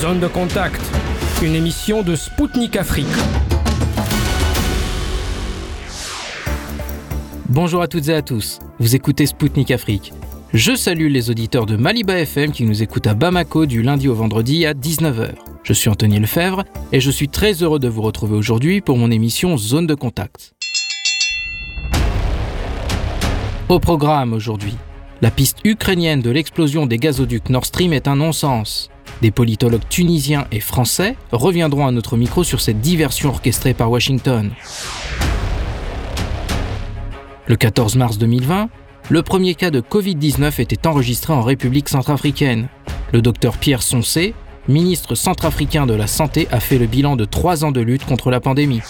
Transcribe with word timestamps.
Zone 0.00 0.20
de 0.20 0.28
contact, 0.28 0.80
une 1.42 1.56
émission 1.56 2.04
de 2.04 2.14
Spoutnik 2.14 2.76
Afrique. 2.76 3.06
Bonjour 7.48 7.82
à 7.82 7.88
toutes 7.88 8.08
et 8.08 8.14
à 8.14 8.22
tous, 8.22 8.60
vous 8.78 8.94
écoutez 8.94 9.26
Spoutnik 9.26 9.72
Afrique. 9.72 10.12
Je 10.54 10.76
salue 10.76 11.08
les 11.08 11.30
auditeurs 11.30 11.66
de 11.66 11.74
Maliba 11.74 12.16
FM 12.16 12.52
qui 12.52 12.62
nous 12.62 12.80
écoutent 12.80 13.08
à 13.08 13.14
Bamako 13.14 13.66
du 13.66 13.82
lundi 13.82 14.06
au 14.06 14.14
vendredi 14.14 14.66
à 14.66 14.72
19h. 14.72 15.30
Je 15.64 15.72
suis 15.72 15.90
Anthony 15.90 16.20
Lefebvre 16.20 16.64
et 16.92 17.00
je 17.00 17.10
suis 17.10 17.28
très 17.28 17.54
heureux 17.54 17.80
de 17.80 17.88
vous 17.88 18.02
retrouver 18.02 18.36
aujourd'hui 18.36 18.80
pour 18.80 18.98
mon 18.98 19.10
émission 19.10 19.56
Zone 19.56 19.88
de 19.88 19.96
contact. 19.96 20.54
Au 23.68 23.80
programme 23.80 24.32
aujourd'hui, 24.32 24.76
la 25.22 25.32
piste 25.32 25.58
ukrainienne 25.64 26.22
de 26.22 26.30
l'explosion 26.30 26.86
des 26.86 26.98
gazoducs 26.98 27.50
Nord 27.50 27.66
Stream 27.66 27.92
est 27.92 28.06
un 28.06 28.14
non-sens. 28.14 28.90
Des 29.20 29.30
politologues 29.32 29.88
tunisiens 29.88 30.46
et 30.52 30.60
français 30.60 31.16
reviendront 31.32 31.86
à 31.86 31.90
notre 31.90 32.16
micro 32.16 32.44
sur 32.44 32.60
cette 32.60 32.80
diversion 32.80 33.30
orchestrée 33.30 33.74
par 33.74 33.90
Washington. 33.90 34.52
Le 37.46 37.56
14 37.56 37.96
mars 37.96 38.18
2020, 38.18 38.68
le 39.10 39.22
premier 39.22 39.54
cas 39.54 39.70
de 39.70 39.80
Covid-19 39.80 40.60
était 40.60 40.86
enregistré 40.86 41.32
en 41.32 41.42
République 41.42 41.88
centrafricaine. 41.88 42.68
Le 43.12 43.20
docteur 43.22 43.56
Pierre 43.56 43.82
Soncé, 43.82 44.34
ministre 44.68 45.14
centrafricain 45.14 45.86
de 45.86 45.94
la 45.94 46.06
Santé, 46.06 46.46
a 46.52 46.60
fait 46.60 46.78
le 46.78 46.86
bilan 46.86 47.16
de 47.16 47.24
trois 47.24 47.64
ans 47.64 47.72
de 47.72 47.80
lutte 47.80 48.04
contre 48.04 48.30
la 48.30 48.40
pandémie. 48.40 48.82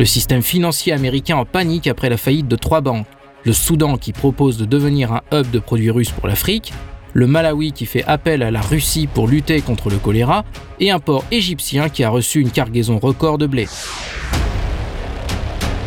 Le 0.00 0.04
système 0.04 0.42
financier 0.42 0.92
américain 0.92 1.36
en 1.36 1.44
panique 1.44 1.86
après 1.86 2.08
la 2.08 2.16
faillite 2.16 2.48
de 2.48 2.56
trois 2.56 2.80
banques. 2.80 3.06
Le 3.44 3.52
Soudan 3.52 3.96
qui 3.96 4.12
propose 4.12 4.56
de 4.56 4.64
devenir 4.64 5.12
un 5.12 5.22
hub 5.32 5.50
de 5.50 5.58
produits 5.58 5.90
russes 5.90 6.10
pour 6.10 6.26
l'Afrique, 6.26 6.72
le 7.12 7.26
Malawi 7.26 7.72
qui 7.72 7.86
fait 7.86 8.04
appel 8.04 8.42
à 8.42 8.50
la 8.50 8.60
Russie 8.60 9.06
pour 9.06 9.28
lutter 9.28 9.60
contre 9.60 9.90
le 9.90 9.96
choléra, 9.96 10.44
et 10.80 10.90
un 10.90 10.98
port 10.98 11.24
égyptien 11.30 11.88
qui 11.88 12.04
a 12.04 12.10
reçu 12.10 12.40
une 12.40 12.50
cargaison 12.50 12.98
record 12.98 13.38
de 13.38 13.46
blé. 13.46 13.66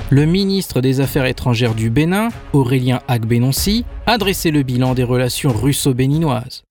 Le 0.09 0.25
ministre 0.25 0.81
des 0.81 0.99
Affaires 0.99 1.25
étrangères 1.25 1.73
du 1.73 1.89
Bénin, 1.89 2.29
Aurélien 2.51 2.99
Agbenonsi, 3.07 3.85
a 4.05 4.17
dressé 4.17 4.51
le 4.51 4.63
bilan 4.63 4.93
des 4.93 5.05
relations 5.05 5.53
russo-béninoises. 5.53 6.63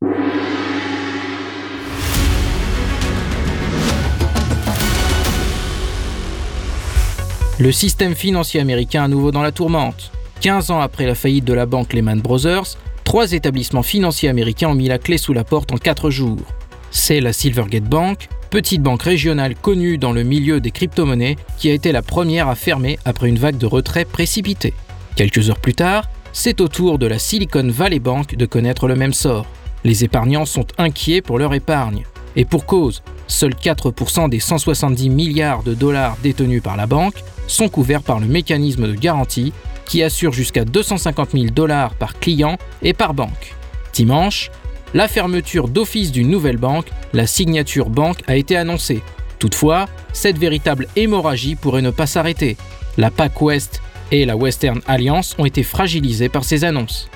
Le 7.59 7.73
système 7.73 8.15
financier 8.15 8.59
américain 8.59 9.05
à 9.05 9.09
nouveau 9.09 9.33
dans 9.33 9.43
la 9.43 9.53
tourmente. 9.53 10.13
15 10.41 10.71
ans 10.71 10.81
après 10.81 11.05
la 11.05 11.15
faillite 11.15 11.45
de 11.45 11.53
la 11.53 11.67
banque 11.67 11.93
Lehman 11.93 12.21
Brothers, 12.21 12.79
trois 13.05 13.33
établissements 13.33 13.83
financiers 13.83 14.29
américains 14.29 14.69
ont 14.69 14.75
mis 14.75 14.89
la 14.89 14.99
clé 14.99 15.19
sous 15.19 15.33
la 15.33 15.45
porte 15.45 15.73
en 15.73 15.77
4 15.77 16.11
jours. 16.11 16.43
C'est 16.91 17.21
la 17.21 17.33
Silvergate 17.33 17.85
Bank, 17.85 18.29
petite 18.51 18.83
banque 18.83 19.03
régionale 19.03 19.55
connue 19.55 19.97
dans 19.97 20.13
le 20.13 20.25
milieu 20.25 20.61
des 20.61 20.71
crypto-monnaies, 20.71 21.37
qui 21.59 21.71
a 21.71 21.73
été 21.73 21.93
la 21.93 22.03
première 22.03 22.49
à 22.49 22.55
fermer 22.55 22.99
après 23.05 23.29
une 23.29 23.39
vague 23.39 23.59
de 23.59 23.67
retrait 23.67 24.05
précipité. 24.05 24.75
Quelques 25.17 25.51
heures 25.51 25.61
plus 25.61 25.75
tard, 25.75 26.09
c'est 26.33 26.61
au 26.61 26.69
tour 26.69 26.99
de 26.99 27.07
la 27.07 27.19
Silicon 27.19 27.69
Valley 27.69 27.99
Bank 27.99 28.37
de 28.37 28.47
connaître 28.47 28.89
le 28.89 28.97
même 28.97 29.13
sort. 29.13 29.47
Les 29.85 30.05
épargnants 30.05 30.47
sont 30.47 30.67
inquiets 30.79 31.23
pour 31.23 31.39
leur 31.39 31.55
épargne. 31.55 32.05
Et 32.37 32.45
pour 32.45 32.67
cause, 32.67 33.03
seuls 33.27 33.55
4% 33.55 34.29
des 34.29 34.41
170 34.41 35.11
milliards 35.11 35.63
de 35.63 35.75
dollars 35.75 36.17
détenus 36.23 36.63
par 36.63 36.77
la 36.77 36.87
banque 36.87 37.23
sont 37.47 37.69
couverts 37.69 38.03
par 38.03 38.21
le 38.21 38.27
mécanisme 38.27 38.87
de 38.87 38.95
garantie 38.95 39.53
qui 39.91 40.05
assure 40.05 40.33
jusqu'à 40.33 40.65
250 40.65 41.33
000 41.33 41.45
dollars 41.47 41.95
par 41.97 42.21
client 42.21 42.59
et 42.81 42.93
par 42.93 43.13
banque. 43.13 43.57
Dimanche, 43.93 44.53
la 44.95 45.09
fermeture 45.09 45.67
d'office 45.67 46.13
d'une 46.13 46.31
nouvelle 46.31 46.59
banque, 46.59 46.87
la 47.13 47.27
Signature 47.27 47.91
Bank, 47.91 48.19
a 48.29 48.37
été 48.37 48.57
annoncée. 48.57 49.03
Toutefois, 49.41 49.89
cette 50.13 50.39
véritable 50.39 50.87
hémorragie 50.95 51.57
pourrait 51.57 51.83
ne 51.83 51.91
pas 51.91 52.07
s'arrêter. 52.07 52.57
La 52.99 53.11
PacWest 53.11 53.83
et 54.13 54.25
la 54.27 54.37
Western 54.37 54.81
Alliance 54.87 55.35
ont 55.39 55.45
été 55.45 55.65
fragilisées 55.65 56.29
par 56.29 56.45
ces 56.45 56.65
annonces. 56.65 57.09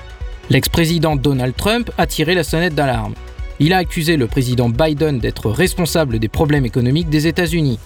L'ex-président 0.49 1.15
Donald 1.15 1.55
Trump 1.55 1.91
a 1.97 2.05
tiré 2.07 2.35
la 2.35 2.43
sonnette 2.43 2.75
d'alarme. 2.75 3.13
Il 3.59 3.71
a 3.71 3.77
accusé 3.77 4.17
le 4.17 4.27
président 4.27 4.67
Biden 4.67 5.19
d'être 5.19 5.49
responsable 5.49 6.19
des 6.19 6.27
problèmes 6.27 6.65
économiques 6.65 7.09
des 7.09 7.25
États-Unis. 7.25 7.79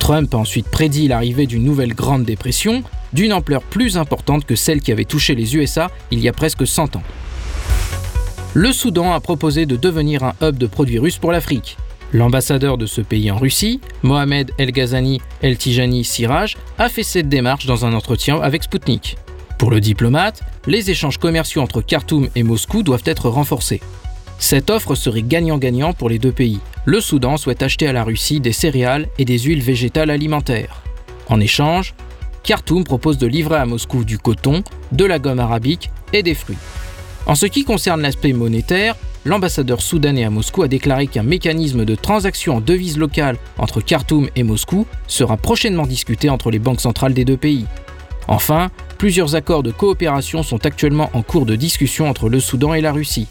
Trump 0.00 0.34
a 0.34 0.38
ensuite 0.38 0.68
prédit 0.68 1.06
l'arrivée 1.06 1.46
d'une 1.46 1.62
nouvelle 1.62 1.94
Grande 1.94 2.24
Dépression 2.24 2.82
d'une 3.12 3.32
ampleur 3.32 3.62
plus 3.62 3.96
importante 3.96 4.44
que 4.44 4.56
celle 4.56 4.80
qui 4.80 4.90
avait 4.90 5.04
touché 5.04 5.36
les 5.36 5.54
USA 5.54 5.90
il 6.10 6.18
y 6.18 6.28
a 6.28 6.32
presque 6.32 6.66
100 6.66 6.96
ans. 6.96 7.02
Le 8.54 8.72
Soudan 8.72 9.12
a 9.12 9.20
proposé 9.20 9.66
de 9.66 9.76
devenir 9.76 10.24
un 10.24 10.34
hub 10.42 10.58
de 10.58 10.66
produits 10.66 10.98
russes 10.98 11.18
pour 11.18 11.30
l'Afrique. 11.30 11.76
L'ambassadeur 12.12 12.76
de 12.76 12.86
ce 12.86 13.00
pays 13.00 13.30
en 13.30 13.38
Russie, 13.38 13.80
Mohamed 14.02 14.50
El 14.58 14.72
Ghazani 14.72 15.20
El 15.42 15.56
Tijani 15.56 16.02
Siraj, 16.02 16.56
a 16.78 16.88
fait 16.88 17.04
cette 17.04 17.28
démarche 17.28 17.66
dans 17.66 17.84
un 17.84 17.92
entretien 17.92 18.40
avec 18.40 18.64
Sputnik. 18.64 19.16
Pour 19.58 19.70
le 19.70 19.80
diplomate, 19.80 20.42
les 20.66 20.90
échanges 20.90 21.18
commerciaux 21.18 21.62
entre 21.62 21.82
Khartoum 21.82 22.28
et 22.34 22.42
Moscou 22.42 22.82
doivent 22.82 23.04
être 23.04 23.28
renforcés. 23.28 23.80
Cette 24.40 24.70
offre 24.70 24.94
serait 24.94 25.22
gagnant-gagnant 25.22 25.92
pour 25.92 26.08
les 26.08 26.18
deux 26.18 26.32
pays. 26.32 26.60
Le 26.86 27.00
Soudan 27.00 27.36
souhaite 27.36 27.62
acheter 27.62 27.86
à 27.86 27.92
la 27.92 28.02
Russie 28.02 28.40
des 28.40 28.52
céréales 28.52 29.06
et 29.18 29.26
des 29.26 29.38
huiles 29.38 29.62
végétales 29.62 30.10
alimentaires. 30.10 30.82
En 31.28 31.40
échange, 31.40 31.94
Khartoum 32.42 32.84
propose 32.84 33.18
de 33.18 33.26
livrer 33.26 33.56
à 33.56 33.66
Moscou 33.66 34.02
du 34.02 34.18
coton, 34.18 34.64
de 34.92 35.04
la 35.04 35.18
gomme 35.18 35.40
arabique 35.40 35.90
et 36.14 36.22
des 36.22 36.34
fruits. 36.34 36.56
En 37.26 37.34
ce 37.34 37.44
qui 37.44 37.64
concerne 37.64 38.00
l'aspect 38.00 38.32
monétaire, 38.32 38.96
l'ambassadeur 39.26 39.82
soudanais 39.82 40.24
à 40.24 40.30
Moscou 40.30 40.62
a 40.62 40.68
déclaré 40.68 41.06
qu'un 41.06 41.22
mécanisme 41.22 41.84
de 41.84 41.94
transaction 41.94 42.56
en 42.56 42.60
devises 42.62 42.96
locales 42.96 43.36
entre 43.58 43.82
Khartoum 43.82 44.30
et 44.36 44.42
Moscou 44.42 44.86
sera 45.06 45.36
prochainement 45.36 45.86
discuté 45.86 46.30
entre 46.30 46.50
les 46.50 46.58
banques 46.58 46.80
centrales 46.80 47.14
des 47.14 47.26
deux 47.26 47.36
pays. 47.36 47.66
Enfin, 48.26 48.70
plusieurs 48.96 49.34
accords 49.34 49.62
de 49.62 49.70
coopération 49.70 50.42
sont 50.42 50.64
actuellement 50.64 51.10
en 51.12 51.20
cours 51.20 51.44
de 51.44 51.56
discussion 51.56 52.08
entre 52.08 52.30
le 52.30 52.40
Soudan 52.40 52.72
et 52.72 52.80
la 52.80 52.92
Russie. 52.92 53.28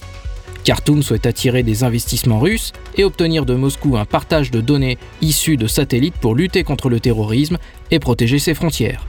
Khartoum 0.69 1.01
souhaite 1.01 1.25
attirer 1.25 1.63
des 1.63 1.83
investissements 1.83 2.39
russes 2.39 2.73
et 2.95 3.03
obtenir 3.03 3.47
de 3.47 3.55
Moscou 3.55 3.97
un 3.97 4.05
partage 4.05 4.51
de 4.51 4.61
données 4.61 4.99
issues 5.19 5.57
de 5.57 5.65
satellites 5.65 6.13
pour 6.13 6.35
lutter 6.35 6.63
contre 6.63 6.89
le 6.89 6.99
terrorisme 6.99 7.57
et 7.89 7.97
protéger 7.97 8.37
ses 8.37 8.53
frontières. 8.53 9.03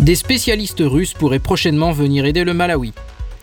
Des 0.00 0.16
spécialistes 0.16 0.82
russes 0.84 1.14
pourraient 1.14 1.38
prochainement 1.38 1.92
venir 1.92 2.24
aider 2.24 2.42
le 2.42 2.54
Malawi. 2.54 2.92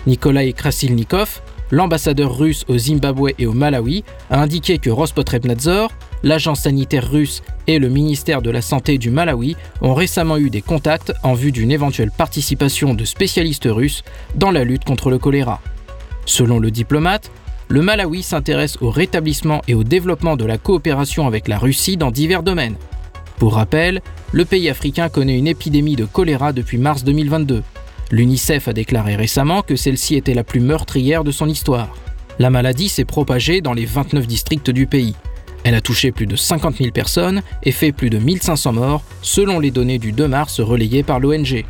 Nikolai 0.08 0.52
Krasilnikov, 0.52 1.40
l'ambassadeur 1.72 2.38
russe 2.38 2.66
au 2.68 2.78
Zimbabwe 2.78 3.30
et 3.40 3.46
au 3.46 3.54
Malawi, 3.54 4.04
a 4.30 4.42
indiqué 4.42 4.78
que 4.78 4.90
Rospotrebnadzor, 4.90 5.94
l'agence 6.22 6.64
sanitaire 6.64 7.10
russe 7.10 7.44
et 7.68 7.80
le 7.80 7.88
ministère 7.88 8.42
de 8.42 8.50
la 8.50 8.62
Santé 8.62 8.98
du 8.98 9.10
Malawi 9.10 9.56
ont 9.80 9.94
récemment 9.94 10.36
eu 10.36 10.50
des 10.50 10.62
contacts 10.62 11.14
en 11.24 11.34
vue 11.34 11.54
d'une 11.54 11.72
éventuelle 11.72 12.12
participation 12.12 12.94
de 12.94 13.06
spécialistes 13.06 13.70
russes 13.72 14.04
dans 14.36 14.52
la 14.52 14.66
lutte 14.66 14.84
contre 14.84 15.10
le 15.10 15.18
choléra. 15.18 15.62
Selon 16.26 16.60
le 16.60 16.72
diplomate, 16.72 17.32
le 17.68 17.82
Malawi 17.82 18.22
s'intéresse 18.22 18.78
au 18.82 18.90
rétablissement 18.90 19.62
et 19.68 19.74
au 19.74 19.84
développement 19.84 20.38
de 20.38 20.46
la 20.46 20.58
coopération 20.58 21.28
avec 21.28 21.48
la 21.48 21.58
Russie 21.58 21.98
dans 21.98 22.12
divers 22.12 22.44
domaines. 22.44 22.76
Pour 23.38 23.56
rappel, 23.56 24.02
le 24.32 24.46
pays 24.46 24.70
africain 24.70 25.10
connaît 25.10 25.38
une 25.38 25.48
épidémie 25.48 25.96
de 25.96 26.06
choléra 26.06 26.54
depuis 26.54 26.78
mars 26.78 27.04
2022. 27.04 27.64
L'UNICEF 28.12 28.68
a 28.68 28.74
déclaré 28.74 29.16
récemment 29.16 29.62
que 29.62 29.76
celle-ci 29.76 30.16
était 30.16 30.34
la 30.34 30.44
plus 30.44 30.60
meurtrière 30.60 31.24
de 31.24 31.32
son 31.32 31.50
histoire. 31.50 31.96
La 32.38 32.50
maladie 32.50 32.90
s'est 32.90 33.06
propagée 33.06 33.62
dans 33.62 33.74
les 33.74 33.86
29 33.86 34.28
districts 34.28 34.70
du 34.70 34.88
pays. 34.88 35.16
Elle 35.64 35.74
a 35.74 35.82
touché 35.82 36.12
plus 36.12 36.28
de 36.28 36.36
50 36.36 36.78
000 36.78 36.92
personnes 36.92 37.42
et 37.64 37.72
fait 37.72 37.92
plus 37.92 38.12
de 38.12 38.20
1500 38.20 38.74
morts, 38.74 39.04
selon 39.22 39.60
les 39.60 39.72
données 39.72 39.98
du 39.98 40.12
2 40.12 40.28
mars 40.28 40.60
relayées 40.60 41.02
par 41.02 41.20
l'ONG. 41.20 41.66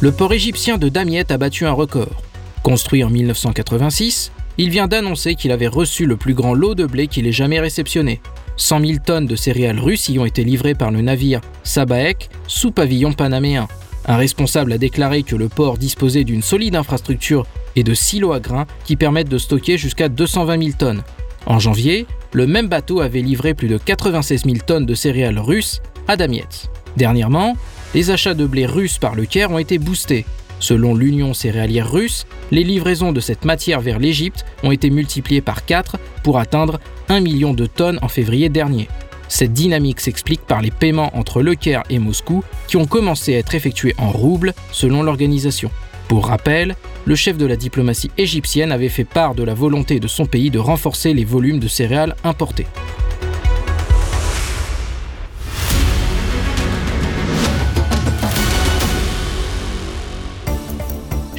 Le 0.00 0.12
port 0.12 0.32
égyptien 0.32 0.78
de 0.78 0.88
Damiette 0.88 1.30
a 1.30 1.38
battu 1.38 1.64
un 1.64 1.72
record. 1.72 2.25
Construit 2.66 3.04
en 3.04 3.10
1986, 3.10 4.32
il 4.58 4.70
vient 4.70 4.88
d'annoncer 4.88 5.36
qu'il 5.36 5.52
avait 5.52 5.68
reçu 5.68 6.04
le 6.04 6.16
plus 6.16 6.34
grand 6.34 6.52
lot 6.52 6.74
de 6.74 6.84
blé 6.84 7.06
qu'il 7.06 7.28
ait 7.28 7.30
jamais 7.30 7.60
réceptionné. 7.60 8.20
100 8.56 8.80
000 8.80 8.92
tonnes 9.06 9.26
de 9.26 9.36
céréales 9.36 9.78
russes 9.78 10.08
y 10.08 10.18
ont 10.18 10.24
été 10.24 10.42
livrées 10.42 10.74
par 10.74 10.90
le 10.90 11.00
navire 11.00 11.40
Sabaek 11.62 12.28
sous 12.48 12.72
pavillon 12.72 13.12
panaméen. 13.12 13.68
Un 14.06 14.16
responsable 14.16 14.72
a 14.72 14.78
déclaré 14.78 15.22
que 15.22 15.36
le 15.36 15.48
port 15.48 15.78
disposait 15.78 16.24
d'une 16.24 16.42
solide 16.42 16.74
infrastructure 16.74 17.46
et 17.76 17.84
de 17.84 17.94
silos 17.94 18.32
à 18.32 18.40
grains 18.40 18.66
qui 18.84 18.96
permettent 18.96 19.30
de 19.30 19.38
stocker 19.38 19.78
jusqu'à 19.78 20.08
220 20.08 20.60
000 20.60 20.76
tonnes. 20.76 21.04
En 21.46 21.60
janvier, 21.60 22.04
le 22.32 22.48
même 22.48 22.66
bateau 22.66 23.00
avait 23.00 23.22
livré 23.22 23.54
plus 23.54 23.68
de 23.68 23.78
96 23.78 24.42
000 24.44 24.56
tonnes 24.66 24.86
de 24.86 24.94
céréales 24.96 25.38
russes 25.38 25.82
à 26.08 26.16
Damiette. 26.16 26.68
Dernièrement, 26.96 27.56
les 27.94 28.10
achats 28.10 28.34
de 28.34 28.44
blé 28.44 28.66
russe 28.66 28.98
par 28.98 29.14
le 29.14 29.24
Caire 29.24 29.52
ont 29.52 29.58
été 29.58 29.78
boostés. 29.78 30.26
Selon 30.58 30.94
l'Union 30.94 31.34
céréalière 31.34 31.90
russe, 31.90 32.26
les 32.50 32.64
livraisons 32.64 33.12
de 33.12 33.20
cette 33.20 33.44
matière 33.44 33.80
vers 33.80 33.98
l'Égypte 33.98 34.44
ont 34.62 34.72
été 34.72 34.90
multipliées 34.90 35.40
par 35.40 35.64
4 35.64 35.96
pour 36.22 36.38
atteindre 36.38 36.80
1 37.08 37.20
million 37.20 37.54
de 37.54 37.66
tonnes 37.66 37.98
en 38.02 38.08
février 38.08 38.48
dernier. 38.48 38.88
Cette 39.28 39.52
dynamique 39.52 40.00
s'explique 40.00 40.46
par 40.46 40.62
les 40.62 40.70
paiements 40.70 41.16
entre 41.16 41.42
Le 41.42 41.54
Caire 41.54 41.82
et 41.90 41.98
Moscou 41.98 42.44
qui 42.68 42.76
ont 42.76 42.86
commencé 42.86 43.34
à 43.34 43.38
être 43.38 43.54
effectués 43.54 43.94
en 43.98 44.10
roubles 44.10 44.54
selon 44.72 45.02
l'organisation. 45.02 45.70
Pour 46.08 46.28
rappel, 46.28 46.76
le 47.04 47.16
chef 47.16 47.36
de 47.36 47.46
la 47.46 47.56
diplomatie 47.56 48.10
égyptienne 48.16 48.70
avait 48.70 48.88
fait 48.88 49.04
part 49.04 49.34
de 49.34 49.42
la 49.42 49.54
volonté 49.54 49.98
de 49.98 50.06
son 50.06 50.26
pays 50.26 50.50
de 50.50 50.60
renforcer 50.60 51.12
les 51.14 51.24
volumes 51.24 51.58
de 51.58 51.68
céréales 51.68 52.14
importées. 52.22 52.66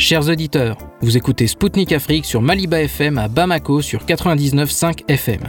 Chers 0.10 0.30
auditeurs, 0.30 0.78
vous 1.02 1.18
écoutez 1.18 1.48
Spoutnik 1.48 1.92
Afrique 1.92 2.24
sur 2.24 2.42
Maliba 2.42 2.80
FM 2.80 3.18
à 3.18 3.28
Bamako 3.28 3.82
sur 3.82 4.06
99.5 4.06 5.04
FM. 5.10 5.42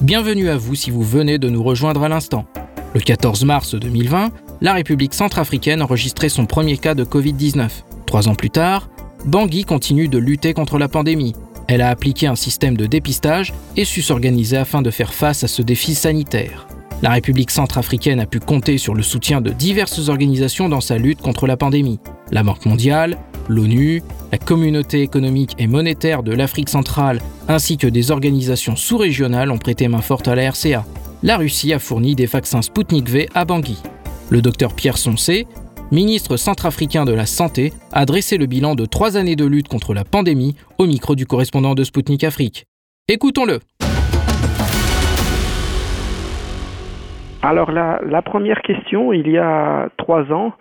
Bienvenue 0.00 0.48
à 0.48 0.56
vous 0.56 0.76
si 0.76 0.92
vous 0.92 1.02
venez 1.02 1.38
de 1.38 1.48
nous 1.48 1.64
rejoindre 1.64 2.04
à 2.04 2.08
l'instant. 2.08 2.46
Le 2.94 3.00
14 3.00 3.44
mars 3.44 3.74
2020, 3.74 4.30
la 4.60 4.74
République 4.74 5.12
centrafricaine 5.12 5.82
enregistrait 5.82 6.28
son 6.28 6.46
premier 6.46 6.78
cas 6.78 6.94
de 6.94 7.02
Covid-19. 7.02 7.68
Trois 8.06 8.28
ans 8.28 8.36
plus 8.36 8.50
tard, 8.50 8.88
Bangui 9.24 9.64
continue 9.64 10.06
de 10.06 10.18
lutter 10.18 10.54
contre 10.54 10.78
la 10.78 10.86
pandémie. 10.86 11.34
Elle 11.66 11.80
a 11.80 11.88
appliqué 11.88 12.28
un 12.28 12.36
système 12.36 12.76
de 12.76 12.86
dépistage 12.86 13.52
et 13.76 13.84
su 13.84 14.02
s'organiser 14.02 14.56
afin 14.56 14.82
de 14.82 14.92
faire 14.92 15.12
face 15.12 15.42
à 15.42 15.48
ce 15.48 15.62
défi 15.62 15.96
sanitaire. 15.96 16.68
La 17.02 17.10
République 17.10 17.50
centrafricaine 17.50 18.20
a 18.20 18.26
pu 18.26 18.38
compter 18.38 18.78
sur 18.78 18.94
le 18.94 19.02
soutien 19.02 19.40
de 19.40 19.50
diverses 19.50 20.08
organisations 20.08 20.68
dans 20.68 20.80
sa 20.80 20.96
lutte 20.96 21.22
contre 21.22 21.48
la 21.48 21.56
pandémie. 21.56 21.98
La 22.30 22.44
Banque 22.44 22.66
mondiale, 22.66 23.18
l'ONU, 23.50 24.02
la 24.30 24.38
Communauté 24.38 25.02
économique 25.02 25.56
et 25.58 25.66
monétaire 25.66 26.22
de 26.22 26.32
l'Afrique 26.32 26.68
centrale 26.68 27.18
ainsi 27.48 27.76
que 27.76 27.88
des 27.88 28.12
organisations 28.12 28.76
sous-régionales 28.76 29.50
ont 29.50 29.58
prêté 29.58 29.88
main 29.88 30.00
forte 30.00 30.28
à 30.28 30.34
la 30.34 30.50
RCA. 30.50 30.84
La 31.22 31.36
Russie 31.36 31.72
a 31.72 31.78
fourni 31.78 32.14
des 32.14 32.26
vaccins 32.26 32.62
Sputnik 32.62 33.08
V 33.08 33.28
à 33.34 33.44
Bangui. 33.44 33.82
Le 34.30 34.40
docteur 34.40 34.74
Pierre 34.74 34.96
Soncé, 34.96 35.46
ministre 35.90 36.36
centrafricain 36.36 37.04
de 37.04 37.12
la 37.12 37.26
Santé, 37.26 37.72
a 37.92 38.06
dressé 38.06 38.38
le 38.38 38.46
bilan 38.46 38.76
de 38.76 38.86
trois 38.86 39.16
années 39.16 39.36
de 39.36 39.44
lutte 39.44 39.68
contre 39.68 39.94
la 39.94 40.04
pandémie 40.04 40.54
au 40.78 40.86
micro 40.86 41.16
du 41.16 41.26
correspondant 41.26 41.74
de 41.74 41.82
Sputnik 41.82 42.22
Afrique. 42.22 42.66
Écoutons-le. 43.08 43.58
Alors 47.42 47.72
la, 47.72 48.00
la, 48.06 48.22
première 48.22 48.60
question, 48.62 49.12
il 49.12 49.26
y 49.28 49.38
a 49.38 49.88
trois 49.96 50.30
ans, 50.30 50.52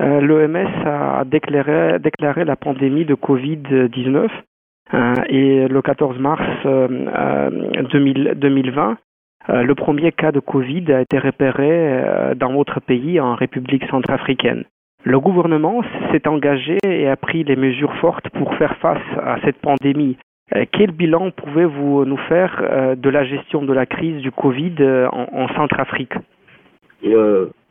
euh, 0.00 0.20
l'OMS 0.20 0.86
a 0.86 1.24
déclaré, 1.24 1.98
déclaré, 1.98 2.44
la 2.44 2.56
pandémie 2.56 3.04
de 3.04 3.14
Covid-19 3.14 4.28
euh, 4.94 5.14
et 5.28 5.68
le 5.68 5.82
14 5.82 6.18
mars 6.18 6.42
euh, 6.64 7.50
2000, 7.92 8.34
2020, 8.36 8.96
euh, 9.48 9.62
le 9.62 9.74
premier 9.74 10.12
cas 10.12 10.32
de 10.32 10.40
Covid 10.40 10.90
a 10.92 11.02
été 11.02 11.18
repéré 11.18 12.34
dans 12.36 12.52
votre 12.52 12.80
pays, 12.80 13.20
en 13.20 13.34
République 13.34 13.84
centrafricaine. 13.90 14.64
Le 15.04 15.20
gouvernement 15.20 15.82
s'est 16.12 16.26
engagé 16.26 16.78
et 16.86 17.08
a 17.08 17.16
pris 17.16 17.44
des 17.44 17.56
mesures 17.56 17.94
fortes 17.96 18.28
pour 18.30 18.54
faire 18.56 18.76
face 18.78 19.02
à 19.22 19.38
cette 19.44 19.58
pandémie. 19.58 20.16
Quel 20.72 20.90
bilan 20.90 21.30
pouvez-vous 21.30 22.04
nous 22.04 22.18
faire 22.28 22.96
de 22.96 23.08
la 23.08 23.24
gestion 23.24 23.62
de 23.62 23.72
la 23.72 23.86
crise 23.86 24.20
du 24.20 24.30
Covid 24.30 24.74
en, 25.10 25.26
en 25.32 25.48
Centrafrique? 25.54 26.12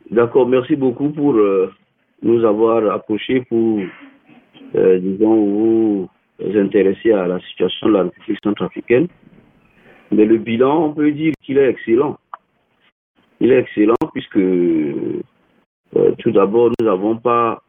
D'accord, 0.10 0.48
merci 0.48 0.76
beaucoup 0.76 1.10
pour 1.10 1.36
nous 2.22 2.44
avoir 2.46 2.92
approchés 2.92 3.42
pour, 3.42 3.80
euh, 4.76 5.00
disons, 5.00 5.36
vous 5.36 6.10
intéresser 6.56 7.12
à 7.12 7.28
la 7.28 7.40
situation 7.40 7.88
de 7.88 7.94
la 7.94 8.04
République 8.04 8.40
centrafricaine. 8.44 9.08
Mais 10.12 10.26
le 10.26 10.38
bilan, 10.38 10.86
on 10.86 10.94
peut 10.94 11.12
dire 11.12 11.34
qu'il 11.42 11.58
est 11.58 11.70
excellent. 11.70 12.18
Il 13.40 13.52
est 13.52 13.60
excellent 13.60 13.96
puisque 14.14 14.38
euh, 14.38 15.22
tout 16.20 16.32
d'abord, 16.32 16.72
nous 16.80 16.86
n'avons 16.86 17.18
pas 17.18 17.62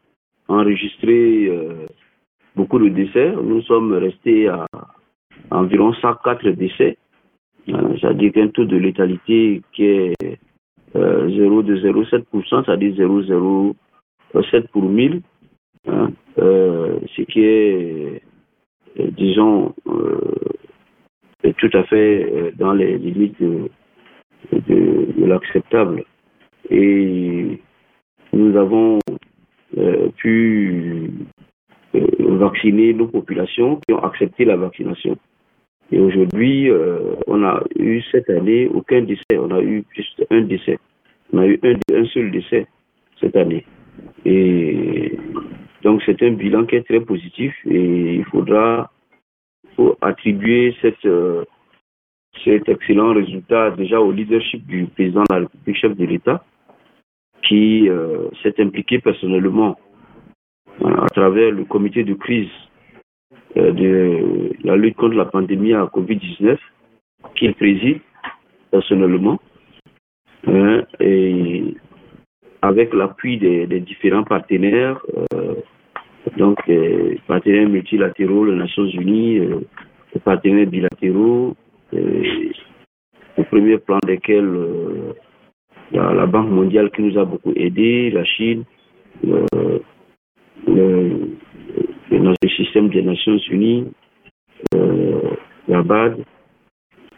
enregistré 0.47 1.47
euh, 1.47 1.85
beaucoup 2.55 2.79
de 2.79 2.89
décès. 2.89 3.31
Nous 3.31 3.61
sommes 3.61 3.93
restés 3.93 4.47
à 4.47 4.65
environ 5.49 5.93
104 5.93 6.49
décès. 6.51 6.97
C'est-à-dire 7.67 8.31
qu'un 8.33 8.47
taux 8.47 8.65
de 8.65 8.75
létalité 8.75 9.61
qui 9.71 9.85
est 9.85 10.15
0,07%, 10.95 12.65
c'est-à-dire 12.65 12.95
0,07 14.33 14.67
pour 14.69 14.83
1000, 14.83 15.21
hein, 15.87 16.11
ce 16.37 17.21
qui 17.23 17.41
est, 17.43 18.21
disons, 18.97 19.73
tout 21.57 21.69
à 21.73 21.83
fait 21.83 22.53
dans 22.57 22.73
les 22.73 22.97
limites 22.97 23.41
de, 24.51 25.25
l'acceptable. 25.25 26.03
Et 26.69 27.59
nous 28.33 28.57
avons 28.57 28.99
euh, 29.77 30.09
pu 30.17 31.09
euh, 31.95 32.07
vacciner 32.19 32.93
nos 32.93 33.07
populations 33.07 33.79
qui 33.87 33.93
ont 33.93 34.03
accepté 34.03 34.45
la 34.45 34.55
vaccination. 34.55 35.17
Et 35.91 35.99
aujourd'hui, 35.99 36.69
euh, 36.69 37.15
on 37.27 37.43
a 37.43 37.61
eu 37.77 38.01
cette 38.11 38.29
année 38.29 38.67
aucun 38.67 39.01
décès, 39.01 39.37
on 39.37 39.51
a 39.51 39.61
eu 39.61 39.83
juste 39.93 40.25
un 40.29 40.41
décès. 40.41 40.79
On 41.33 41.39
a 41.39 41.47
eu 41.47 41.59
un 41.63 42.05
seul 42.05 42.31
décès 42.31 42.67
cette 43.19 43.35
année. 43.35 43.65
Et 44.25 45.17
donc 45.83 46.01
c'est 46.05 46.21
un 46.23 46.31
bilan 46.31 46.65
qui 46.65 46.75
est 46.75 46.83
très 46.83 47.01
positif 47.01 47.53
et 47.65 48.15
il 48.15 48.25
faudra 48.25 48.91
attribuer 50.01 50.75
cette, 50.81 51.05
euh, 51.05 51.43
cet 52.43 52.69
excellent 52.69 53.13
résultat 53.13 53.71
déjà 53.71 53.99
au 53.99 54.11
leadership 54.11 54.65
du 54.67 54.85
président 54.85 55.23
de 55.23 55.33
la 55.33 55.39
République, 55.39 55.77
chef 55.77 55.95
de 55.95 56.05
l'État, 56.05 56.43
qui 57.43 57.89
euh, 57.89 58.29
s'est 58.43 58.61
impliqué 58.61 58.99
personnellement 58.99 59.77
à 60.83 61.07
travers 61.07 61.51
le 61.51 61.65
comité 61.65 62.03
de 62.03 62.13
crise 62.13 62.49
euh, 63.57 63.71
de 63.71 64.53
la 64.63 64.75
lutte 64.75 64.95
contre 64.95 65.15
la 65.15 65.25
pandémie 65.25 65.73
à 65.73 65.83
Covid-19, 65.85 66.57
qu'il 67.35 67.53
préside 67.55 67.99
personnellement, 68.71 69.39
hein, 70.47 70.83
et 70.99 71.75
avec 72.61 72.93
l'appui 72.93 73.37
des, 73.37 73.79
différents 73.79 74.23
partenaires, 74.23 74.99
euh, 75.33 75.55
donc 76.37 76.65
les 76.67 77.19
partenaires 77.27 77.69
multilatéraux, 77.69 78.45
les 78.45 78.55
Nations 78.55 78.85
Unies, 78.85 79.39
euh, 79.39 79.61
les 80.13 80.21
partenaires 80.21 80.67
bilatéraux, 80.67 81.55
au 83.37 83.43
premier 83.43 83.77
plan 83.77 83.99
desquels 84.05 84.45
euh, 84.45 85.13
la, 85.91 86.25
Banque 86.25 86.49
mondiale 86.49 86.91
qui 86.91 87.01
nous 87.01 87.17
a 87.17 87.25
beaucoup 87.25 87.53
aidé, 87.55 88.11
la 88.11 88.23
Chine, 88.23 88.63
le, 89.23 89.45
le, 90.67 91.37
le 92.11 92.49
système 92.55 92.89
des 92.89 93.01
Nations 93.01 93.37
Unies, 93.49 93.87
euh, 94.75 95.19
la 95.67 95.81
BAD, 95.81 96.23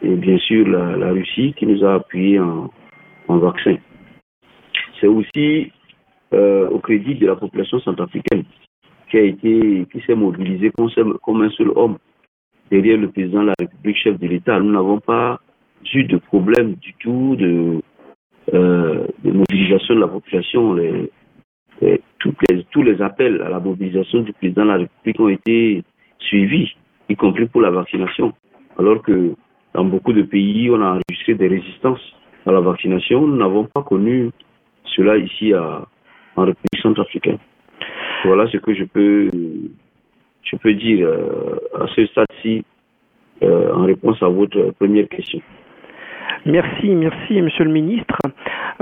et 0.02 0.14
bien 0.16 0.38
sûr 0.38 0.66
la, 0.68 1.10
Russie 1.12 1.54
qui 1.56 1.66
nous 1.66 1.84
a 1.84 1.94
appuyé 1.94 2.40
en, 2.40 2.70
en 3.28 3.38
vaccin. 3.38 3.76
C'est 5.04 5.10
aussi 5.10 5.70
euh, 6.32 6.66
au 6.70 6.78
crédit 6.78 7.14
de 7.16 7.26
la 7.26 7.36
population 7.36 7.78
centrafricaine 7.80 8.44
qui 9.10 9.18
a 9.18 9.20
été, 9.20 9.86
qui 9.92 10.00
s'est 10.06 10.14
mobilisé 10.14 10.72
comme 11.22 11.42
un 11.42 11.50
seul 11.50 11.72
homme 11.76 11.98
derrière 12.70 12.96
le 12.96 13.10
président 13.10 13.42
de 13.42 13.48
la 13.48 13.54
République, 13.58 13.98
chef 13.98 14.18
de 14.18 14.26
l'État. 14.26 14.58
Nous 14.58 14.72
n'avons 14.72 15.00
pas 15.00 15.40
eu 15.92 16.04
de 16.04 16.16
problème 16.16 16.76
du 16.76 16.94
tout 16.94 17.36
de, 17.36 17.82
euh, 18.54 19.06
mobilisation 19.22 19.94
de 19.94 20.00
la 20.00 20.08
population. 20.08 20.74
Tous 22.70 22.82
les 22.82 23.02
appels 23.02 23.42
à 23.42 23.50
la 23.50 23.60
mobilisation 23.60 24.22
du 24.22 24.32
président 24.32 24.62
de 24.62 24.68
la 24.68 24.76
République 24.78 25.20
ont 25.20 25.28
été 25.28 25.84
suivis, 26.18 26.74
y 27.10 27.14
compris 27.14 27.44
pour 27.44 27.60
la 27.60 27.70
vaccination. 27.70 28.32
Alors 28.78 29.02
que 29.02 29.34
dans 29.74 29.84
beaucoup 29.84 30.14
de 30.14 30.22
pays, 30.22 30.70
on 30.70 30.80
a 30.80 30.98
enregistré 30.98 31.34
des 31.34 31.48
résistances 31.48 32.00
à 32.46 32.52
la 32.52 32.60
vaccination. 32.60 33.26
Nous 33.26 33.36
n'avons 33.36 33.64
pas 33.64 33.82
connu 33.82 34.30
cela 34.84 35.16
ici 35.16 35.52
à, 35.52 35.86
en 36.36 36.42
République 36.42 36.82
centrafricaine. 36.82 37.38
Voilà 38.24 38.46
ce 38.48 38.56
que 38.58 38.74
je 38.74 38.84
peux, 38.84 39.30
je 40.42 40.56
peux 40.56 40.74
dire 40.74 41.06
euh, 41.06 41.58
à 41.78 41.86
ce 41.88 42.06
stade-ci 42.06 42.64
euh, 43.42 43.72
en 43.72 43.84
réponse 43.84 44.22
à 44.22 44.28
votre 44.28 44.70
première 44.78 45.08
question. 45.08 45.40
Merci, 46.46 46.88
merci, 46.88 47.40
Monsieur 47.40 47.64
le 47.64 47.72
Ministre. 47.72 48.16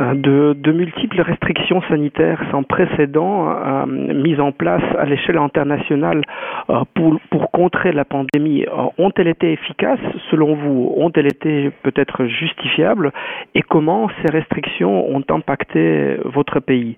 De, 0.03 0.73
multiples 0.73 1.21
restrictions 1.21 1.81
sanitaires 1.83 2.43
sans 2.51 2.65
précédent 2.65 3.51
euh, 3.51 3.87
mises 3.87 4.41
en 4.41 4.51
place 4.51 4.83
à 4.99 5.05
l'échelle 5.05 5.39
internationale 5.39 6.23
euh, 6.71 6.81
pour, 6.95 7.21
pour 7.31 7.53
contrer 7.53 7.93
la 7.93 8.05
pandémie 8.05 8.65
euh, 8.65 8.89
ont-elles 8.99 9.29
été 9.29 9.53
efficaces? 9.53 10.01
Selon 10.31 10.57
vous 10.57 10.93
Ont-elles 10.97 11.27
été 11.27 11.71
peut-être 11.85 12.25
justifiables? 12.27 13.13
Et 13.55 13.63
comment 13.63 14.09
ces 14.23 14.33
restrictions 14.33 15.09
ont 15.09 15.23
impacté 15.29 16.17
votre 16.25 16.59
pays? 16.59 16.97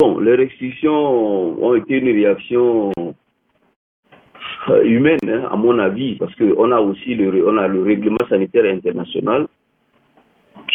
Bon, 0.00 0.18
les 0.18 0.34
restrictions 0.34 1.62
ont 1.62 1.74
été 1.76 1.98
une 1.98 2.08
réaction 2.08 2.90
humaine, 4.82 5.18
hein, 5.28 5.48
à 5.52 5.56
mon 5.56 5.78
avis, 5.78 6.16
parce 6.16 6.34
qu'on 6.34 6.72
a 6.72 6.80
aussi 6.80 7.14
le, 7.14 7.48
on 7.48 7.56
a 7.58 7.68
le 7.68 7.82
règlement 7.82 8.18
sanitaire 8.28 8.64
international 8.64 9.46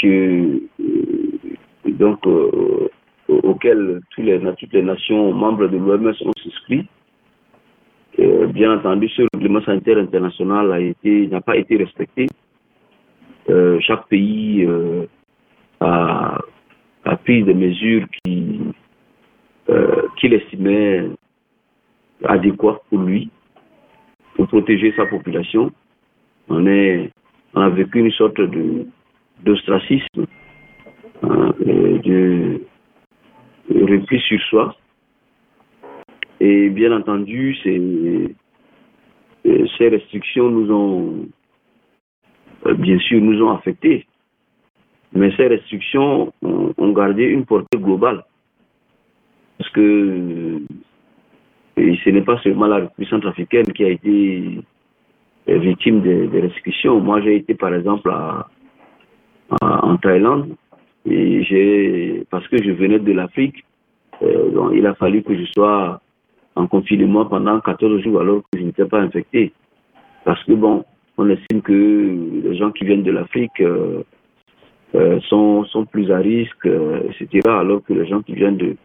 que, 0.02 0.62
euh, 0.82 1.42
donc, 1.88 2.25
euh, 2.28 2.90
auquel 3.28 4.02
les, 4.18 4.40
toutes 4.60 4.74
les 4.74 4.82
nations 4.82 5.34
membres 5.34 5.68
de 5.68 5.78
l'OMS 5.78 6.14
ont 6.25 6.32
souscrit. 6.38 6.88
bien 8.54 8.78
entendu, 8.78 9.10
ce 9.10 9.24
règlement 9.34 9.62
sanitaire 9.64 9.98
international 9.98 10.94
n'a 11.06 11.42
pas 11.42 11.58
été 11.58 11.78
respecté. 11.78 12.28
chaque 13.80 14.08
pays 14.08 14.68
a, 15.80 16.38
a, 17.06 17.16
pris 17.18 17.44
des 17.44 17.54
mesures 17.54 18.06
qui 18.24 18.60
qu'il 20.18 20.34
estimait 20.34 21.10
adéquates 22.24 22.82
pour 22.90 23.00
lui, 23.00 23.30
pour 24.36 24.48
protéger 24.48 24.94
sa 24.96 25.06
population. 25.06 25.72
On, 26.50 26.66
est, 26.68 27.12
on 27.54 27.62
a 27.62 27.70
vécu 27.70 28.00
une 28.00 28.12
sorte 28.12 28.40
de 28.40 28.86
d'ostracisme, 29.44 30.25
hein, 31.24 31.54
de 31.60 32.62
repli 33.70 34.20
sur 34.20 34.39
soi. 34.50 34.75
Et 36.39 36.70
bien 36.70 36.92
entendu, 36.92 37.56
ces, 37.63 38.36
ces 39.77 39.89
restrictions 39.89 40.50
nous 40.50 40.72
ont, 40.72 41.27
bien 42.77 43.00
sûr, 43.00 43.22
nous 43.22 43.44
ont 43.44 43.51
affectés. 43.51 44.06
Mais 45.13 45.32
ces 45.38 45.48
restrictions 45.48 46.34
ont, 46.42 46.92
gardé 46.92 47.24
une 47.24 47.46
portée 47.46 47.77
globale. 47.77 48.24
Parce 49.58 49.70
que 49.72 50.62
ce 51.77 52.10
n'est 52.10 52.22
pas 52.22 52.38
seulement 52.42 52.68
la 52.68 52.77
République 52.77 53.10
centrafricaine 53.10 53.72
qui 53.74 53.86
a 53.86 53.89
été 53.89 54.60
victime 55.48 56.01
des, 56.01 56.42
restrictions. 56.42 57.00
Moi, 57.00 57.22
j'ai 57.22 57.38
été, 57.38 57.56
par 57.56 57.74
exemple, 57.74 58.12
en 59.62 59.98
Thaïlande, 59.98 60.56
parce 62.30 62.48
que 62.48 62.62
je 62.64 62.72
venais 62.72 63.00
de 63.00 63.12
l'Afrique, 63.12 63.64
euh, 64.22 64.72
il 64.74 64.86
a 64.86 64.94
fallu 64.96 65.24
que 65.24 65.36
je 65.36 65.46
sois 65.52 66.02
en 66.56 66.68
confinement 66.68 67.25
pendant 67.25 67.60
14 67.60 68.02
jours 68.02 68.22
alors 68.22 68.42
que 68.52 68.60
je 68.60 68.64
n'étais 68.64 68.86
pas 68.86 69.00
infecté. 69.00 69.52
Parce 70.24 70.44
que 70.46 70.54
bon, 70.54 70.86
on 71.18 71.30
estime 71.30 71.62
que 71.62 71.72
les 72.44 72.56
gens 72.58 72.72
qui 72.72 72.86
viennent 72.86 73.04
de 73.04 73.12
l'Afrique 73.12 73.60
euh, 73.62 74.04
euh, 74.96 75.20
sont, 75.22 75.66
plus 75.92 76.12
à 76.12 76.18
risque, 76.18 76.66
etc. 76.66 77.42
Alors 77.46 77.84
que 77.84 77.94
les 77.94 78.08
gens 78.08 78.22
qui 78.22 78.34
viennent 78.34 78.58
de... 78.58 78.75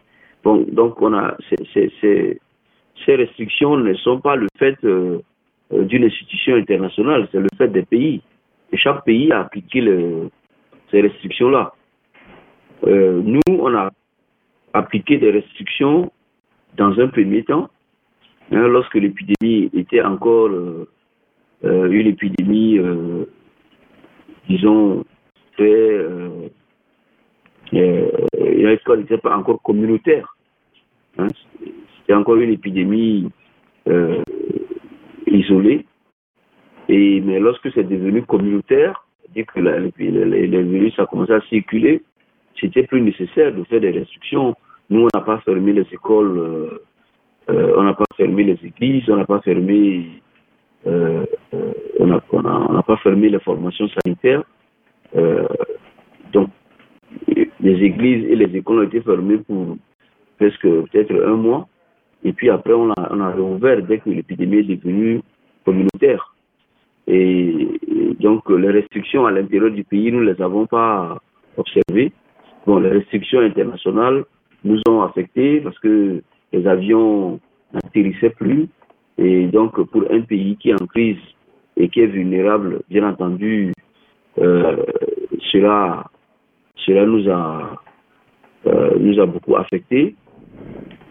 Donc 0.43 1.01
on 1.01 1.13
a... 1.13 1.35
ces 1.85 3.15
restrictions 3.15 3.77
ne 3.77 3.93
sont 3.95 4.19
pas 4.19 4.35
le 4.35 4.47
fait 4.57 4.77
d'une 4.83 6.03
institution 6.03 6.55
internationale, 6.55 7.27
c'est 7.31 7.39
le 7.39 7.47
fait 7.57 7.69
des 7.69 7.83
pays. 7.83 8.21
Et 8.73 8.77
chaque 8.77 9.03
pays 9.05 9.31
a 9.31 9.41
appliqué 9.41 9.81
ces 10.91 11.01
restrictions-là. 11.01 11.73
Euh, 12.85 13.21
nous, 13.23 13.39
on 13.47 13.73
a 13.75 13.91
appliqué 14.73 15.17
des 15.17 15.31
restrictions 15.31 16.11
dans 16.77 16.97
un 16.99 17.07
premier 17.07 17.43
temps, 17.43 17.69
hein, 18.51 18.67
lorsque 18.67 18.95
l'épidémie 18.95 19.69
était 19.73 20.01
encore 20.01 20.49
euh, 20.49 20.87
euh, 21.63 21.91
une 21.91 22.07
épidémie, 22.07 22.79
disons, 24.47 25.03
très... 25.57 26.05
n'était 27.71 29.17
pas 29.17 29.37
encore 29.37 29.61
communautaire. 29.61 30.35
Hein. 31.17 31.27
C'était 31.99 32.13
encore 32.13 32.35
une 32.35 32.51
épidémie 32.51 33.29
isolée. 35.27 35.85
Et, 36.89 37.21
mais 37.21 37.39
lorsque 37.39 37.71
c'est 37.73 37.83
devenu 37.87 38.23
communautaire, 38.23 39.00
dès 39.33 39.43
que 39.43 39.59
les 39.59 40.63
virus 40.63 40.97
a 40.99 41.05
commencé 41.05 41.33
à 41.33 41.41
circuler, 41.41 42.01
c'était 42.59 42.83
plus 42.83 43.01
nécessaire 43.01 43.53
de 43.53 43.63
faire 43.63 43.81
des 43.81 43.91
restrictions. 43.91 44.55
Nous, 44.89 45.01
on 45.01 45.07
n'a 45.13 45.23
pas 45.23 45.39
fermé 45.39 45.73
les 45.73 45.87
écoles, 45.91 46.37
euh, 46.37 46.83
euh, 47.49 47.73
on 47.77 47.83
n'a 47.83 47.93
pas 47.93 48.05
fermé 48.17 48.43
les 48.43 48.59
églises, 48.63 49.09
on 49.09 49.15
n'a 49.15 49.25
pas 49.25 49.39
fermé, 49.41 50.21
euh, 50.85 51.25
on 51.99 52.07
n'a 52.07 52.21
on 52.31 52.81
pas 52.81 52.97
fermé 52.97 53.29
les 53.29 53.39
formations 53.39 53.87
sanitaires. 54.03 54.43
donc, 56.33 56.49
les 57.27 57.83
églises 57.83 58.25
et 58.31 58.35
les 58.35 58.55
écoles 58.57 58.79
ont 58.79 58.83
été 58.83 59.01
fermées 59.01 59.37
pour 59.37 59.77
presque 60.37 60.61
peut-être 60.61 61.13
un 61.25 61.35
mois. 61.35 61.67
Et 62.23 62.33
puis 62.33 62.49
après, 62.49 62.73
on 62.73 62.91
a, 62.91 63.09
on 63.11 63.19
a 63.19 63.31
réouvert 63.31 63.81
dès 63.83 63.99
que 63.99 64.09
l'épidémie 64.09 64.57
est 64.57 64.75
devenue 64.75 65.21
communautaire. 65.65 66.30
Et, 67.07 67.67
donc, 68.19 68.49
les 68.49 68.69
restrictions 68.69 69.25
à 69.25 69.31
l'intérieur 69.31 69.71
du 69.71 69.83
pays, 69.83 70.11
nous 70.11 70.23
ne 70.23 70.31
les 70.31 70.41
avons 70.41 70.67
pas 70.67 71.17
observées. 71.57 72.11
Bon, 72.65 72.79
les 72.79 72.89
restrictions 72.89 73.39
internationales 73.39 74.23
nous 74.63 74.79
ont 74.87 75.01
affectés 75.01 75.59
parce 75.61 75.77
que 75.79 76.21
les 76.53 76.67
avions 76.67 77.39
n'atterrissaient 77.73 78.29
plus. 78.31 78.67
Et 79.17 79.47
donc, 79.47 79.81
pour 79.89 80.03
un 80.11 80.21
pays 80.21 80.55
qui 80.57 80.69
est 80.69 80.81
en 80.81 80.85
crise 80.85 81.17
et 81.77 81.89
qui 81.89 82.01
est 82.01 82.07
vulnérable, 82.07 82.81
bien 82.89 83.07
entendu, 83.07 83.73
euh, 84.37 84.77
cela, 85.51 86.05
cela 86.75 87.05
nous 87.05 87.29
a, 87.29 87.81
euh, 88.67 88.91
nous 88.99 89.19
a 89.19 89.25
beaucoup 89.25 89.55
affectés. 89.55 90.15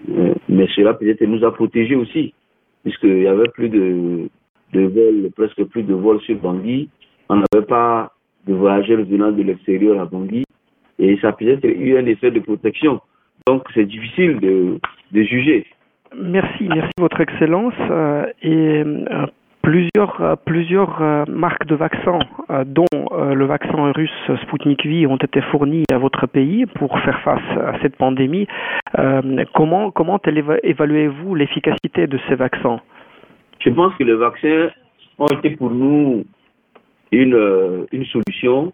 Euh, 0.09 0.35
mais 0.49 0.69
cela 0.75 0.95
peut-être 0.95 1.25
nous 1.27 1.45
a 1.45 1.53
protégés 1.53 1.97
aussi, 1.97 2.35
puisqu'il 2.83 3.23
y 3.23 3.27
avait 3.27 3.49
plus 3.49 3.69
de, 3.69 4.29
de 4.73 4.83
vols, 4.83 5.31
presque 5.37 5.65
plus 5.65 5.83
de 5.83 5.95
vols 5.95 6.21
sur 6.21 6.37
Bangui. 6.37 6.89
On 7.29 7.37
n'avait 7.37 7.67
pas 7.67 8.13
de 8.47 8.55
voyageurs 8.55 9.03
venant 9.05 9.33
de 9.33 9.43
l'extérieur 9.43 10.01
à 10.01 10.05
Bangui 10.05 10.45
et 10.99 11.19
ça 11.21 11.33
peut 11.33 11.49
être 11.49 11.65
eu 11.65 11.97
un 11.97 12.07
effet 12.07 12.31
de 12.31 12.41
protection. 12.41 13.01
Donc 13.47 13.65
c'est 13.75 13.87
difficile 13.87 14.39
de, 14.41 14.79
de, 15.13 15.23
juger. 15.23 15.67
Merci, 16.17 16.69
merci 16.69 16.91
Votre 16.99 17.21
Excellence. 17.21 17.75
Euh, 17.91 18.27
et 18.43 18.83
euh, 18.85 19.27
plusieurs, 19.63 20.21
euh, 20.21 20.35
plusieurs 20.45 21.25
marques 21.29 21.67
de 21.67 21.75
vaccins, 21.75 22.19
dont 22.67 22.87
le 23.13 23.45
vaccin 23.47 23.93
russe 23.93 24.31
Sputnik 24.43 24.85
V, 24.85 25.07
ont 25.07 25.17
été 25.17 25.41
fournies 25.41 25.85
à 25.93 25.99
votre 25.99 26.27
pays 26.27 26.67
pour 26.67 26.99
faire 27.01 27.21
face 27.23 27.59
à 27.59 27.81
cette 27.81 27.97
pandémie. 27.97 28.47
comment 29.55 29.91
comment 29.91 30.21
évaluez-vous 30.25 31.35
l'efficacité 31.35 32.07
de 32.07 32.19
ces 32.29 32.35
vaccins? 32.35 32.81
Je 33.61 33.71
pense 33.71 33.95
que 33.97 34.05
les 34.05 34.15
vaccins 34.15 34.71
ont 35.19 35.27
été 35.27 35.51
pour 35.51 35.71
nous 35.71 36.25
une, 37.13 37.87
une 37.93 38.05
solution 38.07 38.73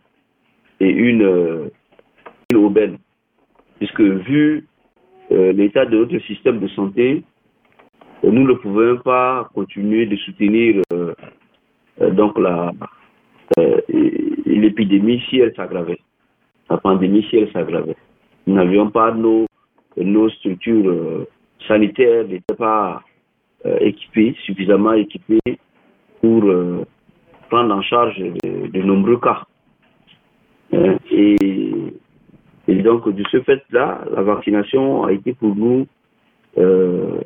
et 0.80 0.88
une 0.88 1.70
aubaine, 2.54 2.98
puisque 3.78 4.00
vu 4.00 4.66
euh, 5.32 5.52
l'état 5.52 5.84
de 5.86 5.96
notre 5.96 6.18
système 6.20 6.60
de 6.60 6.68
santé, 6.68 7.24
euh, 8.24 8.30
nous 8.30 8.46
ne 8.46 8.54
pouvons 8.54 8.98
pas 8.98 9.50
continuer 9.54 10.06
de 10.06 10.16
soutenir 10.16 10.82
euh, 10.92 11.14
donc 12.12 12.38
la 12.38 12.70
l'épidémie 13.56 15.22
si 15.28 15.38
elle 15.38 15.54
s'aggravait, 15.54 15.98
la 16.68 16.78
pandémie 16.78 17.24
si 17.30 17.36
elle 17.36 17.50
s'aggravait. 17.52 17.96
Nous 18.46 18.54
n'avions 18.54 18.90
pas 18.90 19.12
nos, 19.12 19.46
nos 19.96 20.28
structures 20.30 21.26
sanitaires 21.66 22.26
n'étaient 22.26 22.56
pas 22.56 23.02
équipées, 23.80 24.36
suffisamment 24.44 24.92
équipées 24.92 25.58
pour 26.20 26.42
prendre 27.48 27.74
en 27.74 27.82
charge 27.82 28.18
de, 28.18 28.66
de 28.68 28.82
nombreux 28.82 29.18
cas. 29.18 29.44
Et 31.10 31.36
et 32.68 32.82
donc, 32.82 33.08
de 33.08 33.24
ce 33.30 33.40
fait-là, 33.42 34.04
la 34.12 34.22
vaccination 34.22 35.04
a 35.04 35.12
été 35.12 35.34
pour 35.34 35.54
nous 35.54 35.86
euh, 36.58 37.20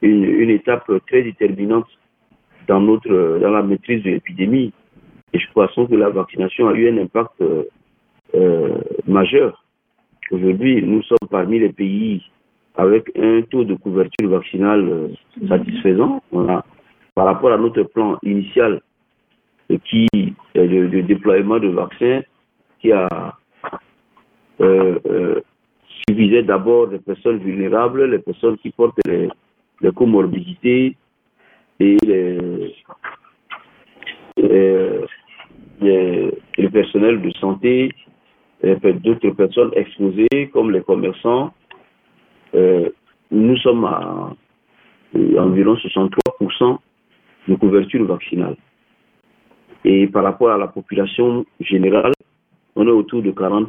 une, 0.00 0.24
une, 0.24 0.50
étape 0.50 0.90
très 1.06 1.22
déterminante 1.22 1.86
dans, 2.66 2.80
notre, 2.80 3.38
dans 3.40 3.50
la 3.50 3.62
maîtrise 3.62 4.02
de 4.02 4.10
l'épidémie. 4.10 4.72
Et 5.32 5.38
je 5.38 5.46
pense 5.52 5.74
que 5.74 5.94
la 5.94 6.08
vaccination 6.08 6.68
a 6.68 6.72
eu 6.74 6.88
un 6.88 7.02
impact 7.02 7.42
euh, 8.34 8.78
majeur. 9.06 9.64
Aujourd'hui, 10.30 10.82
nous 10.82 11.02
sommes 11.02 11.28
parmi 11.30 11.58
les 11.58 11.72
pays 11.72 12.22
avec 12.76 13.10
un 13.16 13.42
taux 13.42 13.64
de 13.64 13.74
couverture 13.74 14.28
vaccinale 14.28 14.88
euh, 14.88 15.08
satisfaisant. 15.48 16.22
Par 17.14 17.26
rapport 17.26 17.52
à 17.52 17.58
notre 17.58 17.84
plan 17.84 18.18
initial 18.24 18.80
qui 19.84 20.08
le, 20.54 20.86
le 20.88 21.02
déploiement 21.02 21.58
de 21.58 21.68
vaccins 21.68 22.22
qui 22.80 22.92
a 22.92 23.08
euh, 24.60 24.98
euh, 25.06 25.40
d'abord 26.42 26.88
les 26.88 26.98
personnes 26.98 27.38
vulnérables, 27.38 28.04
les 28.10 28.18
personnes 28.18 28.58
qui 28.58 28.70
portent 28.70 28.98
les, 29.06 29.28
comorbidités 29.92 30.96
et 31.80 31.96
les, 32.04 32.74
les, 34.36 36.30
le 36.58 36.68
personnel 36.70 37.22
de 37.22 37.30
santé, 37.32 37.90
d'autres 38.62 39.30
personnes 39.30 39.70
exposées 39.74 40.50
comme 40.52 40.70
les 40.70 40.82
commerçants. 40.82 41.52
Euh, 42.54 42.90
nous 43.30 43.56
sommes 43.58 43.84
à 43.84 44.32
environ 45.38 45.74
63% 45.74 46.78
de 47.48 47.54
couverture 47.56 48.04
vaccinale. 48.06 48.56
Et 49.84 50.06
par 50.06 50.24
rapport 50.24 50.50
à 50.50 50.58
la 50.58 50.68
population 50.68 51.44
générale, 51.60 52.12
on 52.76 52.86
est 52.86 52.90
autour 52.90 53.22
de 53.22 53.30
40%. 53.30 53.68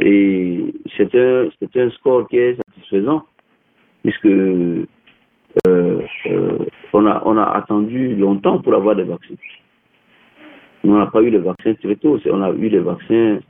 Et 0.00 0.72
c'est 0.96 1.14
un, 1.14 1.48
un 1.76 1.90
score 1.90 2.28
qui 2.28 2.38
est 2.38 2.56
satisfaisant, 2.56 3.24
puisque 4.02 4.26
euh, 4.26 4.86
euh, 5.66 6.02
on, 6.92 7.06
a, 7.06 7.22
on 7.24 7.36
a 7.36 7.44
attendu 7.44 8.14
longtemps 8.14 8.60
pour 8.60 8.74
avoir 8.74 8.94
des 8.96 9.02
vaccins. 9.02 9.34
On 10.84 10.96
n'a 10.96 11.06
pas 11.06 11.20
eu 11.22 11.30
les 11.30 11.38
vaccins 11.38 11.74
très 11.74 11.96
tôt, 11.96 12.18
on 12.30 12.42
a 12.42 12.50
eu 12.50 12.68
les 12.68 12.78
vaccins 12.78 13.40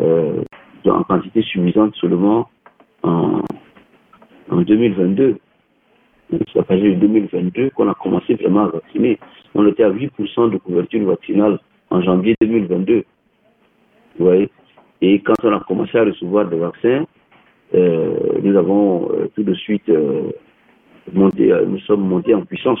euh, 0.00 0.42
en 0.84 1.02
quantité 1.04 1.42
suffisante 1.42 1.94
seulement 1.96 2.48
en, 3.04 3.42
en 4.50 4.60
2022. 4.62 5.36
C'est 6.30 6.58
à 6.58 6.62
partir 6.62 6.94
de 6.94 7.00
2022 7.00 7.70
qu'on 7.70 7.88
a 7.88 7.94
commencé 7.94 8.34
vraiment 8.34 8.64
à 8.64 8.68
vacciner. 8.68 9.18
On 9.54 9.66
était 9.68 9.84
à 9.84 9.90
8% 9.90 10.50
de 10.50 10.58
couverture 10.58 11.06
vaccinale 11.06 11.58
en 11.90 12.02
janvier 12.02 12.34
2022. 12.40 13.04
Vous 14.18 14.24
voyez? 14.24 14.50
Et 15.00 15.20
quand 15.20 15.34
on 15.42 15.52
a 15.52 15.60
commencé 15.60 15.98
à 15.98 16.04
recevoir 16.04 16.48
des 16.48 16.56
vaccins, 16.56 17.04
euh, 17.74 18.14
nous 18.42 18.56
avons 18.56 19.10
euh, 19.12 19.28
tout 19.34 19.42
de 19.42 19.54
suite 19.54 19.88
euh, 19.88 20.30
monté, 21.12 21.52
nous 21.66 21.80
sommes 21.80 22.06
montés 22.06 22.34
en 22.34 22.42
puissance. 22.42 22.80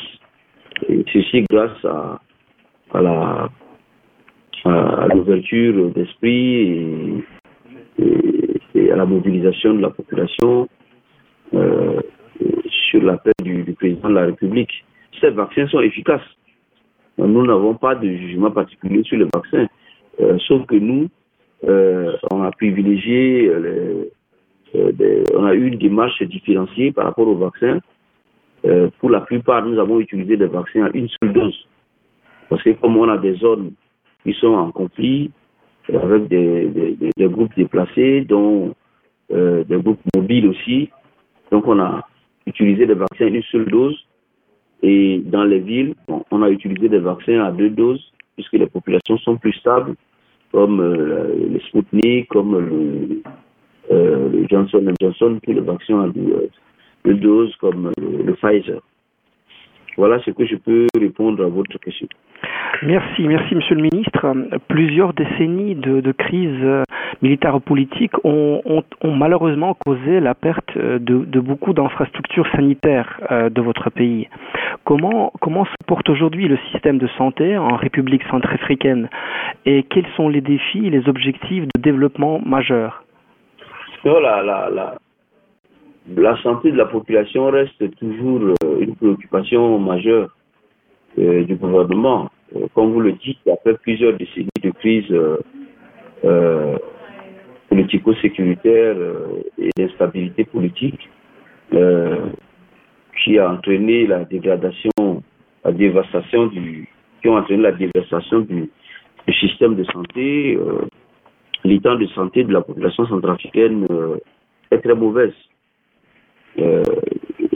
Et 0.88 1.04
ceci 1.12 1.44
grâce 1.50 1.84
à, 1.84 2.20
à 4.64 5.08
l'ouverture 5.14 5.90
d'esprit 5.90 7.24
et, 7.98 8.43
à 8.74 8.96
la 8.96 9.06
mobilisation 9.06 9.74
de 9.74 9.80
la 9.80 9.90
population 9.90 10.68
euh, 11.54 12.00
sur 12.90 13.02
l'appel 13.02 13.32
du, 13.42 13.64
président 13.74 14.08
de 14.08 14.14
la 14.14 14.26
République. 14.26 14.84
Ces 15.20 15.30
vaccins 15.30 15.66
sont 15.68 15.80
efficaces. 15.80 16.26
Nous 17.18 17.46
n'avons 17.46 17.74
pas 17.74 17.94
de 17.94 18.08
jugement 18.08 18.50
particulier 18.50 19.02
sur 19.04 19.16
les 19.16 19.28
vaccins, 19.32 19.68
euh, 20.20 20.36
sauf 20.48 20.66
que 20.66 20.74
nous, 20.74 21.08
euh, 21.64 22.16
on 22.32 22.42
a 22.42 22.50
privilégié, 22.50 23.50
on 24.74 25.44
a 25.44 25.54
eu 25.54 25.68
une 25.68 25.78
démarche 25.78 26.20
différenciée 26.24 26.90
par 26.90 27.04
rapport 27.04 27.28
aux 27.28 27.36
vaccins. 27.36 27.78
pour 28.98 29.10
la 29.10 29.20
plupart, 29.20 29.64
nous 29.64 29.78
avons 29.78 30.00
utilisé 30.00 30.36
des 30.36 30.46
vaccins 30.46 30.86
à 30.86 30.90
une 30.94 31.08
seule 31.08 31.32
dose. 31.32 31.68
Parce 32.48 32.62
que 32.62 32.70
comme 32.70 32.96
on 32.96 33.08
a 33.08 33.18
des 33.18 33.34
zones 33.34 33.72
qui 34.24 34.32
sont 34.34 34.54
en 34.54 34.72
conflit 34.72 35.30
avec 35.92 36.28
des, 36.28 37.28
groupes 37.28 37.54
déplacés, 37.56 38.22
dont 38.22 38.74
euh, 39.32 39.64
des 39.64 39.76
groupes 39.76 40.00
mobiles 40.16 40.48
aussi. 40.48 40.90
Donc 41.50 41.66
on 41.66 41.78
a 41.78 42.06
utilisé 42.46 42.86
des 42.86 42.94
vaccins 42.94 43.26
à 43.26 43.28
une 43.28 43.42
seule 43.42 43.66
dose. 43.66 43.96
Et 44.82 45.22
dans 45.24 45.44
les 45.44 45.60
villes, 45.60 45.94
on 46.30 46.42
a 46.42 46.50
utilisé 46.50 46.88
des 46.88 46.98
vaccins 46.98 47.42
à 47.42 47.50
deux 47.52 47.70
doses, 47.70 48.12
puisque 48.34 48.52
les 48.52 48.66
populations 48.66 49.16
sont 49.18 49.36
plus 49.36 49.52
stables, 49.54 49.94
comme 50.52 50.80
euh, 50.80 51.48
le 51.52 51.60
Sputnik, 51.60 52.28
comme 52.28 52.58
le, 52.58 53.22
euh, 53.90 54.28
le 54.30 54.46
Johnson 54.48 54.84
Johnson, 55.00 55.38
puis 55.42 55.54
le 55.54 55.62
vaccin 55.62 56.02
à 56.02 56.08
deux, 56.08 56.50
deux 57.04 57.14
doses, 57.14 57.54
comme 57.56 57.92
le 57.98 58.34
Pfizer. 58.34 58.80
Voilà 59.96 60.20
ce 60.22 60.30
que 60.32 60.44
je 60.44 60.56
peux 60.56 60.86
répondre 60.98 61.44
à 61.44 61.48
votre 61.48 61.78
question. 61.78 62.08
Merci, 62.82 63.22
merci 63.22 63.54
Monsieur 63.54 63.76
le 63.76 63.82
Ministre. 63.82 64.34
Plusieurs 64.68 65.14
décennies 65.14 65.74
de, 65.74 66.00
de 66.00 66.12
crise 66.12 66.58
euh, 66.62 66.84
militaire 67.22 67.60
politique 67.60 68.12
ont, 68.24 68.82
malheureusement 69.04 69.76
causé 69.86 70.20
la 70.20 70.34
perte 70.34 70.76
de, 70.76 70.98
de 70.98 71.40
beaucoup 71.40 71.72
d'infrastructures 71.72 72.46
sanitaires 72.52 73.20
euh, 73.30 73.48
de 73.48 73.60
votre 73.60 73.90
pays. 73.90 74.28
Comment, 74.84 75.30
se 75.42 75.86
porte 75.86 76.08
aujourd'hui 76.10 76.48
le 76.48 76.58
système 76.72 76.98
de 76.98 77.06
santé 77.16 77.56
en 77.56 77.76
République 77.76 78.22
centrafricaine 78.30 79.08
et 79.64 79.84
quels 79.84 80.06
sont 80.16 80.28
les 80.28 80.42
défis 80.42 80.86
et 80.86 80.90
les 80.90 81.08
objectifs 81.08 81.64
de 81.74 81.80
développement 81.80 82.40
majeurs? 82.44 83.02
La, 84.04 84.96
santé 86.42 86.70
de 86.70 86.76
la 86.76 86.84
population 86.84 87.50
reste 87.50 87.96
toujours 87.96 88.40
euh, 88.42 88.80
une 88.80 88.94
préoccupation 88.94 89.78
majeure 89.78 90.28
euh, 91.18 91.44
du 91.44 91.54
gouvernement. 91.54 92.28
Euh, 92.56 92.66
comme 92.74 92.92
vous 92.92 93.00
le 93.00 93.12
dites, 93.12 93.38
après 93.50 93.74
plusieurs 93.74 94.16
décennies 94.16 94.48
de 94.62 94.70
crise 94.70 95.12
euh, 96.24 96.78
politico-sécuritaire 97.68 98.96
et 99.58 99.70
d'instabilité 99.76 100.44
politique, 100.44 101.08
qui 103.22 103.38
a 103.38 103.50
entraîné 103.50 104.06
la 104.06 104.24
dégradation, 104.24 105.22
la 105.64 105.72
dévastation 105.72 106.46
du, 106.46 106.88
qui 107.20 107.28
entraîné 107.28 107.62
la 107.62 107.72
dévastation 107.72 108.40
du, 108.40 108.70
système 109.40 109.74
de 109.74 109.84
santé, 109.84 110.58
l'état 111.64 111.96
de 111.96 112.06
santé 112.08 112.44
de 112.44 112.52
la 112.52 112.60
population 112.60 113.06
centrafricaine 113.06 113.86
est 114.70 114.78
très 114.78 114.94
mauvaise. 114.94 115.32
Euh, 116.58 116.82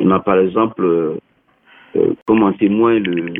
on 0.00 0.10
a 0.10 0.20
par 0.20 0.38
exemple, 0.38 0.82
euh, 0.82 2.14
comme 2.26 2.42
en 2.42 2.52
témoin, 2.52 2.98
le, 2.98 3.32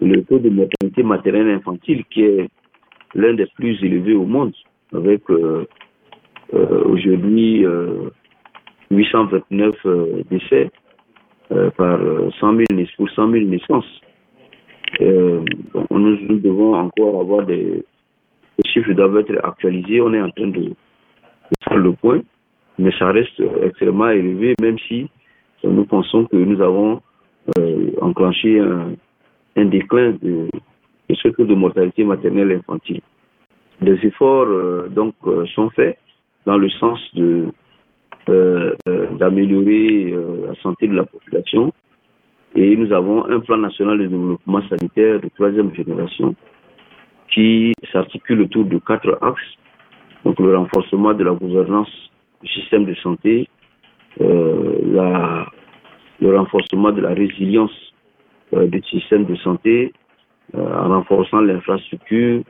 le 0.00 0.22
taux 0.24 0.38
de 0.38 0.50
mortalité 0.50 1.02
maternelle 1.02 1.50
infantile 1.50 2.04
qui 2.10 2.22
est 2.22 2.48
l'un 3.14 3.34
des 3.34 3.46
plus 3.54 3.82
élevés 3.84 4.14
au 4.14 4.24
monde, 4.24 4.52
avec 4.92 5.22
euh, 5.30 5.66
aujourd'hui 6.52 7.64
829 8.90 9.74
décès 10.30 10.70
par 11.76 11.98
100 12.40 12.56
000, 12.56 12.64
pour 12.96 13.10
100 13.10 13.30
000 13.30 13.44
naissances. 13.46 14.00
nous, 15.00 16.38
devons 16.38 16.74
encore 16.74 17.20
avoir 17.20 17.46
des, 17.46 17.84
chiffres 18.66 18.92
doivent 18.92 19.18
être 19.18 19.44
actualisés. 19.44 20.00
On 20.00 20.12
est 20.12 20.20
en 20.20 20.30
train 20.30 20.48
de, 20.48 20.60
de 20.60 20.74
faire 21.64 21.76
le 21.76 21.92
point 21.92 22.20
mais 22.78 22.90
ça 22.98 23.10
reste 23.10 23.42
extrêmement 23.62 24.08
élevé, 24.08 24.54
même 24.60 24.78
si 24.88 25.08
nous 25.62 25.84
pensons 25.84 26.24
que 26.26 26.36
nous 26.36 26.60
avons 26.60 27.00
euh, 27.58 27.90
enclenché 28.00 28.58
un, 28.58 28.94
un 29.56 29.66
déclin 29.66 30.12
de, 30.22 30.48
de 31.08 31.14
ce 31.14 31.28
taux 31.28 31.44
de 31.44 31.54
mortalité 31.54 32.04
maternelle 32.04 32.52
et 32.52 32.56
infantile. 32.56 33.00
Des 33.80 33.98
efforts 34.06 34.46
euh, 34.48 34.88
donc 34.88 35.14
euh, 35.26 35.46
sont 35.54 35.70
faits 35.70 35.98
dans 36.46 36.58
le 36.58 36.68
sens 36.70 37.00
de 37.14 37.46
d'améliorer 39.18 40.14
la 40.48 40.54
santé 40.62 40.88
de 40.88 40.94
la 40.94 41.04
population 41.04 41.70
et 42.54 42.74
nous 42.74 42.90
avons 42.90 43.26
un 43.26 43.40
plan 43.40 43.58
national 43.58 43.98
de 43.98 44.06
développement 44.06 44.62
sanitaire 44.66 45.20
de 45.20 45.28
troisième 45.34 45.74
génération 45.74 46.34
qui 47.30 47.74
s'articule 47.92 48.40
autour 48.40 48.64
de 48.64 48.78
quatre 48.78 49.18
axes 49.20 49.58
donc 50.24 50.40
le 50.40 50.56
renforcement 50.56 51.12
de 51.12 51.22
la 51.22 51.32
gouvernance 51.32 51.90
système 52.46 52.84
de 52.84 52.94
santé, 52.94 53.48
euh, 54.20 54.78
la, 54.86 55.46
le 56.20 56.36
renforcement 56.36 56.92
de 56.92 57.00
la 57.00 57.10
résilience 57.10 57.72
euh, 57.72 57.93
du 58.66 58.82
système 58.82 59.24
de 59.24 59.34
santé 59.36 59.92
euh, 60.54 60.74
en 60.74 60.88
renforçant 60.88 61.40
l'infrastructure, 61.40 62.42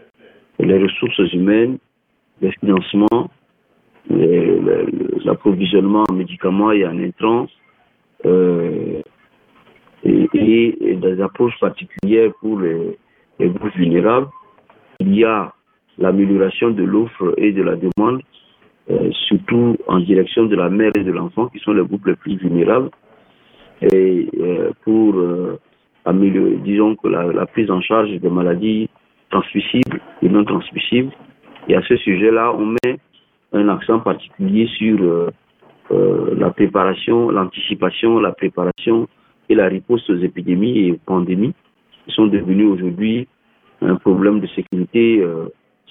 les 0.58 0.82
ressources 0.82 1.32
humaines, 1.32 1.78
les 2.40 2.52
financements, 2.52 3.30
l'approvisionnement 4.10 6.04
en 6.08 6.14
médicaments 6.14 6.72
et 6.72 6.86
en 6.86 6.98
intrants, 6.98 7.46
et, 8.24 9.02
et, 10.34 10.96
des 10.96 11.20
approches 11.22 11.58
particulières 11.58 12.32
pour 12.40 12.60
les, 12.60 12.98
groupes 13.40 13.74
vulnérables. 13.74 14.28
Il 15.00 15.14
y 15.14 15.24
a 15.24 15.52
l'amélioration 15.98 16.70
de 16.70 16.82
l'offre 16.82 17.34
et 17.36 17.52
de 17.52 17.62
la 17.62 17.76
demande 17.76 18.20
euh, 18.90 19.10
surtout 19.28 19.76
en 19.86 19.98
direction 20.00 20.44
de 20.44 20.56
la 20.56 20.68
mère 20.68 20.92
et 20.94 21.04
de 21.04 21.10
l'enfant, 21.10 21.48
qui 21.48 21.58
sont 21.60 21.72
les 21.72 21.82
groupes 21.82 22.06
les 22.06 22.16
plus 22.16 22.36
vulnérables, 22.36 22.90
et 23.80 24.28
euh, 24.38 24.72
pour 24.82 25.14
euh, 25.14 25.58
améliorer, 26.04 26.56
disons 26.64 26.96
que 26.96 27.08
la, 27.08 27.46
prise 27.46 27.70
en 27.70 27.80
charge 27.80 28.10
des 28.10 28.28
maladies 28.28 28.88
transmissibles 29.30 30.00
et 30.22 30.28
non 30.28 30.44
transmissibles. 30.44 31.12
Et 31.68 31.76
à 31.76 31.82
ce 31.82 31.96
sujet-là, 31.96 32.52
on 32.54 32.66
met 32.66 32.98
un 33.52 33.68
accent 33.68 34.00
particulier 34.00 34.66
sur 34.78 35.30
la 35.90 36.50
préparation, 36.50 37.30
l'anticipation, 37.30 38.20
la 38.20 38.32
préparation 38.32 39.08
et 39.48 39.54
la 39.54 39.68
riposte 39.68 40.10
aux 40.10 40.18
épidémies 40.18 40.78
et 40.78 40.92
aux 40.92 41.00
pandémies, 41.06 41.54
qui 42.04 42.14
sont 42.14 42.26
devenues 42.26 42.66
aujourd'hui 42.66 43.28
un 43.80 43.96
problème 43.96 44.40
de 44.40 44.46
sécurité 44.48 45.24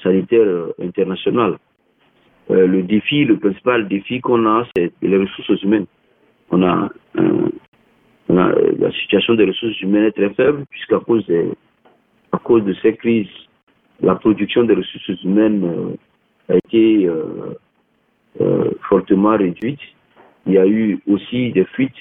sanitaire 0.04 0.48
internationale. 0.82 1.58
Euh, 2.52 2.68
le 2.68 2.84
défi, 2.84 3.24
le 3.24 3.38
principal 3.38 3.88
défi 3.88 4.20
qu'on 4.20 4.46
a, 4.46 4.66
c'est 4.76 4.92
les 5.02 5.18
ressources 5.18 5.62
humaines. 5.64 5.86
On 6.52 6.62
a, 6.62 6.90
on 7.18 7.50
a, 8.30 8.52
la 8.80 8.92
situation 8.92 9.36
des 9.36 9.46
ressources 9.46 9.80
humaines 9.82 10.06
est 10.06 10.12
très 10.12 10.34
faible 10.34 10.66
puisqu'à 10.70 11.00
cause 11.00 11.26
des, 11.28 11.50
à 12.32 12.38
cause 12.38 12.64
de 12.64 12.74
ces 12.82 12.96
crises, 12.96 13.28
la 14.02 14.16
production 14.16 14.64
des 14.64 14.74
ressources 14.74 15.24
humaines 15.24 15.64
euh, 15.64 16.54
a 16.54 16.58
été 16.58 17.06
euh, 17.06 17.56
euh, 18.42 18.72
fortement 18.90 19.38
réduite. 19.38 19.80
Il 20.46 20.54
y 20.54 20.58
a 20.58 20.68
eu 20.68 21.00
aussi 21.08 21.52
des 21.52 21.66
fuites 21.66 21.92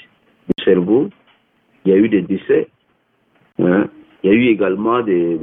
de 0.48 0.64
cerveau, 0.64 1.10
il 1.84 1.92
y 1.92 1.94
a 1.94 1.98
eu 1.98 2.08
des 2.08 2.22
décès, 2.22 2.68
hein. 3.60 3.88
il 4.22 4.30
y 4.30 4.32
a 4.32 4.36
eu 4.36 4.46
également 4.46 5.00
des, 5.02 5.38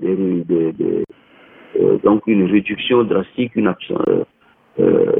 euh, 1.79 1.97
donc 2.03 2.23
une 2.27 2.49
réduction 2.51 3.03
drastique, 3.03 3.55
une 3.55 3.67
absence 3.67 4.03
euh, 4.79 5.13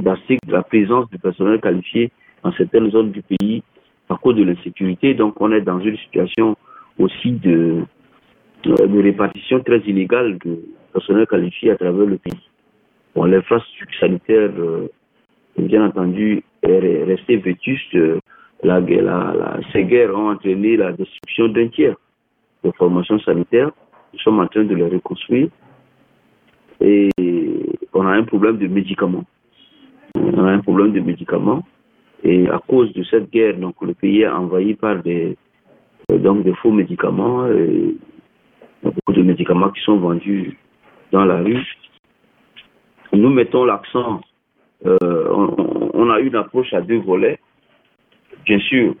drastique 0.00 0.40
de 0.46 0.52
la 0.52 0.62
présence 0.62 1.08
du 1.10 1.18
personnel 1.18 1.60
qualifié 1.60 2.10
dans 2.44 2.52
certaines 2.52 2.90
zones 2.90 3.10
du 3.10 3.22
pays 3.22 3.62
à 4.08 4.16
cause 4.16 4.36
de 4.36 4.44
l'insécurité. 4.44 5.14
Donc, 5.14 5.40
on 5.40 5.52
est 5.52 5.60
dans 5.60 5.80
une 5.80 5.96
situation 5.98 6.56
aussi 6.98 7.32
de, 7.32 7.82
de 8.64 9.02
répartition 9.02 9.60
très 9.60 9.78
inégale 9.80 10.38
de 10.44 10.58
personnel 10.92 11.26
qualifié 11.26 11.70
à 11.70 11.76
travers 11.76 12.06
le 12.06 12.18
pays. 12.18 12.48
Bon, 13.14 13.24
l'infrastructure 13.24 14.00
sanitaire, 14.00 14.50
euh, 14.58 14.88
bien 15.58 15.84
entendu, 15.86 16.42
est 16.62 17.04
restée 17.04 17.36
vétuste. 17.36 17.96
La, 18.62 18.80
ces 19.72 19.84
guerres 19.84 20.14
ont 20.16 20.30
entraîné 20.30 20.76
la 20.76 20.92
destruction 20.92 21.48
d'un 21.48 21.68
tiers 21.68 21.96
de 22.64 22.72
formation 22.72 23.18
sanitaire. 23.20 23.70
Nous 24.12 24.18
sommes 24.20 24.40
en 24.40 24.46
train 24.46 24.64
de 24.64 24.74
les 24.74 24.86
reconstruire. 24.86 25.48
Et 26.80 27.10
on 27.92 28.06
a 28.06 28.10
un 28.10 28.24
problème 28.24 28.58
de 28.58 28.66
médicaments. 28.66 29.24
On 30.14 30.44
a 30.44 30.50
un 30.50 30.60
problème 30.60 30.92
de 30.92 31.00
médicaments. 31.00 31.62
Et 32.24 32.48
à 32.48 32.60
cause 32.66 32.92
de 32.94 33.02
cette 33.04 33.30
guerre, 33.30 33.56
donc 33.56 33.76
le 33.80 33.94
pays 33.94 34.22
est 34.22 34.28
envahi 34.28 34.74
par 34.74 35.02
des, 35.02 35.36
donc 36.08 36.42
des 36.42 36.54
faux 36.54 36.72
médicaments. 36.72 37.46
Et 37.48 37.96
beaucoup 38.82 39.12
de 39.12 39.22
médicaments 39.22 39.70
qui 39.70 39.80
sont 39.82 39.96
vendus 39.96 40.56
dans 41.12 41.24
la 41.24 41.38
rue. 41.38 41.64
Nous 43.12 43.30
mettons 43.30 43.64
l'accent, 43.64 44.20
euh, 44.86 45.28
on, 45.94 46.10
a 46.10 46.20
une 46.20 46.36
approche 46.36 46.72
à 46.72 46.80
deux 46.80 46.98
volets. 46.98 47.38
Bien 48.44 48.58
sûr, 48.60 48.94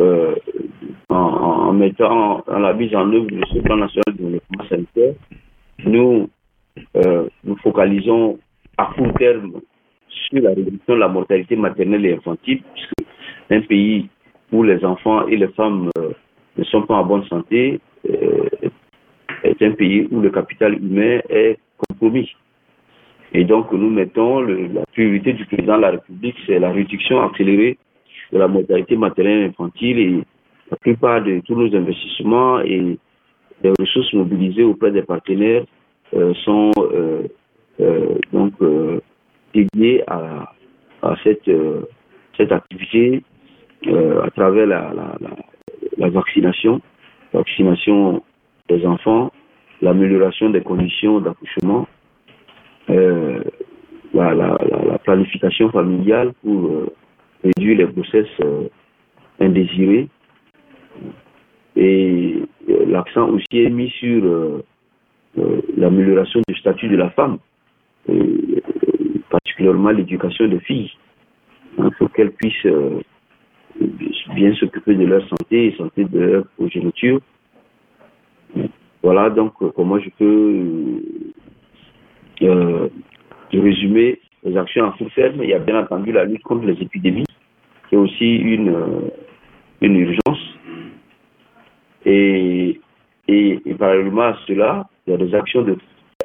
euh, 0.00 0.34
en, 1.08 1.72
mettant 1.72 2.44
en 2.46 2.58
la 2.58 2.74
mise 2.74 2.94
en 2.94 3.10
œuvre 3.12 3.26
de 3.26 3.40
ce 3.52 3.58
plan 3.60 3.76
national 3.76 4.04
de 4.08 4.22
développement 4.22 4.68
sanitaire, 4.68 5.14
nous 5.84 6.28
euh, 6.96 7.28
nous 7.44 7.56
focalisons 7.56 8.38
à 8.76 8.86
court 8.96 9.12
terme 9.14 9.60
sur 10.12 10.42
la 10.42 10.50
réduction 10.50 10.94
de 10.94 11.00
la 11.00 11.08
mortalité 11.08 11.56
maternelle 11.56 12.06
et 12.06 12.14
infantile, 12.14 12.62
puisque 12.74 12.92
un 13.50 13.60
pays 13.62 14.08
où 14.50 14.62
les 14.62 14.84
enfants 14.84 15.26
et 15.28 15.36
les 15.36 15.48
femmes 15.48 15.90
euh, 15.98 16.10
ne 16.56 16.64
sont 16.64 16.82
pas 16.82 16.96
en 16.96 17.04
bonne 17.04 17.24
santé 17.24 17.80
euh, 18.08 18.48
est 19.42 19.62
un 19.62 19.72
pays 19.72 20.06
où 20.10 20.20
le 20.20 20.30
capital 20.30 20.74
humain 20.74 21.20
est 21.28 21.58
compromis. 21.88 22.30
Et 23.32 23.44
donc, 23.44 23.72
nous 23.72 23.88
mettons 23.88 24.40
la 24.40 24.84
priorité 24.92 25.32
du 25.32 25.46
président 25.46 25.76
de 25.76 25.82
la 25.82 25.90
République, 25.92 26.36
c'est 26.46 26.58
la 26.58 26.70
réduction 26.70 27.22
accélérée 27.22 27.78
de 28.30 28.38
la 28.38 28.46
mortalité 28.46 28.96
maternelle 28.96 29.40
et 29.40 29.44
infantile 29.46 29.98
et 29.98 30.22
la 30.70 30.76
plupart 30.76 31.22
de 31.22 31.40
tous 31.40 31.54
nos 31.54 31.74
investissements 31.74 32.60
et 32.60 32.98
les 33.62 33.72
ressources 33.78 34.12
mobilisées 34.12 34.64
auprès 34.64 34.90
des 34.90 35.02
partenaires 35.02 35.64
euh, 36.14 36.34
sont 36.44 36.70
donc 38.32 38.52
dédiées 39.54 40.02
à, 40.06 40.52
à 41.02 41.14
cette, 41.22 41.50
cette 42.36 42.52
activité 42.52 43.22
à 43.86 44.30
travers 44.30 44.66
la, 44.66 44.92
la, 44.94 45.16
la, 45.20 45.30
la 45.98 46.08
vaccination, 46.10 46.80
vaccination 47.32 48.22
des 48.68 48.86
enfants, 48.86 49.32
l'amélioration 49.80 50.50
des 50.50 50.62
conditions 50.62 51.20
d'accouchement, 51.20 51.86
euh, 52.90 53.42
la, 54.14 54.34
la, 54.34 54.56
la, 54.86 54.98
planification 54.98 55.70
familiale 55.70 56.32
pour 56.42 56.66
euh, 56.66 56.92
réduire 57.44 57.78
les 57.78 57.92
grossesses 57.92 58.26
euh, 58.44 58.68
indésirées. 59.40 60.08
Et 61.76 62.36
l'accent 62.86 63.28
aussi 63.30 63.46
est 63.52 63.70
mis 63.70 63.88
sur 63.90 64.62
l'amélioration 65.78 66.42
du 66.46 66.54
statut 66.56 66.88
de 66.88 66.96
la 66.96 67.08
femme, 67.10 67.38
particulièrement 69.32 69.90
l'éducation 69.90 70.46
des 70.46 70.60
filles, 70.60 70.92
hein, 71.78 71.90
pour 71.98 72.12
qu'elles 72.12 72.32
puissent 72.32 72.68
bien 74.34 74.54
s'occuper 74.54 74.94
de 74.94 75.06
leur 75.06 75.26
santé 75.28 75.66
et 75.68 75.76
santé 75.76 76.04
de 76.04 76.20
leur 76.20 76.44
progéniture. 76.56 77.20
Voilà 79.02 79.30
donc 79.30 79.54
comment 79.74 79.98
je 79.98 80.10
peux 80.18 81.00
euh, 82.42 82.88
résumer 83.52 84.20
les 84.44 84.56
actions 84.56 84.84
en 84.84 84.92
court 84.92 85.10
terme. 85.14 85.42
Il 85.42 85.48
y 85.48 85.54
a 85.54 85.58
bien 85.58 85.80
entendu 85.80 86.12
la 86.12 86.24
lutte 86.24 86.42
contre 86.42 86.66
les 86.66 86.80
épidémies, 86.80 87.26
qui 87.88 87.94
est 87.94 87.98
aussi 87.98 88.36
une, 88.36 88.68
euh, 88.68 89.10
une 89.80 89.96
urgence. 89.96 90.42
Et, 92.04 92.80
et, 93.28 93.74
parallèlement 93.78 94.22
à 94.22 94.36
cela, 94.46 94.88
il 95.06 95.12
y 95.12 95.14
a 95.14 95.16
des 95.16 95.34
actions 95.34 95.62
de, 95.62 95.76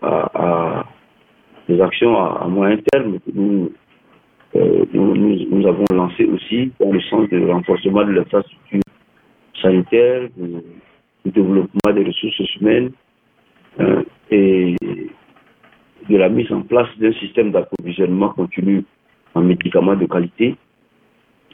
à, 0.02 0.32
à 0.34 0.86
des 1.67 1.82
actions 1.82 2.17
à, 2.17 2.47
moyen 2.47 2.77
terme 2.91 3.19
que 3.19 3.32
nous, 3.34 3.71
euh, 4.56 4.86
nous, 4.93 5.15
nous, 5.15 5.36
nous, 5.49 5.67
avons 5.67 5.86
lancées 5.93 6.25
aussi 6.25 6.71
dans 6.80 6.91
le 6.91 7.01
sens 7.01 7.27
du 7.30 7.43
renforcement 7.45 8.06
de 8.06 8.12
l'infrastructure 8.13 8.82
sanitaire, 9.62 10.30
du, 10.38 10.62
développement 11.32 11.93
des 11.93 12.06
ressources 12.06 12.56
humaines 12.56 12.91
euh, 13.82 14.01
et 14.32 14.75
de 16.10 16.15
la 16.15 16.30
mise 16.30 16.49
en 16.53 16.62
place 16.62 16.88
d'un 16.99 17.12
système 17.13 17.51
d'approvisionnement 17.51 18.30
continu 18.30 18.86
en 19.36 19.41
médicaments 19.41 19.97
de 19.97 20.06
qualité 20.06 20.56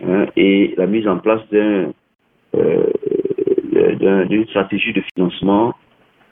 hein, 0.06 0.28
et 0.36 0.76
la 0.78 0.86
mise 0.86 1.08
en 1.08 1.18
place 1.18 1.42
d'un 1.52 1.92
euh, 2.56 2.84
d'une 4.30 4.46
stratégie 4.50 4.94
de 4.94 5.02
financement 5.16 5.74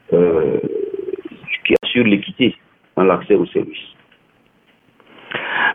qui 0.08 1.74
assure 1.82 2.04
l'équité 2.04 2.54
dans 2.96 3.04
l'accès 3.04 3.34
aux 3.34 3.46
services. 3.46 3.92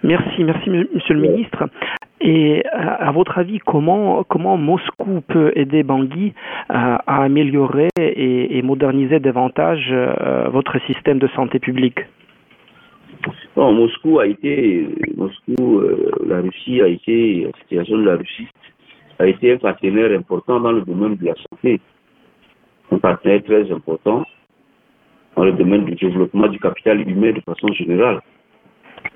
Merci, 0.03 0.43
merci 0.43 0.69
Monsieur 0.69 1.13
le 1.15 1.21
Ministre. 1.21 1.69
Et 2.19 2.63
à 2.71 3.11
votre 3.11 3.37
avis, 3.37 3.59
comment, 3.59 4.23
comment 4.23 4.57
Moscou 4.57 5.21
peut 5.27 5.51
aider 5.55 5.83
Bangui 5.83 6.33
à, 6.67 6.95
à 7.05 7.23
améliorer 7.23 7.89
et, 7.99 8.57
et, 8.57 8.61
moderniser 8.63 9.19
davantage 9.19 9.89
euh, 9.91 10.49
votre 10.49 10.79
système 10.87 11.19
de 11.19 11.27
santé 11.27 11.59
publique? 11.59 11.99
Bon, 13.55 13.71
Moscou 13.71 14.19
a 14.19 14.25
été, 14.25 14.87
Moscou, 15.15 15.79
euh, 15.79 16.11
la 16.25 16.41
Russie 16.41 16.81
a 16.81 16.87
été, 16.87 17.45
la 17.45 17.59
situation 17.61 17.97
de 17.99 18.05
la 18.05 18.15
Russie 18.15 18.47
a 19.19 19.27
été 19.27 19.53
un 19.53 19.57
partenaire 19.57 20.11
important 20.17 20.59
dans 20.59 20.71
le 20.71 20.81
domaine 20.81 21.15
de 21.17 21.25
la 21.25 21.35
santé, 21.49 21.79
un 22.91 22.97
partenaire 22.97 23.43
très 23.43 23.71
important 23.71 24.23
dans 25.37 25.45
le 25.45 25.53
domaine 25.53 25.85
du 25.85 25.93
développement 25.95 26.47
du 26.47 26.59
capital 26.59 27.07
humain 27.07 27.31
de 27.31 27.39
façon 27.41 27.71
générale, 27.71 28.19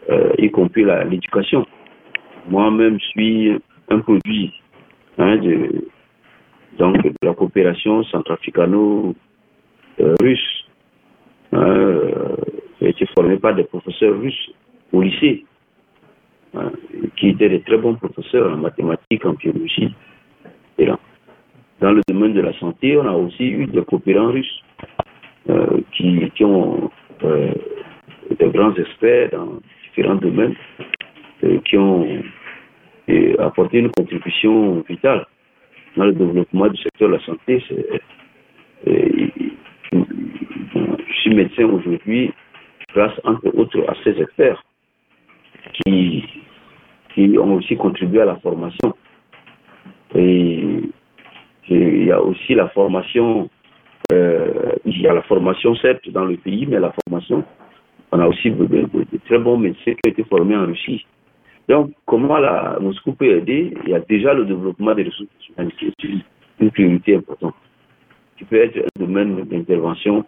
euh, 0.10 0.32
y 0.38 0.52
compris 0.52 0.86
l'éducation. 1.10 1.66
Moi-même 2.48 3.00
suis 3.00 3.60
un 3.90 4.00
produit 4.00 4.54
hein, 5.18 5.38
de, 5.38 5.88
donc, 6.78 6.98
la 7.24 7.34
coopération 7.34 8.04
centrafricano-russe. 8.04 9.16
Euh, 11.54 12.36
j'ai 12.80 12.90
été 12.90 13.06
formé 13.08 13.38
par 13.38 13.56
des 13.56 13.64
professeurs 13.64 14.20
russes 14.20 14.52
au 14.94 15.02
lycée, 15.02 15.44
hein, 16.56 16.72
qui 17.18 17.30
étaient 17.30 17.50
des 17.50 17.62
très 17.62 17.78
bons 17.78 17.96
professeurs 17.96 18.54
en 18.54 18.58
mathématiques, 18.58 19.26
en 19.26 19.34
biologie. 19.34 19.94
Et 20.78 20.86
là, 20.86 21.00
dans 21.80 21.94
le 21.94 22.02
domaine 22.08 22.34
de 22.34 22.42
la 22.42 22.54
santé, 22.60 22.96
on 22.96 23.08
a 23.08 23.14
aussi 23.14 23.44
eu 23.44 23.66
des 23.66 23.84
coopérants 23.84 24.32
russes 24.32 24.64
euh, 24.71 24.71
qui, 25.92 26.32
qui, 26.36 26.44
ont 26.44 26.92
euh, 27.24 27.54
des 28.40 28.50
grands 28.50 28.74
experts 28.76 29.30
dans 29.32 29.60
différents 29.84 30.16
domaines, 30.16 30.56
euh, 31.44 31.60
qui 31.66 31.78
ont 31.78 32.08
apporté 33.40 33.80
une 33.80 33.92
contribution 33.92 34.84
vitale 34.88 35.26
dans 35.98 36.06
le 36.06 36.14
développement 36.14 36.68
du 36.68 36.82
secteur 36.82 37.10
de 37.10 37.16
la 37.16 37.20
santé. 37.22 37.64
je 38.86 39.32
suis 41.22 41.36
médecin 41.36 41.66
aujourd'hui 41.66 42.32
grâce 42.94 43.20
entre 43.24 43.56
autres 43.58 43.84
à 43.90 43.96
ces 44.04 44.22
experts 44.22 44.64
qui, 45.74 46.24
qui 47.14 47.38
ont 47.38 47.56
aussi 47.56 47.76
contribué 47.76 48.22
à 48.22 48.26
la 48.26 48.36
formation. 48.38 48.96
Et 50.16 50.64
il 51.70 52.06
y 52.06 52.12
a 52.12 52.22
aussi 52.22 52.54
la 52.54 52.68
formation, 52.70 53.50
euh, 54.12 54.74
il 54.86 55.02
y 55.02 55.08
a 55.08 55.14
la 55.14 55.22
formation 55.24 55.74
certes 55.76 56.10
dans 56.10 56.26
le 56.26 56.36
pays, 56.38 56.66
mais 56.68 56.80
la 56.80 56.94
formation, 57.06 57.44
on 58.12 58.20
a 58.20 58.28
aussi 58.28 58.52
de, 58.52 58.88
très 59.26 59.40
bons 59.40 59.58
médecins 59.58 59.94
qui 59.94 60.00
ont 60.06 60.12
été 60.12 60.24
formés 60.26 60.56
en 60.56 60.66
Russie. 60.66 61.06
Donc, 61.70 61.92
comment 62.06 62.38
la 62.38 62.78
Moscou 62.82 63.14
peut 63.14 63.38
aider? 63.38 63.74
Il 63.84 63.90
y 63.90 63.94
a 63.94 64.00
déjà 64.02 64.34
le 64.34 64.46
développement 64.46 64.94
des 64.94 65.04
ressources 65.04 65.30
humaines 65.50 65.72
qui 65.80 65.88
est 65.88 66.22
une 66.60 66.72
priorité 66.72 67.16
importante, 67.16 67.56
qui 68.38 68.44
peut 68.44 68.58
être 68.58 68.78
un 68.78 69.00
domaine 69.00 69.44
d'intervention 69.46 70.26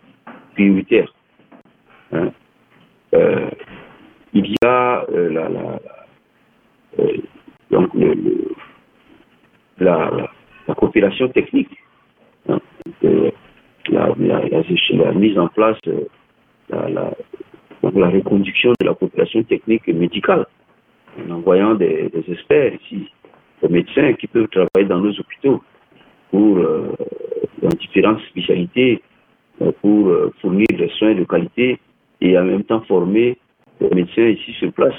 prioritaire. 0.53 1.13
Hein. 2.13 2.31
Euh, 3.13 3.49
il 4.33 4.47
y 4.47 4.55
a 4.65 5.05
euh, 5.11 5.29
la, 5.29 5.49
donc 7.69 7.89
la, 9.79 10.11
la, 10.67 10.75
coopération 10.75 11.27
technique, 11.29 11.69
hein, 12.47 12.59
la, 13.89 15.13
mise 15.13 15.37
en 15.37 15.47
place, 15.47 15.77
la, 16.69 16.89
la 16.89 18.09
reconduction 18.09 18.71
de 18.79 18.85
la 18.85 18.93
population 18.93 19.43
technique 19.43 19.83
et 19.87 19.93
médicale, 19.93 20.45
en 21.19 21.31
envoyant 21.31 21.75
des, 21.75 22.11
experts 22.27 22.73
ici, 22.75 23.09
des 23.61 23.69
médecins 23.69 24.13
qui 24.13 24.27
peuvent 24.27 24.47
travailler 24.47 24.87
dans 24.87 24.99
nos 24.99 25.11
hôpitaux 25.11 25.61
pour, 26.31 26.57
dans 27.61 27.69
différentes 27.79 28.21
spécialités, 28.29 29.01
pour 29.81 30.11
fournir 30.41 30.67
des 30.69 30.89
soins 30.97 31.13
de 31.13 31.23
qualité 31.23 31.79
et 32.21 32.37
en 32.37 32.45
même 32.45 32.63
temps 32.63 32.81
former 32.81 33.37
des 33.79 33.89
médecins 33.93 34.27
ici 34.27 34.53
sur 34.53 34.71
place. 34.73 34.95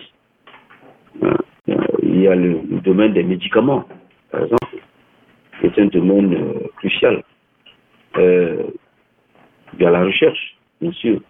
Il 2.03 2.21
y 2.21 2.29
a 2.29 2.35
le 2.35 2.61
domaine 2.85 3.13
des 3.15 3.23
médicaments, 3.23 3.85
par 4.31 4.45
exemple 4.45 4.77
c'est 5.61 5.81
un 5.81 5.87
domaine 5.87 6.35
euh, 6.35 6.69
crucial. 6.77 7.23
Euh, 8.17 8.65
il 9.75 9.83
y 9.83 9.87
a 9.87 9.91
la 9.91 10.05
recherche, 10.05 10.57
bien 10.81 10.93
sûr. 10.93 11.21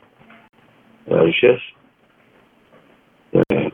La 1.06 1.22
recherche. 1.22 1.74
Euh, 3.34 3.70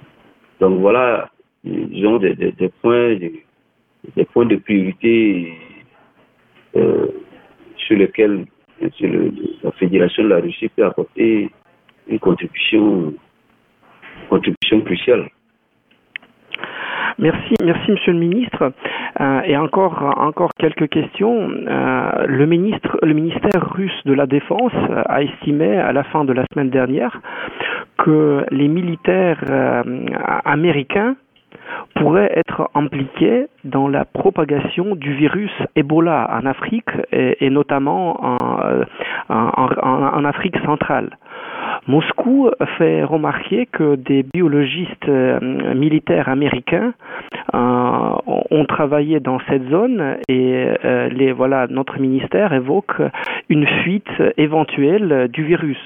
donc 0.60 0.80
voilà, 0.80 1.30
disons 1.64 2.18
des, 2.18 2.34
des, 2.34 2.68
points, 2.80 3.16
des, 3.16 4.24
points 4.32 4.46
de 4.46 4.56
priorité 4.56 5.52
sur 7.76 7.96
lesquels 7.96 8.46
la 9.62 9.72
Fédération 9.72 10.24
de 10.24 10.28
la 10.28 10.40
Russie 10.40 10.68
peut 10.68 10.84
apporter 10.84 11.50
une 12.08 12.18
contribution, 12.18 13.08
une 14.22 14.28
contribution 14.28 14.80
cruciale. 14.82 15.28
Merci, 17.20 17.54
merci 17.62 17.90
Monsieur 17.90 18.12
le 18.14 18.18
Ministre. 18.18 18.72
Euh, 19.20 19.40
et 19.44 19.54
encore, 19.58 20.14
encore 20.16 20.52
quelques 20.58 20.88
questions. 20.88 21.50
Euh, 21.50 22.26
le 22.26 22.46
ministre, 22.46 22.98
le 23.02 23.12
ministère 23.12 23.72
russe 23.74 24.00
de 24.06 24.14
la 24.14 24.26
Défense 24.26 24.72
a 25.04 25.22
estimé 25.22 25.76
à 25.76 25.92
la 25.92 26.02
fin 26.04 26.24
de 26.24 26.32
la 26.32 26.44
semaine 26.50 26.70
dernière 26.70 27.20
que 27.98 28.46
les 28.50 28.68
militaires 28.68 29.44
euh, 29.50 29.82
américains 30.46 31.14
pourraient 31.96 32.32
être 32.34 32.70
impliqués 32.74 33.48
dans 33.64 33.86
la 33.86 34.06
propagation 34.06 34.94
du 34.96 35.12
virus 35.12 35.52
Ebola 35.76 36.26
en 36.32 36.46
Afrique 36.46 36.88
et, 37.12 37.50
notamment 37.50 38.38
en 39.28 40.24
Afrique 40.24 40.56
centrale. 40.64 41.10
Moscou 41.86 42.50
fait 42.78 43.04
remarquer 43.04 43.66
que 43.66 43.94
des 43.96 44.22
biologistes 44.22 45.08
euh, 45.08 45.74
militaires 45.74 46.28
américains 46.28 46.92
euh, 47.54 48.12
ont 48.50 48.64
travaillé 48.66 49.18
dans 49.20 49.38
cette 49.48 49.68
zone 49.70 50.18
et 50.28 50.66
euh, 50.84 51.08
les, 51.08 51.32
voilà, 51.32 51.66
notre 51.68 51.98
ministère 51.98 52.52
évoque 52.52 53.00
une 53.48 53.66
fuite 53.82 54.10
éventuelle 54.36 55.28
du 55.32 55.44
virus. 55.44 55.78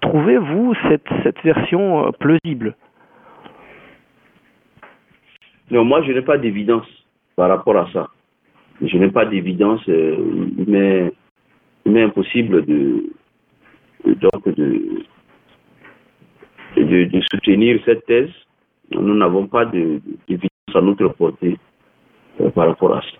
Trouvez-vous 0.00 0.74
cette, 0.88 1.08
cette 1.22 1.40
version 1.42 2.12
plausible? 2.18 2.74
Non, 5.70 5.84
moi 5.84 6.02
je 6.02 6.12
n'ai 6.12 6.22
pas 6.22 6.38
d'évidence 6.38 6.86
par 7.34 7.48
rapport 7.48 7.76
à 7.76 7.88
ça. 7.92 8.08
Je 8.82 8.96
n'ai 8.96 9.10
pas 9.10 9.24
d'évidence, 9.24 9.82
mais 9.86 11.12
m'est 11.86 12.02
impossible 12.02 12.64
de, 12.66 13.04
donc 14.06 14.48
de, 14.54 15.04
de, 16.76 17.20
soutenir 17.30 17.80
cette 17.84 18.04
thèse. 18.06 18.30
Nous 18.90 19.14
n'avons 19.14 19.46
pas 19.46 19.64
d'évidence 19.64 20.50
à 20.74 20.80
notre 20.80 21.08
portée 21.08 21.56
euh, 22.40 22.50
par 22.50 22.68
rapport 22.68 22.96
à 22.96 23.00
ça. 23.00 23.18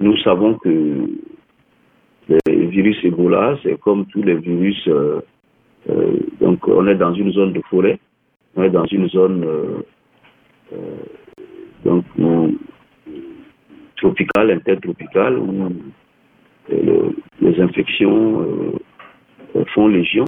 Nous 0.00 0.16
savons 0.18 0.54
que 0.54 1.08
le 2.28 2.66
virus 2.66 3.02
Ebola, 3.04 3.58
c'est 3.62 3.78
comme 3.80 4.06
tous 4.06 4.22
les 4.22 4.36
virus. 4.36 4.86
Euh, 4.88 5.20
euh, 5.88 6.18
donc, 6.40 6.66
on 6.68 6.86
est 6.86 6.94
dans 6.94 7.14
une 7.14 7.32
zone 7.32 7.52
de 7.52 7.62
forêt, 7.70 7.98
on 8.56 8.62
est 8.62 8.70
dans 8.70 8.84
une 8.86 9.08
zone 9.08 9.46
donc 11.84 12.04
tropicale, 13.96 14.50
intertropicale, 14.50 15.38
où 15.38 15.72
les 16.68 17.60
infections 17.60 18.74
font 19.74 19.88
légion. 19.88 20.24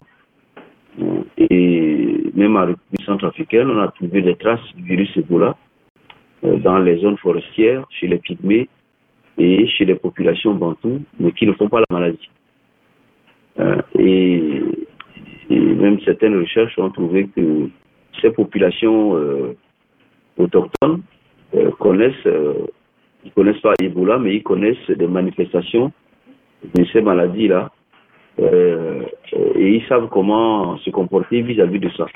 Et 1.39 2.31
même 2.35 2.57
en 2.57 2.67
République 2.67 3.07
centrafricaine, 3.07 3.71
on 3.71 3.81
a 3.81 3.89
trouvé 3.89 4.23
des 4.23 4.37
traces 4.37 4.61
du 4.75 4.83
virus 4.85 5.17
Ebola 5.17 5.57
euh, 6.45 6.57
dans 6.59 6.79
les 6.79 6.99
zones 6.99 7.19
forestières, 7.19 7.87
chez 7.91 8.07
les 8.07 8.19
pygmées 8.19 8.69
et 9.39 9.67
chez 9.69 9.85
les 9.85 9.95
populations 9.95 10.55
bantoues, 10.55 11.03
mais 11.19 11.33
qui 11.33 11.47
ne 11.47 11.53
font 11.53 11.69
pas 11.69 11.81
la 11.81 11.87
maladie. 11.91 12.31
Euh, 13.59 13.81
et, 13.99 14.63
même 15.51 15.99
certaines 16.05 16.39
recherches 16.39 16.79
ont 16.79 16.91
trouvé 16.91 17.29
que 17.35 17.69
ces 18.21 18.31
populations 18.31 19.17
euh, 19.17 19.57
autochtones 20.37 21.03
connaissent, 21.79 22.29
ils 23.25 23.33
connaissent 23.33 23.61
pas 23.61 23.75
Ebola, 23.83 24.19
mais 24.19 24.37
ils 24.37 24.43
connaissent 24.43 24.91
des 24.91 25.07
manifestations 25.07 25.91
de 26.75 26.85
ces 26.93 27.01
maladies-là 27.01 27.73
euh, 28.41 29.03
et 29.55 29.77
ils 29.77 29.87
savent 29.87 30.09
comment 30.09 30.77
se 30.79 30.91
comporter 30.91 31.43
vis-à-vis 31.43 31.81
de 31.81 31.91
ça. 31.91 32.07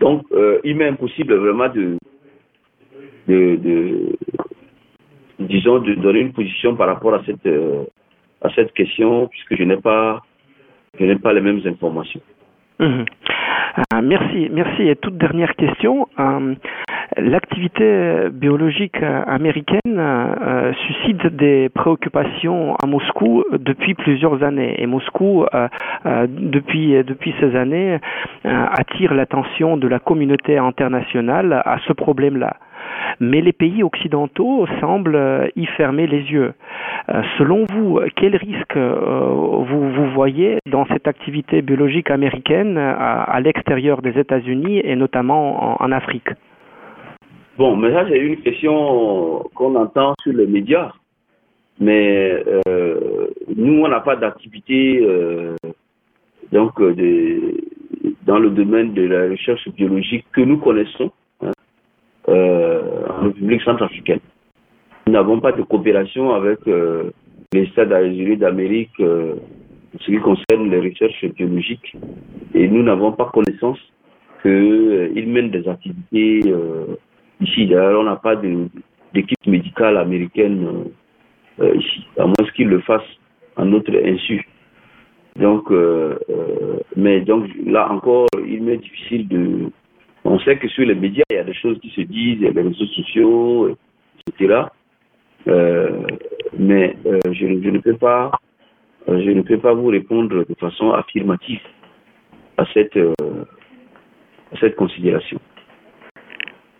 Donc, 0.00 0.24
euh, 0.32 0.58
il 0.64 0.76
m'est 0.76 0.88
impossible 0.88 1.34
vraiment 1.34 1.68
de, 1.68 1.96
disons, 5.38 5.78
de 5.78 5.94
donner 5.94 6.20
une 6.20 6.32
position 6.32 6.74
par 6.74 6.88
rapport 6.88 7.14
à 7.14 7.22
cette, 7.24 7.46
euh, 7.46 7.84
à 8.42 8.50
cette 8.54 8.72
question, 8.72 9.28
puisque 9.28 9.56
je 9.56 9.62
n'ai 9.62 9.76
pas, 9.76 10.20
je 10.98 11.04
n'ai 11.04 11.16
pas 11.16 11.32
les 11.32 11.40
mêmes 11.40 11.60
informations. 11.64 12.20
Mhm. 13.76 14.06
merci, 14.06 14.48
merci. 14.52 14.82
Et 14.88 14.96
toute 14.96 15.16
dernière 15.16 15.54
question. 15.56 16.08
L'activité 17.16 18.28
biologique 18.32 18.96
américaine 19.02 19.80
euh, 19.98 20.72
suscite 20.86 21.26
des 21.28 21.68
préoccupations 21.68 22.74
à 22.82 22.86
Moscou 22.86 23.44
depuis 23.52 23.94
plusieurs 23.94 24.42
années. 24.42 24.74
Et 24.82 24.86
Moscou, 24.86 25.44
euh, 25.54 25.68
euh, 26.06 26.26
depuis, 26.28 26.92
depuis 27.04 27.34
ces 27.38 27.54
années, 27.56 27.98
attire 28.44 29.14
l'attention 29.14 29.76
de 29.76 29.86
la 29.86 29.98
communauté 30.00 30.58
internationale 30.58 31.62
à 31.64 31.78
ce 31.86 31.92
problème-là. 31.92 32.56
Mais 33.20 33.40
les 33.40 33.52
pays 33.52 33.82
occidentaux 33.82 34.66
semblent 34.80 35.50
y 35.56 35.66
fermer 35.66 36.06
les 36.06 36.22
yeux. 36.30 36.54
selon 37.38 37.64
vous, 37.72 38.00
quel 38.16 38.36
risque 38.36 38.76
vous, 38.76 39.90
vous, 39.90 40.10
voyez 40.14 40.58
dans 40.70 40.86
cette 40.86 41.06
activité 41.06 41.62
biologique 41.62 42.10
américaine 42.10 42.78
à, 42.78 43.40
l'extérieur 43.40 44.02
des 44.02 44.18
États-Unis 44.18 44.80
et 44.84 44.96
notamment 44.96 45.80
en 45.82 45.92
Afrique? 45.92 46.28
Bon, 47.56 47.76
mais 47.76 47.92
ça, 47.92 48.04
c'est 48.08 48.18
une 48.18 48.38
question 48.38 49.48
qu'on 49.54 49.76
entend 49.76 50.14
sur 50.22 50.32
les 50.32 50.46
médias. 50.46 50.90
Mais 51.80 52.42
euh, 52.66 53.28
nous, 53.56 53.84
on 53.84 53.88
n'a 53.88 54.00
pas 54.00 54.16
d'activité 54.16 55.00
euh, 55.02 55.54
donc 56.52 56.80
dans 58.26 58.38
le 58.38 58.50
domaine 58.50 58.92
de 58.94 59.02
la 59.02 59.28
recherche 59.30 59.68
biologique 59.70 60.24
que 60.32 60.40
nous 60.40 60.58
connaissons 60.58 61.10
euh, 61.10 61.23
en 62.28 63.24
République 63.24 63.62
centrafricaine. 63.62 64.20
Nous 65.06 65.12
n'avons 65.12 65.40
pas 65.40 65.52
de 65.52 65.62
coopération 65.62 66.34
avec 66.34 66.58
euh, 66.66 67.10
les 67.52 67.64
États-Unis 67.64 68.36
d'Amérique 68.36 68.98
euh, 69.00 69.34
en 69.94 69.98
ce 70.00 70.06
qui 70.06 70.18
concerne 70.18 70.70
les 70.70 70.80
recherches 70.80 71.24
biologiques 71.36 71.96
et 72.54 72.68
nous 72.68 72.82
n'avons 72.82 73.12
pas 73.12 73.30
connaissance 73.32 73.78
qu'ils 74.42 75.28
mènent 75.28 75.50
des 75.50 75.68
activités 75.68 76.42
Ici, 77.40 77.66
d'ailleurs, 77.66 78.00
on 78.00 78.04
n'a 78.04 78.16
pas 78.16 78.36
d'équipe 78.36 79.46
médicale 79.46 79.96
américaine 79.96 80.66
euh, 81.60 81.64
euh, 81.64 81.76
ici, 81.76 82.06
à 82.18 82.24
moins 82.24 82.34
qu'ils 82.54 82.68
le 82.68 82.80
fassent 82.80 83.02
en 83.56 83.66
notre 83.66 83.94
insu. 84.04 84.46
Donc, 85.36 85.70
euh, 85.70 86.16
mais 86.96 87.20
donc 87.20 87.46
là 87.66 87.90
encore, 87.90 88.28
il 88.46 88.62
m'est 88.62 88.76
difficile 88.76 89.28
de. 89.28 89.70
On 90.24 90.38
sait 90.40 90.56
que 90.56 90.68
sur 90.68 90.86
les 90.86 90.94
médias, 90.94 91.24
il 91.30 91.36
y 91.36 91.38
a 91.38 91.44
des 91.44 91.54
choses 91.54 91.78
qui 91.80 91.90
se 91.90 92.00
disent, 92.00 92.40
les 92.40 92.50
réseaux 92.50 92.86
sociaux, 92.86 93.76
etc. 94.26 94.62
mais 95.46 96.96
je, 97.30 97.46
ne 97.46 97.78
peux 97.78 97.96
pas, 97.96 98.30
je 99.06 99.30
ne 99.30 99.42
peux 99.42 99.58
pas 99.58 99.74
vous 99.74 99.88
répondre 99.88 100.44
de 100.48 100.54
façon 100.58 100.92
affirmative 100.92 101.60
à 102.56 102.64
cette, 102.72 102.96
à 102.96 104.56
cette 104.60 104.76
considération. 104.76 105.38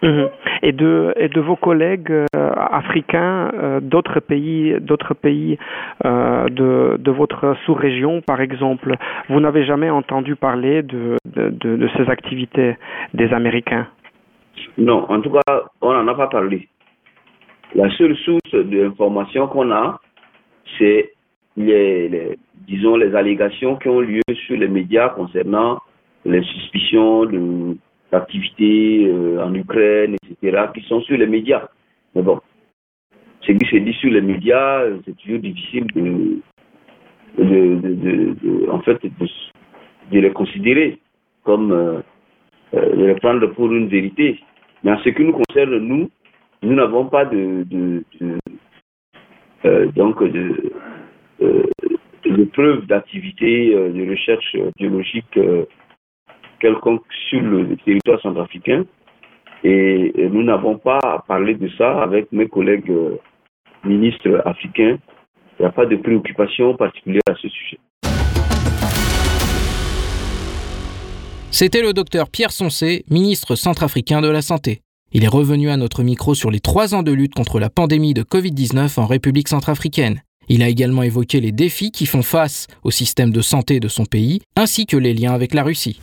Mhm. 0.05 0.29
Et 0.63 0.73
de 0.73 1.15
et 1.17 1.29
de 1.29 1.41
vos 1.41 1.57
collègues 1.57 2.13
euh, 2.13 2.51
africains 2.55 3.51
euh, 3.55 3.81
d'autres 3.81 4.21
pays 4.21 4.75
d'autres 4.79 5.15
pays 5.15 5.57
euh, 6.05 6.45
de 6.51 6.99
de 6.99 7.11
votre 7.11 7.57
sous-région 7.65 8.21
par 8.21 8.43
exemple, 8.43 8.97
vous 9.31 9.41
n'avez 9.41 9.65
jamais 9.65 9.89
entendu 9.89 10.37
parler 10.37 10.83
de, 10.83 11.17
de 11.35 11.49
de, 11.49 11.89
ces 11.97 12.11
activités 12.11 12.77
des 13.15 13.33
Américains? 13.33 13.87
Non, 14.77 15.07
en 15.09 15.21
tout 15.23 15.31
cas, 15.31 15.63
on 15.81 15.95
n'en 15.95 16.07
a 16.07 16.15
pas 16.15 16.27
parlé. 16.27 16.69
La 17.75 17.89
seule 17.97 18.17
source 18.17 18.55
d'information 18.55 19.47
qu'on 19.49 19.71
a, 19.71 19.99
c'est 20.79 21.13
les, 21.57 22.37
disons 22.69 22.97
les 22.97 23.15
allégations 23.15 23.77
qui 23.77 23.89
ont 23.89 24.01
lieu 24.01 24.23
sur 24.47 24.57
les 24.57 24.69
médias 24.69 25.09
concernant 25.09 25.79
les 26.27 26.43
suspicions 26.43 27.25
d'activités 28.15 29.11
en 29.41 29.53
Ukraine, 29.55 30.17
etc., 30.23 30.67
qui 30.73 30.83
sont 30.83 31.01
sur 31.03 31.17
les 31.17 31.27
médias. 31.27 31.67
Mais 32.15 32.23
bon, 32.23 32.41
ce 33.47 33.53
qui 33.53 33.67
se 33.67 33.77
dit 33.77 33.93
sur 33.95 34.11
les 34.11 34.21
médias, 34.21 34.85
c'est 35.05 35.17
toujours 35.17 35.41
difficile 35.41 35.87
de, 35.95 36.41
de, 37.39 38.71
en 38.71 38.81
fait, 38.81 38.99
de, 39.03 40.21
les 40.21 40.33
considérer 40.33 40.99
comme 41.43 41.73
euh, 41.73 42.01
euh, 42.75 42.97
de 42.97 43.05
les 43.05 43.15
prendre 43.17 43.47
pour 43.49 43.73
une 43.73 43.89
vérité. 43.89 44.41
Mais 44.83 44.93
en 44.93 44.99
ce 44.99 45.11
qui 45.11 45.25
nous 45.25 45.33
concerne, 45.33 45.77
nous, 45.79 46.11
nous 46.63 46.75
n'avons 46.75 47.07
pas 47.07 47.25
de, 47.25 47.65
de, 47.65 48.05
euh, 49.65 49.87
donc 49.93 50.23
de, 50.23 50.71
de 51.41 52.45
preuves 52.53 52.87
d'activité 52.87 53.75
de 53.75 54.11
recherche 54.11 54.57
biologique 54.79 55.39
quelconque 56.65 57.03
sur 57.29 57.43
le 57.43 57.77
territoire 57.85 58.21
centrafricain. 58.23 58.85
Et, 59.65 60.13
nous 60.33 60.43
n'avons 60.43 60.79
pas 60.79 61.23
parlé 61.29 61.55
de 61.55 61.69
ça 61.77 62.03
avec 62.03 62.33
mes 62.33 62.49
collègues 62.49 62.93
ministres 63.85 64.41
africains. 64.47 64.97
Il 65.59 65.63
n'y 65.63 65.67
a 65.67 65.73
pas 65.73 65.85
de 65.85 65.97
préoccupation 65.97 66.75
particulière 66.75 67.23
à 67.29 67.35
ce 67.35 67.49
sujet. 67.49 67.79
C'était 71.51 71.83
le 71.83 71.93
docteur 71.93 72.31
Pierre 72.31 72.51
Soncé, 72.51 73.05
ministre 73.11 73.55
centrafricain 73.55 74.23
de 74.23 74.29
la 74.29 74.43
Santé. 74.43 74.81
Il 75.13 75.23
est 75.23 75.29
revenu 75.29 75.69
à 75.69 75.77
notre 75.77 76.03
micro 76.03 76.35
sur 76.35 76.51
les 76.51 76.61
trois 76.61 76.95
ans 76.95 77.03
de 77.03 77.13
lutte 77.13 77.35
contre 77.35 77.61
la 77.61 77.69
pandémie 77.69 78.15
de 78.15 78.23
Covid-19 78.23 78.99
en 78.99 79.07
République 79.07 79.49
centrafricaine. 79.49 80.23
Il 80.49 80.63
a 80.63 80.69
également 80.69 81.03
évoqué 81.03 81.41
les 81.41 81.53
défis 81.53 81.91
qui 81.91 82.07
font 82.07 82.23
face 82.23 82.67
au 82.83 82.91
système 82.91 83.31
de 83.31 83.41
santé 83.41 83.81
de 83.81 83.89
son 83.89 84.07
pays, 84.07 84.41
ainsi 84.57 84.87
que 84.87 84.97
les 84.97 85.15
liens 85.15 85.33
avec 85.33 85.55
la 85.55 85.63
Russie. 85.63 86.01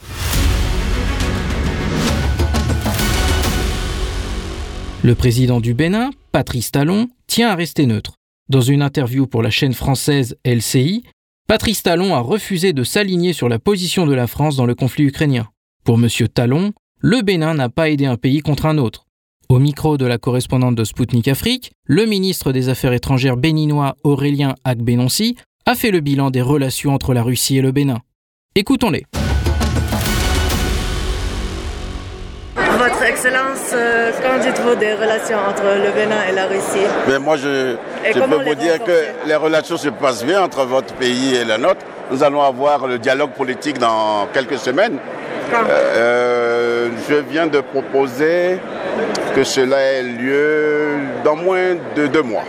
Le 5.03 5.15
président 5.15 5.59
du 5.59 5.73
Bénin, 5.73 6.11
Patrice 6.31 6.69
Talon, 6.69 7.07
tient 7.25 7.49
à 7.49 7.55
rester 7.55 7.87
neutre. 7.87 8.13
Dans 8.49 8.61
une 8.61 8.83
interview 8.83 9.25
pour 9.25 9.41
la 9.41 9.49
chaîne 9.49 9.73
française 9.73 10.37
LCI, 10.45 11.01
Patrice 11.47 11.81
Talon 11.81 12.13
a 12.13 12.19
refusé 12.19 12.71
de 12.71 12.83
s'aligner 12.83 13.33
sur 13.33 13.49
la 13.49 13.57
position 13.57 14.05
de 14.05 14.13
la 14.13 14.27
France 14.27 14.57
dans 14.57 14.67
le 14.67 14.75
conflit 14.75 15.05
ukrainien. 15.05 15.49
Pour 15.83 15.95
M. 15.95 16.07
Talon, 16.31 16.71
le 16.99 17.23
Bénin 17.23 17.55
n'a 17.55 17.69
pas 17.69 17.89
aidé 17.89 18.05
un 18.05 18.15
pays 18.15 18.41
contre 18.41 18.67
un 18.67 18.77
autre. 18.77 19.07
Au 19.49 19.57
micro 19.57 19.97
de 19.97 20.05
la 20.05 20.19
correspondante 20.19 20.75
de 20.75 20.83
Spoutnik 20.83 21.27
Afrique, 21.27 21.71
le 21.85 22.05
ministre 22.05 22.51
des 22.51 22.69
Affaires 22.69 22.93
étrangères 22.93 23.37
béninois 23.37 23.95
Aurélien 24.03 24.53
Agbenonsi 24.63 25.35
a 25.65 25.73
fait 25.73 25.89
le 25.89 26.01
bilan 26.01 26.29
des 26.29 26.43
relations 26.43 26.93
entre 26.93 27.15
la 27.15 27.23
Russie 27.23 27.57
et 27.57 27.61
le 27.63 27.71
Bénin. 27.71 28.01
Écoutons-les. 28.53 29.05
Excellence, 33.23 33.69
euh, 33.75 34.09
qu'en 34.23 34.39
dites-vous 34.39 34.73
des 34.77 34.93
relations 34.93 35.37
entre 35.47 35.61
le 35.61 35.91
Bénin 35.91 36.23
et 36.27 36.31
la 36.31 36.47
Russie 36.47 36.87
Mais 37.07 37.19
Moi, 37.19 37.37
je, 37.37 37.75
je 38.03 38.19
peux 38.19 38.43
vous 38.43 38.55
dire 38.55 38.83
que 38.83 39.27
les 39.27 39.35
relations 39.35 39.77
se 39.77 39.89
passent 39.89 40.25
bien 40.25 40.41
entre 40.41 40.65
votre 40.65 40.91
pays 40.95 41.35
et 41.35 41.45
la 41.45 41.59
nôtre. 41.59 41.85
Nous 42.09 42.23
allons 42.23 42.41
avoir 42.41 42.87
le 42.87 42.97
dialogue 42.97 43.29
politique 43.29 43.77
dans 43.77 44.27
quelques 44.33 44.57
semaines. 44.57 44.97
Euh, 45.53 45.57
euh, 45.69 46.89
je 47.07 47.13
viens 47.13 47.45
de 47.45 47.59
proposer 47.59 48.57
que 49.35 49.43
cela 49.43 49.77
ait 49.79 50.01
lieu 50.01 50.87
dans 51.23 51.35
moins 51.35 51.75
de 51.95 52.07
deux 52.07 52.23
mois. 52.23 52.45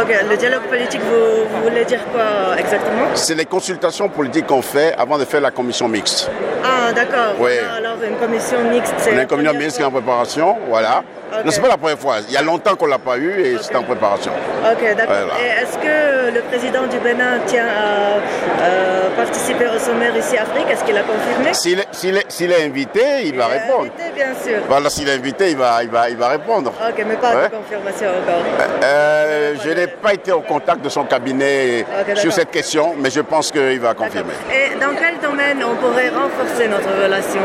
Ok, 0.00 0.08
le 0.30 0.36
dialogue 0.38 0.62
politique, 0.70 1.02
vous, 1.02 1.62
voulez 1.62 1.84
dire 1.84 2.00
quoi 2.12 2.58
exactement? 2.58 3.08
C'est 3.14 3.34
les 3.34 3.44
consultations 3.44 4.08
politiques 4.08 4.46
qu'on 4.46 4.62
fait 4.62 4.94
avant 4.96 5.18
de 5.18 5.26
faire 5.26 5.42
la 5.42 5.50
commission 5.50 5.86
mixte. 5.86 6.30
Ah, 6.64 6.92
d'accord. 6.92 7.34
Oui. 7.38 7.52
alors, 7.76 7.96
une 8.02 8.16
commission 8.16 8.56
mixte, 8.70 8.94
c'est. 8.96 9.12
Une 9.12 9.26
commission 9.26 9.52
mixte 9.52 9.76
qui 9.76 9.82
est 9.82 9.86
en 9.86 9.90
préparation, 9.90 10.56
voilà. 10.68 11.02
Okay. 11.32 11.50
Ce 11.50 11.56
n'est 11.56 11.62
pas 11.62 11.68
la 11.68 11.76
première 11.78 11.98
fois. 11.98 12.16
Il 12.28 12.34
y 12.34 12.36
a 12.36 12.42
longtemps 12.42 12.76
qu'on 12.76 12.84
ne 12.84 12.90
l'a 12.90 12.98
pas 12.98 13.16
eu 13.16 13.40
et 13.40 13.56
c'est 13.60 13.74
en 13.74 13.82
préparation. 13.82 14.32
Ok, 14.70 14.96
d'accord. 14.96 15.38
Et 15.40 15.62
est-ce 15.62 15.78
que 15.78 16.34
le 16.34 16.42
président 16.42 16.86
du 16.86 16.98
Bénin 16.98 17.38
tient 17.46 17.66
à 17.66 19.10
participer 19.16 19.66
au 19.66 19.78
sommet 19.78 20.10
Russie-Afrique 20.10 20.66
Est-ce 20.70 20.84
qu'il 20.84 20.96
a 20.96 21.02
confirmé? 21.02 21.54
S'il 21.54 22.52
est, 22.52 22.64
invité, 22.64 23.00
il, 23.24 23.36
va 23.36 23.46
répondre. 23.46 23.88
Invité, 23.96 24.12
bien 24.14 24.34
sûr. 24.44 24.62
Voilà, 24.68 24.90
s'il 24.90 25.08
est 25.08 25.14
invité, 25.14 25.50
il 25.50 25.56
va, 25.56 25.82
il 25.82 25.88
va, 25.90 26.10
il 26.10 26.16
va 26.16 26.28
répondre. 26.28 26.70
Ok, 26.70 27.04
mais 27.06 27.16
pas 27.16 27.34
de 27.34 27.48
confirmation 27.48 28.08
encore. 28.08 28.44
Euh, 28.84 29.54
je 29.64 29.70
n'ai 29.70 29.86
pas 29.86 30.12
été 30.12 30.32
au 30.32 30.40
contact 30.40 30.82
de 30.82 30.88
son 30.90 31.04
cabinet 31.04 31.86
sur 32.16 32.32
cette 32.32 32.50
question, 32.50 32.94
mais 32.98 33.10
je 33.10 33.20
pense 33.20 33.50
qu'il 33.50 33.80
va 33.80 33.94
confirmer. 33.94 34.34
Et 34.52 34.78
dans 34.78 34.94
quel 34.94 35.18
domaine 35.18 35.64
on 35.64 35.76
pourrait 35.76 36.10
renforcer 36.10 36.68
notre 36.68 37.02
relation, 37.02 37.40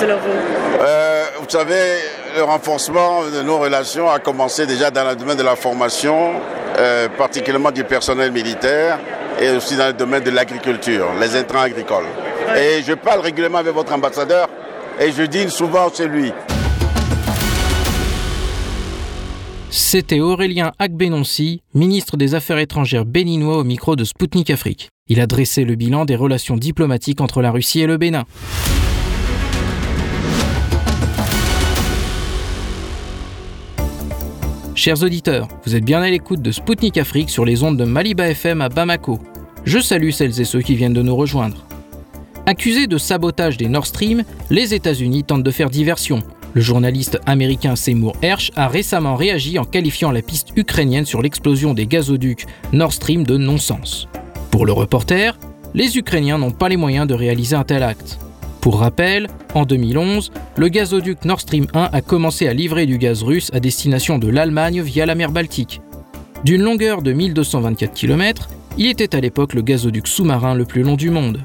selon 0.00 0.16
vous? 0.16 0.82
Euh, 0.82 1.24
Vous 1.40 1.48
savez, 1.48 2.00
le 2.36 2.44
renforcement 2.44 3.22
de 3.30 3.42
nos 3.42 3.58
relations 3.58 4.10
a 4.10 4.18
commencé 4.18 4.66
déjà 4.66 4.90
dans 4.90 5.08
le 5.08 5.16
domaine 5.16 5.38
de 5.38 5.42
la 5.42 5.56
formation, 5.56 6.32
euh, 6.78 7.08
particulièrement 7.08 7.70
du 7.70 7.82
personnel 7.82 8.30
militaire 8.30 8.98
et 9.40 9.50
aussi 9.50 9.76
dans 9.76 9.86
le 9.86 9.94
domaine 9.94 10.22
de 10.22 10.30
l'agriculture, 10.30 11.06
les 11.18 11.34
intrants 11.34 11.62
agricoles. 11.62 12.04
Et 12.56 12.82
je 12.86 12.92
parle 12.92 13.20
régulièrement 13.20 13.58
avec 13.58 13.74
votre 13.74 13.92
ambassadeur 13.92 14.48
et 15.00 15.12
je 15.12 15.22
dis 15.22 15.48
souvent 15.50 15.88
c'est 15.92 16.08
lui. 16.08 16.32
C'était 19.70 20.20
Aurélien 20.20 20.72
Agbenonsi, 20.78 21.62
ministre 21.74 22.16
des 22.16 22.34
Affaires 22.34 22.58
étrangères 22.58 23.06
béninois 23.06 23.58
au 23.58 23.64
micro 23.64 23.96
de 23.96 24.04
Spoutnik 24.04 24.50
Afrique. 24.50 24.90
Il 25.08 25.20
a 25.20 25.26
dressé 25.26 25.64
le 25.64 25.74
bilan 25.74 26.04
des 26.04 26.16
relations 26.16 26.56
diplomatiques 26.56 27.20
entre 27.20 27.40
la 27.40 27.50
Russie 27.50 27.80
et 27.80 27.86
le 27.86 27.96
Bénin. 27.96 28.24
Chers 34.76 35.02
auditeurs, 35.02 35.48
vous 35.64 35.74
êtes 35.74 35.86
bien 35.86 36.02
à 36.02 36.10
l'écoute 36.10 36.42
de 36.42 36.52
Spoutnik 36.52 36.98
Afrique 36.98 37.30
sur 37.30 37.46
les 37.46 37.62
ondes 37.62 37.78
de 37.78 37.84
Maliba 37.84 38.28
FM 38.28 38.60
à 38.60 38.68
Bamako. 38.68 39.18
Je 39.64 39.78
salue 39.78 40.10
celles 40.10 40.38
et 40.38 40.44
ceux 40.44 40.60
qui 40.60 40.76
viennent 40.76 40.92
de 40.92 41.00
nous 41.00 41.16
rejoindre. 41.16 41.64
Accusés 42.44 42.86
de 42.86 42.98
sabotage 42.98 43.56
des 43.56 43.70
Nord 43.70 43.86
Stream, 43.86 44.22
les 44.50 44.74
États-Unis 44.74 45.24
tentent 45.24 45.42
de 45.42 45.50
faire 45.50 45.70
diversion. 45.70 46.22
Le 46.52 46.60
journaliste 46.60 47.18
américain 47.24 47.74
Seymour 47.74 48.16
Hersh 48.20 48.52
a 48.54 48.68
récemment 48.68 49.16
réagi 49.16 49.58
en 49.58 49.64
qualifiant 49.64 50.10
la 50.10 50.20
piste 50.20 50.50
ukrainienne 50.56 51.06
sur 51.06 51.22
l'explosion 51.22 51.72
des 51.72 51.86
gazoducs 51.86 52.46
Nord 52.74 52.92
Stream 52.92 53.24
de 53.24 53.38
non-sens. 53.38 54.08
Pour 54.50 54.66
le 54.66 54.72
reporter, 54.72 55.38
les 55.72 55.96
Ukrainiens 55.96 56.36
n'ont 56.36 56.50
pas 56.50 56.68
les 56.68 56.76
moyens 56.76 57.06
de 57.06 57.14
réaliser 57.14 57.56
un 57.56 57.64
tel 57.64 57.82
acte. 57.82 58.18
Pour 58.60 58.80
rappel, 58.80 59.28
en 59.54 59.64
2011, 59.64 60.32
le 60.56 60.68
gazoduc 60.68 61.24
Nord 61.24 61.40
Stream 61.40 61.66
1 61.72 61.90
a 61.92 62.00
commencé 62.00 62.48
à 62.48 62.54
livrer 62.54 62.86
du 62.86 62.98
gaz 62.98 63.22
russe 63.22 63.50
à 63.52 63.60
destination 63.60 64.18
de 64.18 64.28
l'Allemagne 64.28 64.82
via 64.82 65.06
la 65.06 65.14
mer 65.14 65.30
Baltique. 65.30 65.80
D'une 66.44 66.62
longueur 66.62 67.02
de 67.02 67.12
1224 67.12 67.94
km, 67.94 68.48
il 68.78 68.86
était 68.86 69.14
à 69.16 69.20
l'époque 69.20 69.54
le 69.54 69.62
gazoduc 69.62 70.06
sous-marin 70.06 70.54
le 70.54 70.64
plus 70.64 70.82
long 70.82 70.96
du 70.96 71.10
monde. 71.10 71.40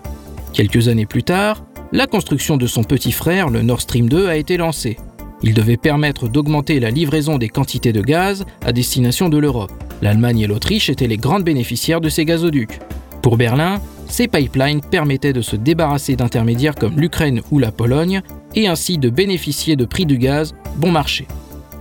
Quelques 0.53 0.87
années 0.87 1.05
plus 1.05 1.23
tard, 1.23 1.63
la 1.91 2.07
construction 2.07 2.57
de 2.57 2.67
son 2.67 2.83
petit 2.83 3.11
frère, 3.11 3.49
le 3.49 3.61
Nord 3.61 3.81
Stream 3.81 4.09
2, 4.09 4.27
a 4.27 4.35
été 4.35 4.57
lancée. 4.57 4.97
Il 5.43 5.53
devait 5.53 5.77
permettre 5.77 6.27
d'augmenter 6.27 6.79
la 6.79 6.91
livraison 6.91 7.37
des 7.37 7.49
quantités 7.49 7.93
de 7.93 8.01
gaz 8.01 8.45
à 8.65 8.71
destination 8.71 9.27
de 9.27 9.37
l'Europe. 9.37 9.71
L'Allemagne 10.01 10.39
et 10.39 10.47
l'Autriche 10.47 10.89
étaient 10.89 11.07
les 11.07 11.17
grandes 11.17 11.43
bénéficiaires 11.43 12.01
de 12.01 12.09
ces 12.09 12.25
gazoducs. 12.25 12.79
Pour 13.21 13.37
Berlin, 13.37 13.81
ces 14.11 14.27
pipelines 14.27 14.81
permettaient 14.81 15.33
de 15.33 15.41
se 15.41 15.55
débarrasser 15.55 16.17
d'intermédiaires 16.17 16.75
comme 16.75 16.99
l'Ukraine 16.99 17.41
ou 17.49 17.59
la 17.59 17.71
Pologne 17.71 18.21
et 18.55 18.67
ainsi 18.67 18.97
de 18.97 19.09
bénéficier 19.09 19.77
de 19.77 19.85
prix 19.85 20.05
du 20.05 20.17
gaz 20.17 20.53
bon 20.75 20.91
marché. 20.91 21.27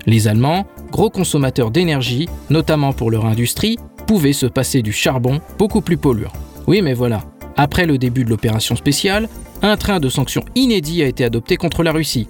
Les 0.07 0.29
Allemands, 0.29 0.65
gros 0.93 1.11
consommateurs 1.11 1.73
d'énergie, 1.73 2.29
notamment 2.49 2.93
pour 2.93 3.11
leur 3.11 3.27
industrie, 3.27 3.79
pouvaient 4.07 4.33
se 4.33 4.47
passer 4.47 4.81
du 4.81 4.93
charbon 4.93 5.41
beaucoup 5.59 5.81
plus 5.81 5.97
polluant. 5.97 6.33
Oui, 6.69 6.83
mais 6.83 6.95
voilà, 6.95 7.23
après 7.57 7.85
le 7.85 7.99
début 7.99 8.25
de 8.25 8.31
l'opération 8.31 8.77
spéciale, 8.77 9.29
un 9.61 9.77
train 9.77 9.99
de 9.99 10.09
sanctions 10.09 10.45
inédit 10.55 11.03
a 11.03 11.07
été 11.07 11.25
adopté 11.25 11.57
contre 11.57 11.83
la 11.83 11.93
Russie. 11.93 12.29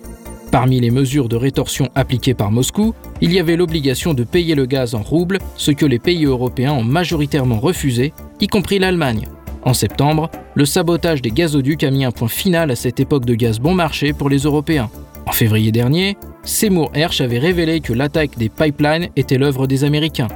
Parmi 0.51 0.81
les 0.81 0.91
mesures 0.91 1.29
de 1.29 1.37
rétorsion 1.37 1.91
appliquées 1.95 2.35
par 2.35 2.51
Moscou, 2.51 2.95
il 3.21 3.33
y 3.33 3.39
avait 3.39 3.57
l'obligation 3.57 4.15
de 4.15 4.25
payer 4.25 4.55
le 4.55 4.67
gaz 4.67 4.95
en 4.95 5.03
roubles, 5.03 5.39
ce 5.57 5.71
que 5.71 5.87
les 5.87 6.01
pays 6.01 6.25
européens 6.25 6.73
ont 6.73 6.83
majoritairement 6.83 7.61
refusé, 7.61 8.13
y 8.41 8.49
compris 8.49 8.79
l'Allemagne. 8.79 9.29
En 9.63 9.75
septembre, 9.75 10.31
le 10.55 10.65
sabotage 10.65 11.21
des 11.21 11.31
gazoducs 11.31 11.85
a 11.85 11.91
mis 11.91 12.05
un 12.05 12.13
point 12.13 12.29
final 12.29 12.71
à 12.71 12.77
cette 12.77 12.99
époque 12.99 13.27
de 13.27 13.35
gaz 13.35 13.61
bon 13.61 13.75
marché 13.75 14.13
pour 14.13 14.31
les 14.31 14.39
Européens. 14.39 14.91
En 15.27 15.33
février 15.33 15.71
dernier, 15.71 16.17
Seymour 16.45 16.91
Hersh 16.95 17.21
avait 17.21 17.39
révélé 17.39 17.81
que 17.81 17.93
l'attaque 17.93 18.39
des 18.39 18.49
pipelines 18.49 19.09
était 19.17 19.39
l'œuvre 19.39 19.67
des 19.67 19.85
Américains. 19.85 20.29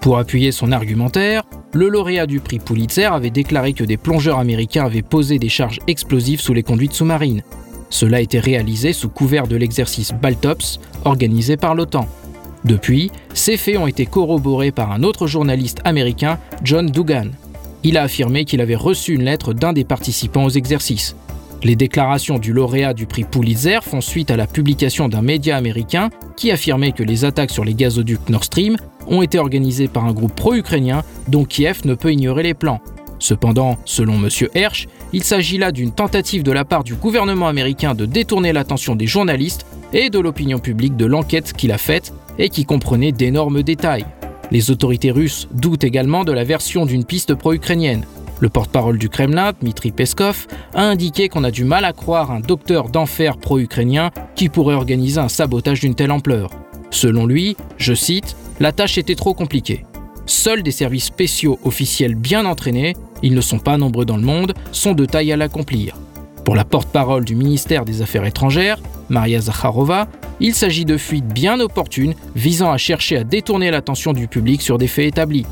Pour 0.00 0.18
appuyer 0.18 0.52
son 0.52 0.70
argumentaire, 0.70 1.42
le 1.72 1.88
lauréat 1.88 2.26
du 2.26 2.40
prix 2.40 2.58
Pulitzer 2.58 3.06
avait 3.06 3.30
déclaré 3.30 3.72
que 3.72 3.84
des 3.84 3.96
plongeurs 3.96 4.38
américains 4.38 4.84
avaient 4.84 5.02
posé 5.02 5.38
des 5.38 5.48
charges 5.48 5.80
explosives 5.86 6.40
sous 6.40 6.54
les 6.54 6.62
conduites 6.62 6.92
sous-marines. 6.92 7.42
Cela 7.90 8.18
a 8.18 8.20
été 8.20 8.38
réalisé 8.38 8.92
sous 8.92 9.08
couvert 9.08 9.48
de 9.48 9.56
l'exercice 9.56 10.12
Baltops, 10.12 10.78
organisé 11.04 11.56
par 11.56 11.74
l'OTAN. 11.74 12.06
Depuis, 12.64 13.10
ces 13.34 13.56
faits 13.56 13.78
ont 13.78 13.86
été 13.86 14.04
corroborés 14.04 14.72
par 14.72 14.92
un 14.92 15.02
autre 15.02 15.26
journaliste 15.26 15.80
américain, 15.84 16.38
John 16.62 16.86
Dugan. 16.86 17.30
Il 17.84 17.96
a 17.96 18.02
affirmé 18.02 18.44
qu'il 18.44 18.60
avait 18.60 18.74
reçu 18.74 19.14
une 19.14 19.24
lettre 19.24 19.52
d'un 19.52 19.72
des 19.72 19.84
participants 19.84 20.44
aux 20.44 20.50
exercices. 20.50 21.14
Les 21.62 21.76
déclarations 21.76 22.38
du 22.38 22.52
lauréat 22.52 22.94
du 22.94 23.06
prix 23.06 23.24
Pulitzer 23.24 23.80
font 23.82 24.00
suite 24.00 24.30
à 24.30 24.36
la 24.36 24.46
publication 24.46 25.08
d'un 25.08 25.22
média 25.22 25.56
américain 25.56 26.10
qui 26.36 26.50
affirmait 26.50 26.92
que 26.92 27.02
les 27.02 27.24
attaques 27.24 27.50
sur 27.50 27.64
les 27.64 27.74
gazoducs 27.74 28.28
Nord 28.28 28.44
Stream 28.44 28.76
ont 29.08 29.22
été 29.22 29.38
organisées 29.38 29.88
par 29.88 30.04
un 30.04 30.12
groupe 30.12 30.34
pro-ukrainien 30.34 31.02
dont 31.26 31.44
Kiev 31.44 31.80
ne 31.84 31.94
peut 31.94 32.12
ignorer 32.12 32.44
les 32.44 32.54
plans. 32.54 32.80
Cependant, 33.18 33.76
selon 33.84 34.14
M. 34.14 34.28
Hersch, 34.54 34.86
il 35.12 35.24
s'agit 35.24 35.58
là 35.58 35.72
d'une 35.72 35.90
tentative 35.90 36.44
de 36.44 36.52
la 36.52 36.64
part 36.64 36.84
du 36.84 36.94
gouvernement 36.94 37.48
américain 37.48 37.94
de 37.94 38.06
détourner 38.06 38.52
l'attention 38.52 38.94
des 38.94 39.06
journalistes 39.06 39.66
et 39.92 40.10
de 40.10 40.20
l'opinion 40.20 40.58
publique 40.58 40.96
de 40.96 41.06
l'enquête 41.06 41.52
qu'il 41.52 41.72
a 41.72 41.78
faite 41.78 42.12
et 42.38 42.48
qui 42.48 42.64
comprenait 42.64 43.10
d'énormes 43.10 43.62
détails. 43.62 44.06
Les 44.50 44.70
autorités 44.70 45.10
russes 45.10 45.48
doutent 45.52 45.84
également 45.84 46.24
de 46.24 46.32
la 46.32 46.44
version 46.44 46.86
d'une 46.86 47.04
piste 47.04 47.34
pro-ukrainienne. 47.34 48.04
Le 48.40 48.48
porte-parole 48.48 48.98
du 48.98 49.08
Kremlin, 49.08 49.52
Dmitri 49.60 49.90
Peskov, 49.90 50.46
a 50.72 50.82
indiqué 50.82 51.28
qu'on 51.28 51.44
a 51.44 51.50
du 51.50 51.64
mal 51.64 51.84
à 51.84 51.92
croire 51.92 52.30
un 52.30 52.40
docteur 52.40 52.88
d'enfer 52.88 53.36
pro-ukrainien 53.36 54.10
qui 54.36 54.48
pourrait 54.48 54.74
organiser 54.74 55.18
un 55.18 55.28
sabotage 55.28 55.80
d'une 55.80 55.94
telle 55.94 56.12
ampleur. 56.12 56.50
Selon 56.90 57.26
lui, 57.26 57.56
je 57.76 57.94
cite, 57.94 58.36
la 58.60 58.72
tâche 58.72 58.96
était 58.96 59.16
trop 59.16 59.34
compliquée. 59.34 59.84
Seuls 60.24 60.62
des 60.62 60.70
services 60.70 61.04
spéciaux 61.04 61.58
officiels 61.64 62.14
bien 62.14 62.46
entraînés, 62.46 62.94
ils 63.22 63.34
ne 63.34 63.40
sont 63.40 63.58
pas 63.58 63.76
nombreux 63.76 64.04
dans 64.04 64.16
le 64.16 64.22
monde, 64.22 64.54
sont 64.72 64.92
de 64.92 65.04
taille 65.04 65.32
à 65.32 65.36
l'accomplir. 65.36 65.96
Pour 66.44 66.54
la 66.54 66.64
porte-parole 66.64 67.24
du 67.24 67.34
ministère 67.34 67.84
des 67.84 68.00
Affaires 68.02 68.24
étrangères, 68.24 68.80
Maria 69.10 69.40
Zakharova, 69.40 70.08
il 70.40 70.54
s'agit 70.54 70.84
de 70.84 70.96
fuites 70.96 71.26
bien 71.26 71.60
opportunes 71.60 72.14
visant 72.34 72.70
à 72.70 72.78
chercher 72.78 73.16
à 73.16 73.24
détourner 73.24 73.70
l'attention 73.70 74.12
du 74.12 74.28
public 74.28 74.62
sur 74.62 74.78
des 74.78 74.86
faits 74.86 75.06
établis. 75.06 75.46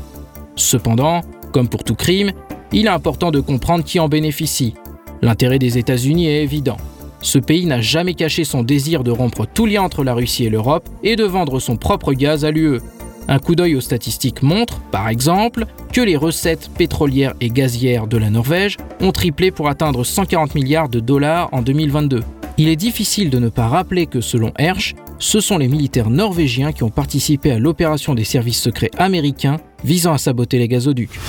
Cependant, 0.55 1.21
comme 1.51 1.67
pour 1.67 1.83
tout 1.83 1.95
crime, 1.95 2.31
il 2.71 2.85
est 2.85 2.89
important 2.89 3.31
de 3.31 3.39
comprendre 3.39 3.83
qui 3.83 3.99
en 3.99 4.09
bénéficie. 4.09 4.73
L'intérêt 5.21 5.59
des 5.59 5.77
États-Unis 5.77 6.27
est 6.27 6.43
évident. 6.43 6.77
Ce 7.21 7.39
pays 7.39 7.65
n'a 7.65 7.81
jamais 7.81 8.13
caché 8.13 8.43
son 8.43 8.63
désir 8.63 9.03
de 9.03 9.11
rompre 9.11 9.45
tout 9.51 9.65
lien 9.65 9.81
entre 9.81 10.03
la 10.03 10.13
Russie 10.13 10.45
et 10.45 10.49
l'Europe 10.49 10.87
et 11.03 11.15
de 11.15 11.23
vendre 11.23 11.59
son 11.59 11.75
propre 11.75 12.13
gaz 12.13 12.45
à 12.45 12.51
l'UE. 12.51 12.79
Un 13.27 13.39
coup 13.39 13.55
d'œil 13.55 13.75
aux 13.75 13.81
statistiques 13.81 14.41
montre, 14.41 14.79
par 14.91 15.09
exemple, 15.09 15.65
que 15.91 15.99
les 15.99 16.15
recettes 16.15 16.69
pétrolières 16.77 17.33
et 17.41 17.49
gazières 17.49 18.07
de 18.07 18.17
la 18.17 18.29
Norvège 18.29 18.77
ont 19.01 19.11
triplé 19.11 19.51
pour 19.51 19.67
atteindre 19.67 20.05
140 20.05 20.55
milliards 20.55 20.89
de 20.89 20.99
dollars 20.99 21.49
en 21.51 21.61
2022. 21.61 22.21
Il 22.59 22.69
est 22.69 22.75
difficile 22.75 23.29
de 23.29 23.37
ne 23.37 23.49
pas 23.49 23.67
rappeler 23.67 24.07
que 24.07 24.19
selon 24.19 24.51
Hersch, 24.57 24.95
ce 25.19 25.39
sont 25.39 25.59
les 25.59 25.67
militaires 25.67 26.09
norvégiens 26.09 26.71
qui 26.71 26.81
ont 26.81 26.89
participé 26.89 27.51
à 27.51 27.59
l'opération 27.59 28.15
des 28.15 28.23
services 28.23 28.59
secrets 28.59 28.89
américains 28.97 29.57
visant 29.83 30.13
à 30.13 30.17
saboter 30.17 30.57
les 30.57 30.67
gazoducs. 30.67 31.19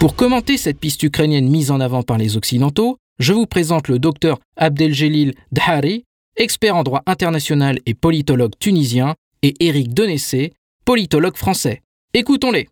Pour 0.00 0.16
commenter 0.16 0.56
cette 0.56 0.80
piste 0.80 1.04
ukrainienne 1.04 1.48
mise 1.48 1.70
en 1.70 1.78
avant 1.78 2.02
par 2.02 2.18
les 2.18 2.36
Occidentaux, 2.36 2.98
je 3.20 3.32
vous 3.32 3.46
présente 3.46 3.86
le 3.86 4.00
docteur 4.00 4.40
Abdeljelil 4.56 5.32
Dhari, 5.52 6.04
expert 6.36 6.74
en 6.74 6.82
droit 6.82 7.02
international 7.06 7.78
et 7.86 7.94
politologue 7.94 8.52
tunisien, 8.58 9.14
et 9.42 9.54
Éric 9.60 9.94
Denessé, 9.94 10.54
politologue 10.84 11.36
français. 11.36 11.82
Écoutons-les. 12.14 12.66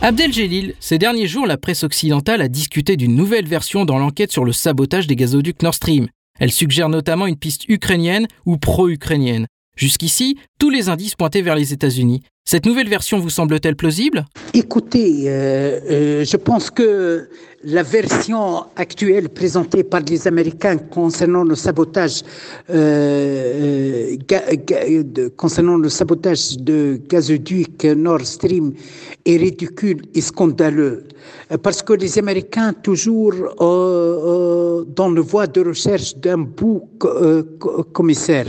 Abdeljelil, 0.00 0.74
ces 0.78 0.96
derniers 0.96 1.26
jours, 1.26 1.44
la 1.44 1.56
presse 1.56 1.82
occidentale 1.82 2.40
a 2.40 2.46
discuté 2.46 2.96
d'une 2.96 3.16
nouvelle 3.16 3.48
version 3.48 3.84
dans 3.84 3.98
l'enquête 3.98 4.30
sur 4.30 4.44
le 4.44 4.52
sabotage 4.52 5.08
des 5.08 5.16
gazoducs 5.16 5.60
Nord 5.60 5.74
Stream. 5.74 6.06
Elle 6.38 6.52
suggère 6.52 6.88
notamment 6.88 7.26
une 7.26 7.36
piste 7.36 7.68
ukrainienne 7.68 8.28
ou 8.46 8.58
pro-ukrainienne. 8.58 9.48
Jusqu'ici, 9.74 10.38
tous 10.60 10.70
les 10.70 10.88
indices 10.88 11.16
pointaient 11.16 11.42
vers 11.42 11.56
les 11.56 11.72
États-Unis. 11.72 12.22
Cette 12.44 12.64
nouvelle 12.64 12.88
version 12.88 13.18
vous 13.18 13.28
semble-t-elle 13.28 13.74
plausible? 13.74 14.24
Écoutez, 14.54 15.24
euh, 15.26 15.80
euh, 15.90 16.24
je 16.24 16.36
pense 16.36 16.70
que 16.70 17.28
la 17.64 17.82
version 17.82 18.66
actuelle 18.76 19.28
présentée 19.28 19.82
par 19.82 20.00
les 20.00 20.28
Américains 20.28 20.78
concernant 20.78 21.42
le 21.42 21.56
sabotage 21.56 22.22
euh, 22.70 24.16
de, 24.16 25.28
concernant 25.28 25.76
le 25.76 25.88
sabotage 25.88 26.56
de 26.58 27.00
gazoduc 27.08 27.84
Nord 27.84 28.20
Stream 28.24 28.74
est 29.24 29.36
ridicule 29.36 30.02
et 30.14 30.20
scandaleux. 30.20 31.04
Parce 31.62 31.82
que 31.82 31.94
les 31.94 32.18
Américains 32.18 32.72
toujours 32.74 33.32
dans 33.58 35.10
le 35.10 35.20
voie 35.20 35.46
de 35.46 35.60
recherche 35.62 36.16
d'un 36.16 36.38
bouc 36.38 36.84
commissaire 37.92 38.46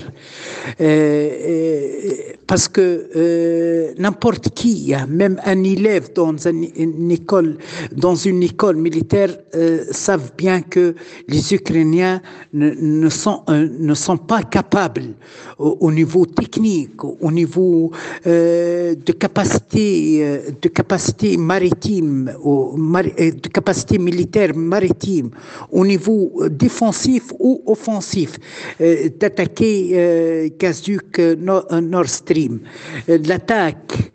parce 2.45 2.67
que 2.67 3.93
n'importe 3.99 4.49
qui, 4.49 4.93
même 5.07 5.39
un 5.45 5.63
élève 5.63 6.13
dans 6.13 6.35
une 6.47 7.11
école, 7.11 7.57
dans 7.95 8.15
une 8.15 8.43
école 8.43 8.75
militaire, 8.75 8.98
euh, 9.13 9.85
savent 9.91 10.31
bien 10.37 10.61
que 10.61 10.95
les 11.27 11.53
Ukrainiens 11.53 12.21
ne, 12.53 13.09
sont, 13.09 13.43
euh, 13.49 13.67
ne 13.79 13.93
sont 13.93 14.17
pas 14.17 14.43
capables 14.43 15.13
au, 15.57 15.91
niveau 15.91 16.25
technique, 16.25 17.03
au 17.03 17.31
niveau 17.31 17.91
euh, 18.27 18.95
de 18.95 19.11
capacité, 19.11 20.41
de 20.61 20.69
capacité 20.69 21.37
maritime, 21.37 22.25
de 22.25 23.47
capacité 23.49 23.97
militaire 23.97 24.55
maritime, 24.55 25.31
au 25.71 25.85
niveau 25.85 26.31
défensif 26.49 27.23
ou 27.39 27.61
offensif, 27.65 28.37
d'attaquer 28.79 30.53
gazoduc 30.59 31.19
Nord 31.19 32.07
Stream. 32.07 32.59
L'attaque 33.07 34.11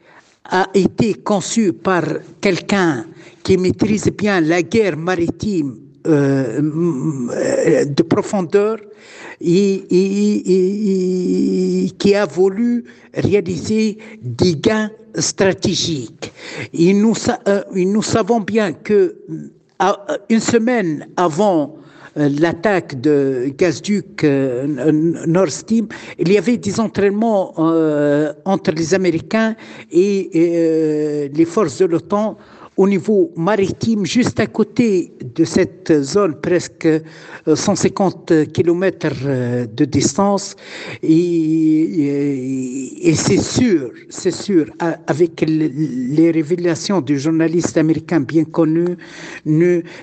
a 0.51 0.69
été 0.75 1.15
conçu 1.15 1.73
par 1.73 2.05
quelqu'un 2.41 3.07
qui 3.43 3.57
maîtrise 3.57 4.11
bien 4.17 4.41
la 4.41 4.63
guerre 4.63 4.97
maritime 4.97 5.77
euh, 6.07 6.61
de 7.87 8.03
profondeur 8.03 8.77
et, 9.41 9.85
qui 11.99 12.15
a 12.15 12.27
voulu 12.27 12.85
réaliser 13.15 13.99
des 14.21 14.57
gains 14.57 14.91
stratégiques. 15.15 16.31
Et 16.73 16.93
nous, 16.93 17.15
euh, 17.49 18.03
savons 18.03 18.41
bien 18.41 18.73
que 18.73 19.17
une 20.29 20.41
semaine 20.41 21.09
avant 21.17 21.77
euh, 21.79 21.84
l'attaque 22.17 23.01
de 23.01 23.53
gazoduc 23.57 24.25
euh, 24.25 24.93
Nord 25.27 25.51
Stream, 25.51 25.89
il 26.19 26.33
y 26.33 26.39
avait 26.39 26.57
des 26.57 26.81
entraînements 26.81 27.55
euh, 27.59 28.33
entre 28.45 28.71
les 28.73 28.95
Américains 28.95 29.57
et 29.91 31.31
les 31.33 31.45
forces 31.45 31.79
de 31.79 31.87
l'OTAN 31.87 32.37
au 32.77 32.89
niveau 32.89 33.31
maritime, 33.37 34.05
juste 34.05 34.41
à 34.41 34.47
côté 34.47 35.12
de 35.35 35.45
cette 35.45 36.03
zone, 36.03 36.41
presque 36.41 36.89
150 37.47 38.31
euh, 38.31 38.45
km 38.47 39.09
euh, 39.25 39.66
de 39.66 39.85
distance. 39.85 40.57
Et, 41.03 43.09
et, 43.09 43.14
c'est 43.14 43.41
sûr, 43.41 43.91
c'est 44.09 44.33
sûr, 44.33 44.66
avec 45.07 45.45
les 45.47 46.31
révélations 46.31 47.01
du 47.01 47.18
journaliste 47.18 47.77
américain 47.77 48.20
bien 48.20 48.45
connu, 48.45 48.97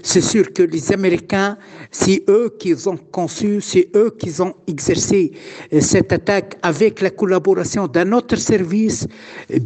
c'est 0.03 0.21
sûr 0.21 0.53
que 0.53 0.63
les 0.63 0.93
Américains, 0.93 1.57
c'est 1.91 2.23
eux 2.29 2.55
qui 2.59 2.73
ont 2.87 2.97
conçu, 3.11 3.59
c'est 3.61 3.89
eux 3.95 4.15
qui 4.17 4.41
ont 4.41 4.53
exercé 4.67 5.31
euh, 5.73 5.81
cette 5.81 6.13
attaque 6.13 6.57
avec 6.61 7.01
la 7.01 7.09
collaboration 7.09 7.87
d'un 7.87 8.11
autre 8.13 8.35
service 8.35 9.07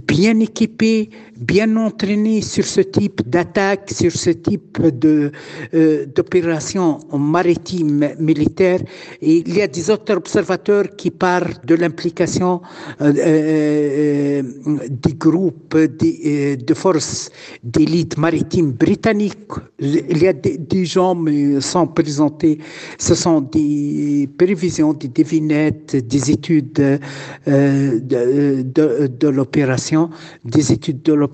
bien 0.08 0.40
équipé, 0.40 1.10
bien 1.38 1.76
entraîné 1.76 2.42
sur 2.42 2.66
ce 2.66 2.82
type 2.82 3.28
d'attaque, 3.28 3.92
sur 3.92 4.12
ce 4.12 4.30
type 4.30 4.82
de 4.82 5.32
euh, 5.74 6.06
d'opération 6.06 7.00
maritime 7.14 8.10
militaire. 8.20 8.82
Et 9.22 9.38
il 9.38 9.56
y 9.56 9.62
a 9.62 9.68
des 9.68 9.90
autres 9.90 10.16
observateurs 10.16 10.96
qui 10.96 11.12
parlent 11.12 11.56
de 11.64 11.76
l'implication 11.76 12.62
euh, 13.02 13.14
euh, 13.18 14.44
des 14.90 15.14
groupes 15.14 15.76
de 15.78 16.74
forces 16.74 17.30
d'élite 17.64 18.18
maritime 18.18 18.72
britanniques. 18.72 19.36
Il 19.80 20.18
y 20.18 20.28
a 20.28 20.34
des, 20.34 20.86
gens 20.86 21.16
mais 21.16 21.60
sans 21.62 21.88
présenter. 21.88 22.60
Ce 22.98 23.16
sont 23.16 23.42
des 23.42 24.30
prévisions, 24.38 24.94
des 24.94 25.08
devinettes, 25.08 25.96
des 25.96 26.32
études 26.32 26.74
de, 26.74 27.00
de, 28.00 29.08
de 29.08 29.28
l'opération, 29.28 30.10
des 30.44 30.72
études 30.72 31.02
de 31.02 31.14
l'opération. 31.14 31.25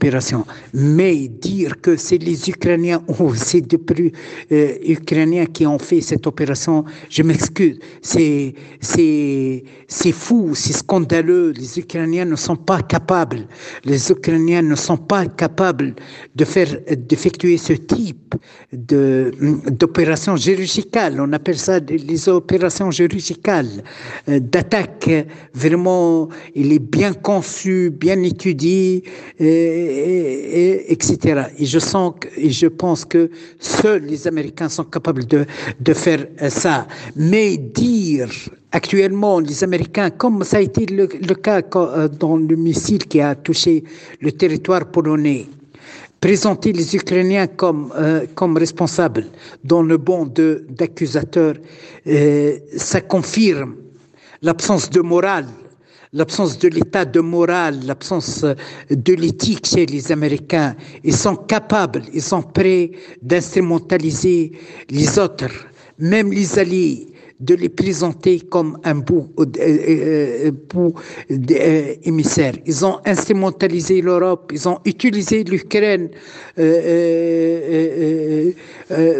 Mais 0.73 1.27
dire 1.27 1.79
que 1.81 1.95
c'est 1.97 2.17
les 2.17 2.49
Ukrainiens 2.49 3.01
ou 3.07 3.35
c'est 3.35 3.61
des 3.61 3.77
plus 3.77 4.11
euh, 4.51 4.75
Ukrainiens 4.85 5.45
qui 5.45 5.65
ont 5.65 5.79
fait 5.79 6.01
cette 6.01 6.27
opération, 6.27 6.85
je 7.09 7.23
m'excuse. 7.23 7.79
C'est, 8.01 8.53
c'est, 8.79 10.11
fou, 10.11 10.53
c'est 10.55 10.73
scandaleux. 10.73 11.51
Les 11.51 11.79
Ukrainiens 11.79 12.25
ne 12.25 12.35
sont 12.35 12.55
pas 12.55 12.81
capables, 12.81 13.47
les 13.83 14.11
Ukrainiens 14.11 14.61
ne 14.61 14.75
sont 14.75 14.97
pas 14.97 15.25
capables 15.25 15.95
de 16.35 16.45
faire, 16.45 16.67
d'effectuer 17.07 17.57
ce 17.57 17.73
type 17.73 18.35
de, 18.73 19.31
d'opération 19.69 20.35
chirurgicale. 20.35 21.19
On 21.19 21.33
appelle 21.33 21.57
ça 21.57 21.79
les 21.79 22.29
opérations 22.29 22.91
chirurgicales, 22.91 23.83
euh, 24.29 24.39
d'attaque. 24.39 25.09
Vraiment, 25.53 26.29
il 26.55 26.71
est 26.73 26.79
bien 26.79 27.13
conçu, 27.13 27.89
bien 27.89 28.21
étudié, 28.23 29.03
et, 29.81 30.91
etc. 30.91 31.43
Et 31.57 31.65
je 31.65 31.79
sens 31.79 32.13
et 32.37 32.49
je 32.49 32.67
pense 32.67 33.05
que 33.05 33.29
seuls 33.59 34.03
les 34.03 34.27
Américains 34.27 34.69
sont 34.69 34.85
capables 34.85 35.25
de, 35.25 35.45
de 35.79 35.93
faire 35.93 36.25
ça. 36.49 36.87
Mais 37.15 37.57
dire 37.57 38.29
actuellement 38.71 39.39
les 39.39 39.63
Américains, 39.63 40.09
comme 40.09 40.43
ça 40.43 40.57
a 40.57 40.61
été 40.61 40.85
le, 40.85 41.07
cas 41.07 41.61
euh, 41.75 42.07
dans 42.07 42.37
le 42.37 42.55
missile 42.55 43.05
qui 43.05 43.21
a 43.21 43.35
touché 43.35 43.83
le 44.21 44.31
territoire 44.31 44.85
polonais, 44.85 45.47
présenter 46.19 46.71
les 46.71 46.95
Ukrainiens 46.95 47.47
comme, 47.47 47.91
euh, 47.97 48.25
comme 48.35 48.57
responsables 48.57 49.25
dans 49.63 49.83
le 49.83 49.97
bon 49.97 50.25
d'accusateurs, 50.69 51.55
euh, 52.07 52.57
ça 52.77 53.01
confirme 53.01 53.75
l'absence 54.41 54.89
de 54.89 55.01
morale 55.01 55.47
l'absence 56.13 56.57
de 56.57 56.67
l'état 56.67 57.05
de 57.05 57.19
morale, 57.19 57.79
l'absence 57.85 58.45
de 58.89 59.13
l'éthique 59.13 59.65
chez 59.65 59.85
les 59.85 60.11
Américains. 60.11 60.75
Ils 61.03 61.15
sont 61.15 61.35
capables, 61.35 62.03
ils 62.13 62.21
sont 62.21 62.41
prêts 62.41 62.91
d'instrumentaliser 63.21 64.51
les 64.89 65.19
autres, 65.19 65.51
même 65.99 66.31
les 66.31 66.59
alliés, 66.59 67.07
de 67.41 67.55
les 67.55 67.69
présenter 67.69 68.39
comme 68.41 68.77
un 68.83 68.95
bout, 68.95 69.27
euh, 69.39 69.45
euh, 69.59 70.51
euh, 71.51 71.93
émissaire. 72.03 72.53
Ils 72.67 72.85
ont 72.85 72.99
instrumentalisé 73.03 74.01
l'Europe, 74.01 74.51
ils 74.53 74.69
ont 74.69 74.77
utilisé 74.85 75.43
l'Ukraine 75.43 76.09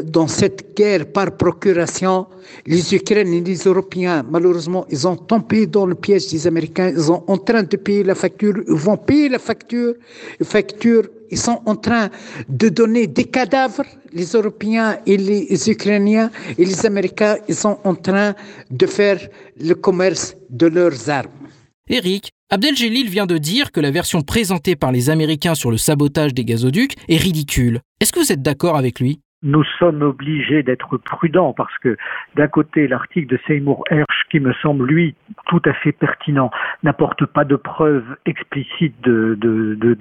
dans 0.06 0.28
cette 0.28 0.76
guerre 0.76 1.08
par 1.12 1.36
procuration. 1.36 2.28
Les 2.68 2.94
Ukrainiens 2.94 3.40
et 3.40 3.42
les 3.42 3.64
Européens, 3.64 4.24
malheureusement, 4.30 4.86
ils 4.90 5.08
ont 5.08 5.16
tombé 5.16 5.66
dans 5.66 5.88
le 5.88 5.96
piège 5.96 6.28
des 6.28 6.46
Américains. 6.46 6.90
Ils 6.90 7.02
sont 7.04 7.24
en 7.26 7.38
train 7.38 7.64
de 7.64 7.78
payer 7.78 8.04
la 8.04 8.14
facture. 8.16 8.56
Ils 8.68 8.74
vont 8.74 8.98
payer 8.98 9.30
la 9.30 9.40
facture. 9.40 9.96
facture 10.44 11.08
ils 11.32 11.38
sont 11.38 11.62
en 11.66 11.76
train 11.76 12.10
de 12.50 12.70
donner 12.70 13.08
des 13.08 13.24
cadavres, 13.24 13.86
les 14.14 14.26
Européens 14.26 14.98
et 15.06 15.18
les 15.18 15.70
Ukrainiens 15.70 16.30
et 16.58 16.66
les 16.66 16.86
Américains, 16.86 17.38
ils 17.48 17.56
sont 17.56 17.80
en 17.84 17.96
train 17.96 18.36
de 18.70 18.86
faire 18.86 19.20
le 19.60 19.74
commerce 19.74 20.36
de 20.50 20.68
leurs 20.68 21.10
armes. 21.10 21.32
Eric, 21.90 22.32
Abdeljelil 22.50 23.10
vient 23.10 23.26
de 23.26 23.38
dire 23.38 23.72
que 23.72 23.80
la 23.80 23.92
version 23.92 24.22
présentée 24.22 24.76
par 24.76 24.92
les 24.92 25.10
Américains 25.10 25.56
sur 25.56 25.72
le 25.72 25.78
sabotage 25.78 26.34
des 26.34 26.46
gazoducs 26.46 26.96
est 27.08 27.18
ridicule. 27.18 27.82
Est-ce 28.00 28.12
que 28.12 28.20
vous 28.20 28.32
êtes 28.32 28.42
d'accord 28.42 28.78
avec 28.78 29.00
lui? 29.00 29.22
Nous 29.44 29.64
sommes 29.80 30.02
obligés 30.02 30.64
d'être 30.64 30.98
prudents 30.98 31.54
parce 31.54 31.76
que 31.80 31.98
d'un 32.36 32.48
côté, 32.48 32.88
l'article 32.88 33.28
de 33.28 33.39
Seymour 33.48 33.84
Hersh, 33.89 34.28
qui 34.30 34.39
me 34.39 34.54
semble 34.54 34.86
lui 34.86 35.16
tout 35.48 35.62
à 35.66 35.74
fait 35.74 35.92
pertinent, 35.92 36.52
n'apporte 36.84 37.26
pas 37.26 37.44
de 37.44 37.56
preuves 37.56 38.18
explicites 38.26 39.00
de, 39.02 39.38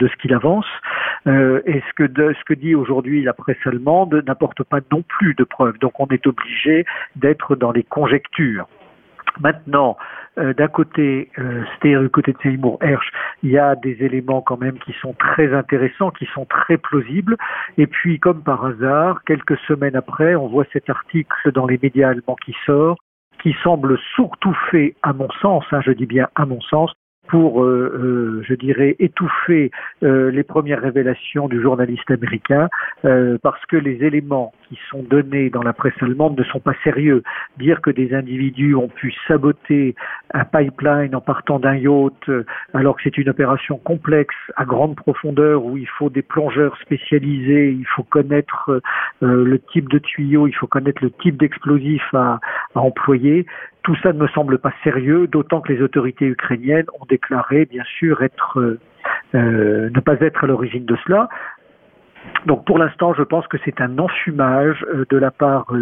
ce 0.00 0.16
qu'il 0.16 0.34
avance, 0.34 0.66
euh, 1.26 1.60
et 1.66 1.82
ce 1.88 1.92
que, 1.94 2.34
ce 2.34 2.44
que 2.44 2.54
dit 2.54 2.74
aujourd'hui 2.74 3.22
la 3.22 3.32
presse 3.32 3.58
allemande 3.64 4.22
n'apporte 4.26 4.62
pas 4.62 4.80
non 4.92 5.02
plus 5.02 5.34
de 5.34 5.44
preuves. 5.44 5.78
Donc 5.78 5.98
on 6.00 6.06
est 6.08 6.26
obligé 6.26 6.84
d'être 7.16 7.56
dans 7.56 7.72
les 7.72 7.82
conjectures. 7.82 8.66
Maintenant, 9.38 9.96
euh, 10.38 10.52
d'un 10.54 10.68
côté, 10.68 11.30
euh, 11.38 11.64
du 11.82 12.08
côté 12.10 12.32
de 12.32 12.38
Seymour 12.42 12.78
Hersh, 12.80 13.10
il 13.42 13.50
y 13.50 13.58
a 13.58 13.76
des 13.76 13.96
éléments 14.00 14.42
quand 14.42 14.60
même 14.60 14.78
qui 14.78 14.92
sont 15.00 15.14
très 15.14 15.54
intéressants, 15.54 16.10
qui 16.10 16.26
sont 16.34 16.46
très 16.46 16.76
plausibles. 16.76 17.36
Et 17.78 17.86
puis, 17.86 18.18
comme 18.18 18.42
par 18.42 18.64
hasard, 18.64 19.22
quelques 19.24 19.58
semaines 19.68 19.96
après, 19.96 20.34
on 20.34 20.48
voit 20.48 20.66
cet 20.72 20.90
article 20.90 21.52
dans 21.52 21.66
les 21.66 21.78
médias 21.82 22.10
allemands 22.10 22.36
qui 22.44 22.54
sort, 22.66 22.96
qui 23.42 23.54
semble 23.62 23.98
surtout 24.14 24.54
fait, 24.70 24.94
à 25.02 25.12
mon 25.12 25.30
sens, 25.40 25.64
hein, 25.72 25.80
je 25.84 25.92
dis 25.92 26.06
bien 26.06 26.28
à 26.34 26.44
mon 26.44 26.60
sens, 26.60 26.92
pour, 27.30 27.62
euh, 27.62 27.92
euh, 27.94 28.42
je 28.46 28.54
dirais, 28.54 28.96
étouffer 28.98 29.70
euh, 30.02 30.30
les 30.30 30.42
premières 30.42 30.80
révélations 30.80 31.48
du 31.48 31.62
journaliste 31.62 32.10
américain, 32.10 32.68
parce 33.42 33.64
que 33.66 33.76
les 33.76 34.04
éléments 34.04 34.52
qui 34.70 34.78
sont 34.88 35.02
donnés 35.02 35.50
dans 35.50 35.62
la 35.62 35.74
presse 35.74 36.00
allemande 36.00 36.38
ne 36.38 36.44
sont 36.44 36.60
pas 36.60 36.74
sérieux. 36.82 37.22
Dire 37.58 37.82
que 37.82 37.90
des 37.90 38.14
individus 38.14 38.74
ont 38.74 38.88
pu 38.88 39.12
saboter 39.28 39.94
un 40.32 40.44
pipeline 40.44 41.14
en 41.14 41.20
partant 41.20 41.58
d'un 41.58 41.74
yacht, 41.74 42.30
alors 42.72 42.96
que 42.96 43.02
c'est 43.02 43.18
une 43.18 43.28
opération 43.28 43.76
complexe, 43.76 44.34
à 44.56 44.64
grande 44.64 44.96
profondeur, 44.96 45.64
où 45.64 45.76
il 45.76 45.88
faut 45.88 46.08
des 46.08 46.22
plongeurs 46.22 46.76
spécialisés, 46.78 47.72
il 47.72 47.86
faut 47.86 48.04
connaître 48.04 48.80
le 49.20 49.58
type 49.72 49.88
de 49.88 49.98
tuyau, 49.98 50.46
il 50.46 50.54
faut 50.54 50.68
connaître 50.68 51.02
le 51.02 51.10
type 51.10 51.36
d'explosif 51.36 52.02
à, 52.14 52.38
à 52.74 52.80
employer, 52.80 53.44
tout 53.82 53.96
ça 54.02 54.12
ne 54.12 54.18
me 54.18 54.28
semble 54.28 54.58
pas 54.58 54.72
sérieux, 54.84 55.26
d'autant 55.26 55.60
que 55.60 55.72
les 55.72 55.82
autorités 55.82 56.26
ukrainiennes 56.26 56.86
ont 57.00 57.06
déclaré, 57.06 57.64
bien 57.64 57.84
sûr, 57.98 58.22
être, 58.22 58.60
euh, 58.60 58.78
euh, 59.34 59.90
ne 59.90 60.00
pas 60.00 60.16
être 60.20 60.44
à 60.44 60.46
l'origine 60.46 60.84
de 60.84 60.96
cela. 61.06 61.28
Donc 62.46 62.64
pour 62.64 62.78
l'instant, 62.78 63.12
je 63.14 63.22
pense 63.22 63.46
que 63.48 63.56
c'est 63.64 63.80
un 63.80 63.98
enfumage 63.98 64.84
euh, 64.94 65.04
de 65.10 65.16
la 65.16 65.30
part 65.30 65.72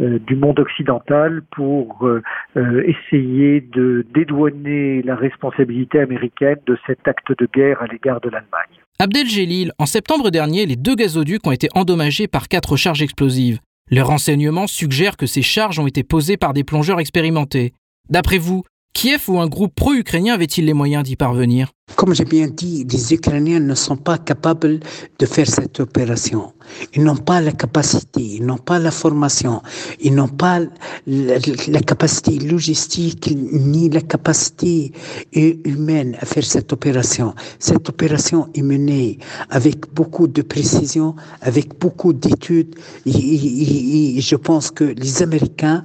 du 0.00 0.36
monde 0.36 0.58
occidental 0.60 1.42
pour 1.50 2.08
essayer 2.54 3.60
de 3.60 4.06
dédouaner 4.14 5.02
la 5.02 5.16
responsabilité 5.16 6.00
américaine 6.00 6.58
de 6.66 6.78
cet 6.86 7.06
acte 7.08 7.32
de 7.38 7.48
guerre 7.52 7.82
à 7.82 7.86
l'égard 7.86 8.20
de 8.20 8.28
l'Allemagne. 8.28 8.76
Abdel 8.98 9.26
Jelil, 9.26 9.72
en 9.78 9.86
septembre 9.86 10.30
dernier, 10.30 10.64
les 10.64 10.76
deux 10.76 10.94
gazoducs 10.94 11.46
ont 11.46 11.52
été 11.52 11.68
endommagés 11.74 12.28
par 12.28 12.48
quatre 12.48 12.76
charges 12.76 13.02
explosives. 13.02 13.58
Les 13.90 14.00
renseignements 14.00 14.66
suggèrent 14.66 15.16
que 15.16 15.26
ces 15.26 15.42
charges 15.42 15.78
ont 15.78 15.86
été 15.86 16.02
posées 16.02 16.36
par 16.36 16.54
des 16.54 16.64
plongeurs 16.64 16.98
expérimentés. 16.98 17.72
D'après 18.08 18.38
vous, 18.38 18.64
Kiev 18.96 19.24
ou 19.28 19.38
un 19.38 19.46
groupe 19.46 19.74
pro-ukrainien 19.74 20.32
avait-il 20.32 20.64
les 20.64 20.72
moyens 20.72 21.04
d'y 21.04 21.16
parvenir? 21.16 21.70
Comme 21.96 22.14
j'ai 22.14 22.24
bien 22.24 22.46
dit, 22.46 22.86
les 22.90 23.12
Ukrainiens 23.12 23.60
ne 23.60 23.74
sont 23.74 23.98
pas 23.98 24.16
capables 24.16 24.80
de 25.18 25.26
faire 25.26 25.46
cette 25.46 25.80
opération. 25.80 26.54
Ils 26.94 27.04
n'ont 27.04 27.14
pas 27.14 27.42
la 27.42 27.52
capacité, 27.52 28.22
ils 28.22 28.46
n'ont 28.46 28.56
pas 28.56 28.78
la 28.78 28.90
formation, 28.90 29.60
ils 30.00 30.14
n'ont 30.14 30.28
pas 30.28 30.60
la, 31.06 31.80
capacité 31.82 32.38
logistique 32.38 33.36
ni 33.36 33.90
la 33.90 34.00
capacité 34.00 34.92
humaine 35.34 36.16
à 36.18 36.24
faire 36.24 36.44
cette 36.44 36.72
opération. 36.72 37.34
Cette 37.58 37.90
opération 37.90 38.48
est 38.54 38.62
menée 38.62 39.18
avec 39.50 39.92
beaucoup 39.92 40.26
de 40.26 40.40
précision, 40.40 41.14
avec 41.42 41.78
beaucoup 41.78 42.14
d'études. 42.14 42.74
et 43.04 44.18
je 44.22 44.36
pense 44.36 44.70
que 44.70 44.84
les 44.84 45.22
Américains 45.22 45.84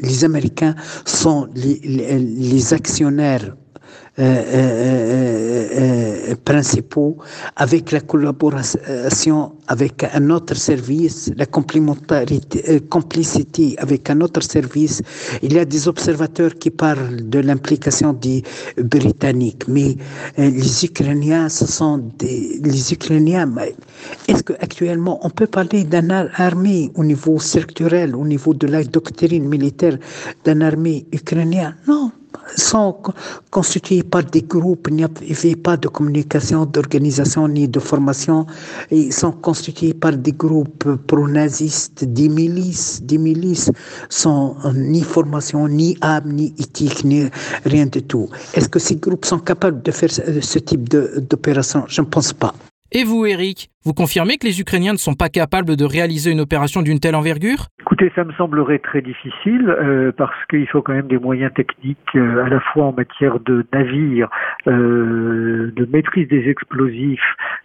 les 0.00 0.24
Américains 0.24 0.74
sont 1.04 1.48
les, 1.54 2.74
actionnaires 2.74 3.56
euh, 4.18 6.34
principaux 6.44 7.16
avec 7.56 7.92
la 7.92 8.00
collaboration 8.00 9.52
avec 9.68 10.04
un 10.12 10.30
autre 10.30 10.56
service, 10.56 11.30
la 11.36 11.46
complémentarité, 11.46 12.80
complicité 12.88 13.76
avec 13.78 14.10
un 14.10 14.20
autre 14.20 14.42
service. 14.42 15.02
Il 15.42 15.52
y 15.52 15.58
a 15.58 15.64
des 15.64 15.86
observateurs 15.86 16.54
qui 16.58 16.70
parlent 16.70 17.28
de 17.28 17.38
l'implication 17.38 18.12
des 18.12 18.42
Britanniques, 18.76 19.68
mais 19.68 19.96
les 20.36 20.84
Ukrainiens, 20.84 21.48
ce 21.48 21.66
sont 21.66 22.02
des, 22.18 22.60
les 22.62 22.92
Ukrainiens. 22.92 23.50
Est-ce 24.28 24.42
qu'actuellement 24.42 25.24
on 25.24 25.30
peut 25.30 25.46
parler 25.46 25.84
d'une 25.84 26.10
armée 26.34 26.90
au 26.94 27.04
niveau 27.04 27.38
structurel, 27.38 28.16
au 28.16 28.26
niveau 28.26 28.54
de 28.54 28.66
la 28.66 28.82
doctrine 28.84 29.48
militaire 29.48 29.98
d'une 30.44 30.62
armée 30.62 31.06
ukrainienne 31.12 31.76
Non, 31.86 32.10
sont 32.56 32.96
constitués 33.50 34.02
par 34.02 34.24
des 34.24 34.42
groupes, 34.42 34.88
il 34.90 34.96
n'y 34.96 35.04
avait 35.04 35.56
pas 35.56 35.76
de 35.76 35.88
communication, 35.88 36.66
d'organisation 36.66 37.48
ni 37.48 37.68
de 37.68 37.80
formation. 37.80 38.46
Ils 38.90 39.12
sont 39.12 39.32
constitués 39.32 39.94
par 39.94 40.16
des 40.16 40.32
groupes 40.32 40.96
pro-nazistes, 41.06 42.04
des 42.04 42.28
milices. 42.28 43.02
Des 43.02 43.18
milices 43.18 43.70
sans 44.08 44.56
ni 44.74 45.02
formation, 45.02 45.68
ni 45.68 45.96
âme, 46.00 46.32
ni 46.32 46.54
éthique, 46.58 47.04
ni 47.04 47.28
rien 47.64 47.86
de 47.86 48.00
tout. 48.00 48.28
Est-ce 48.54 48.68
que 48.68 48.78
ces 48.78 48.96
groupes 48.96 49.24
sont 49.24 49.38
capables 49.38 49.82
de 49.82 49.90
faire 49.90 50.10
ce 50.10 50.58
type 50.58 50.88
d'opération? 50.88 51.84
Je 51.88 52.00
ne 52.00 52.06
pense 52.06 52.32
pas. 52.32 52.54
Et 52.92 53.04
vous, 53.04 53.24
Eric, 53.24 53.70
vous 53.84 53.94
confirmez 53.94 54.36
que 54.36 54.46
les 54.46 54.60
Ukrainiens 54.60 54.92
ne 54.92 54.98
sont 54.98 55.14
pas 55.14 55.30
capables 55.30 55.74
de 55.74 55.84
réaliser 55.86 56.30
une 56.30 56.40
opération 56.40 56.82
d'une 56.82 57.00
telle 57.00 57.14
envergure? 57.14 57.68
Écoutez, 57.80 58.12
ça 58.14 58.24
me 58.24 58.32
semblerait 58.34 58.78
très 58.78 59.00
difficile 59.00 59.70
euh, 59.70 60.12
parce 60.14 60.36
qu'il 60.50 60.66
faut 60.68 60.82
quand 60.82 60.92
même 60.92 61.08
des 61.08 61.18
moyens 61.18 61.52
techniques 61.54 61.98
euh, 62.14 62.44
à 62.44 62.50
la 62.50 62.60
fois 62.60 62.86
en 62.86 62.92
matière 62.92 63.40
de 63.40 63.64
navires, 63.72 64.28
euh, 64.66 65.72
de 65.74 65.88
maîtrise 65.90 66.28
des 66.28 66.48
explosifs, 66.48 67.20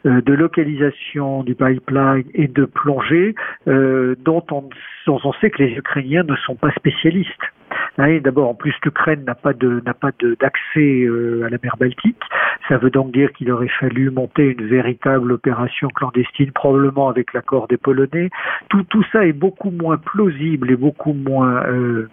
de 0.05 0.33
localisation 0.33 1.43
du 1.43 1.55
pipeline 1.55 2.23
et 2.33 2.47
de 2.47 2.65
plongée 2.65 3.33
dont 3.65 4.45
on, 4.51 4.69
dont 5.07 5.19
on 5.23 5.33
sait 5.33 5.49
que 5.49 5.63
les 5.63 5.73
Ukrainiens 5.73 6.23
ne 6.23 6.35
sont 6.35 6.55
pas 6.55 6.71
spécialistes. 6.71 7.31
Hein, 7.97 8.19
d'abord, 8.19 8.49
en 8.49 8.55
plus, 8.55 8.73
l'Ukraine 8.83 9.23
n'a 9.23 9.35
pas 9.35 9.53
de 9.53 9.81
n'a 9.85 9.93
pas 9.93 10.11
d'accès 10.39 11.03
euh, 11.03 11.45
à 11.45 11.49
la 11.49 11.57
mer 11.63 11.77
Baltique. 11.77 12.21
Ça 12.67 12.77
veut 12.77 12.89
donc 12.89 13.13
dire 13.13 13.31
qu'il 13.33 13.49
aurait 13.51 13.71
fallu 13.79 14.09
monter 14.09 14.55
une 14.57 14.67
véritable 14.67 15.31
opération 15.31 15.87
clandestine, 16.11 16.51
probablement 16.51 17.09
avec 17.09 17.33
l'accord 17.33 17.67
des 17.67 17.77
Polonais. 17.77 18.29
Tout 18.69 18.83
tout 18.83 19.03
ça 19.11 19.25
est 19.25 19.33
beaucoup 19.33 19.71
moins 19.71 19.97
plausible 19.97 20.71
et 20.71 20.75
beaucoup 20.75 21.13
moins 21.13 21.63
euh, 21.65 22.07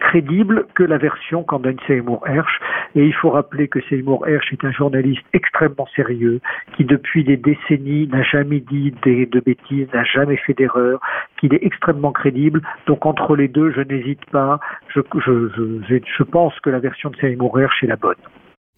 crédible 0.00 0.66
que 0.74 0.82
la 0.82 0.98
version 0.98 1.42
qu'en 1.44 1.58
donne 1.58 1.78
Seymour 1.86 2.26
Hersh. 2.26 2.60
Et 2.94 3.06
il 3.06 3.14
faut 3.14 3.30
rappeler 3.30 3.68
que 3.68 3.80
Seymour 3.88 4.26
Hersh 4.26 4.52
est 4.52 4.64
un 4.64 4.72
journaliste 4.72 5.22
extrêmement 5.32 5.86
sérieux, 5.94 6.40
qui 6.76 6.84
depuis 6.84 7.24
des 7.24 7.36
décennies 7.36 8.08
n'a 8.08 8.22
jamais 8.22 8.60
dit 8.60 8.92
des, 9.02 9.26
de 9.26 9.40
bêtises, 9.40 9.88
n'a 9.94 10.04
jamais 10.04 10.36
fait 10.36 10.54
d'erreur, 10.54 11.00
qu'il 11.38 11.54
est 11.54 11.64
extrêmement 11.64 12.12
crédible. 12.12 12.60
Donc 12.86 13.06
entre 13.06 13.36
les 13.36 13.48
deux, 13.48 13.72
je 13.72 13.80
n'hésite 13.80 14.24
pas. 14.26 14.60
Je, 14.94 15.00
je, 15.14 15.48
je, 15.88 15.98
je 16.18 16.22
pense 16.22 16.58
que 16.60 16.70
la 16.70 16.80
version 16.80 17.10
de 17.10 17.16
Seymour 17.16 17.58
Hersh 17.58 17.82
est 17.82 17.86
la 17.86 17.96
bonne. 17.96 18.16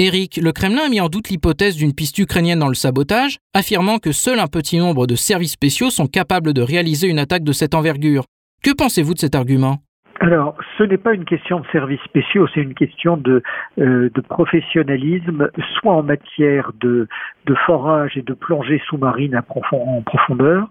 Eric, 0.00 0.38
le 0.38 0.50
Kremlin 0.50 0.86
a 0.86 0.88
mis 0.88 1.00
en 1.00 1.08
doute 1.08 1.28
l'hypothèse 1.28 1.76
d'une 1.76 1.94
piste 1.94 2.18
ukrainienne 2.18 2.58
dans 2.58 2.66
le 2.66 2.74
sabotage, 2.74 3.38
affirmant 3.52 4.00
que 4.00 4.10
seul 4.10 4.40
un 4.40 4.48
petit 4.48 4.76
nombre 4.76 5.06
de 5.06 5.14
services 5.14 5.52
spéciaux 5.52 5.88
sont 5.88 6.08
capables 6.08 6.52
de 6.52 6.62
réaliser 6.62 7.06
une 7.06 7.20
attaque 7.20 7.44
de 7.44 7.52
cette 7.52 7.74
envergure. 7.74 8.24
Que 8.60 8.72
pensez-vous 8.72 9.14
de 9.14 9.20
cet 9.20 9.36
argument? 9.36 9.83
Alors, 10.24 10.56
ce 10.78 10.84
n'est 10.84 10.96
pas 10.96 11.12
une 11.12 11.26
question 11.26 11.60
de 11.60 11.66
services 11.66 12.00
spéciaux, 12.00 12.46
c'est 12.54 12.62
une 12.62 12.72
question 12.72 13.18
de, 13.18 13.42
euh, 13.78 14.08
de, 14.08 14.20
professionnalisme, 14.22 15.50
soit 15.74 15.92
en 15.92 16.02
matière 16.02 16.72
de, 16.80 17.08
de, 17.44 17.54
forage 17.66 18.16
et 18.16 18.22
de 18.22 18.32
plongée 18.32 18.80
sous-marine 18.86 19.38
en 19.46 20.00
profondeur, 20.00 20.66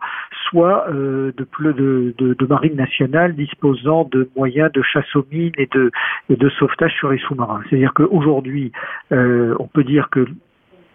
soit 0.50 0.88
euh, 0.90 1.34
de, 1.38 2.16
de, 2.18 2.46
marine 2.48 2.76
nationale 2.76 3.36
disposant 3.36 4.10
de 4.12 4.28
moyens 4.36 4.72
de 4.72 4.82
chasse 4.82 5.16
aux 5.16 5.26
mines 5.32 5.54
et 5.60 5.70
de, 5.72 5.92
de 6.32 6.50
sauvetage 6.50 6.96
sur 6.96 7.12
les 7.12 7.20
sous-marins. 7.20 7.62
C'est-à-dire 7.70 7.94
qu'aujourd'hui, 7.94 8.72
euh, 9.12 9.54
on 9.60 9.68
peut 9.68 9.84
dire 9.84 10.10
que 10.10 10.26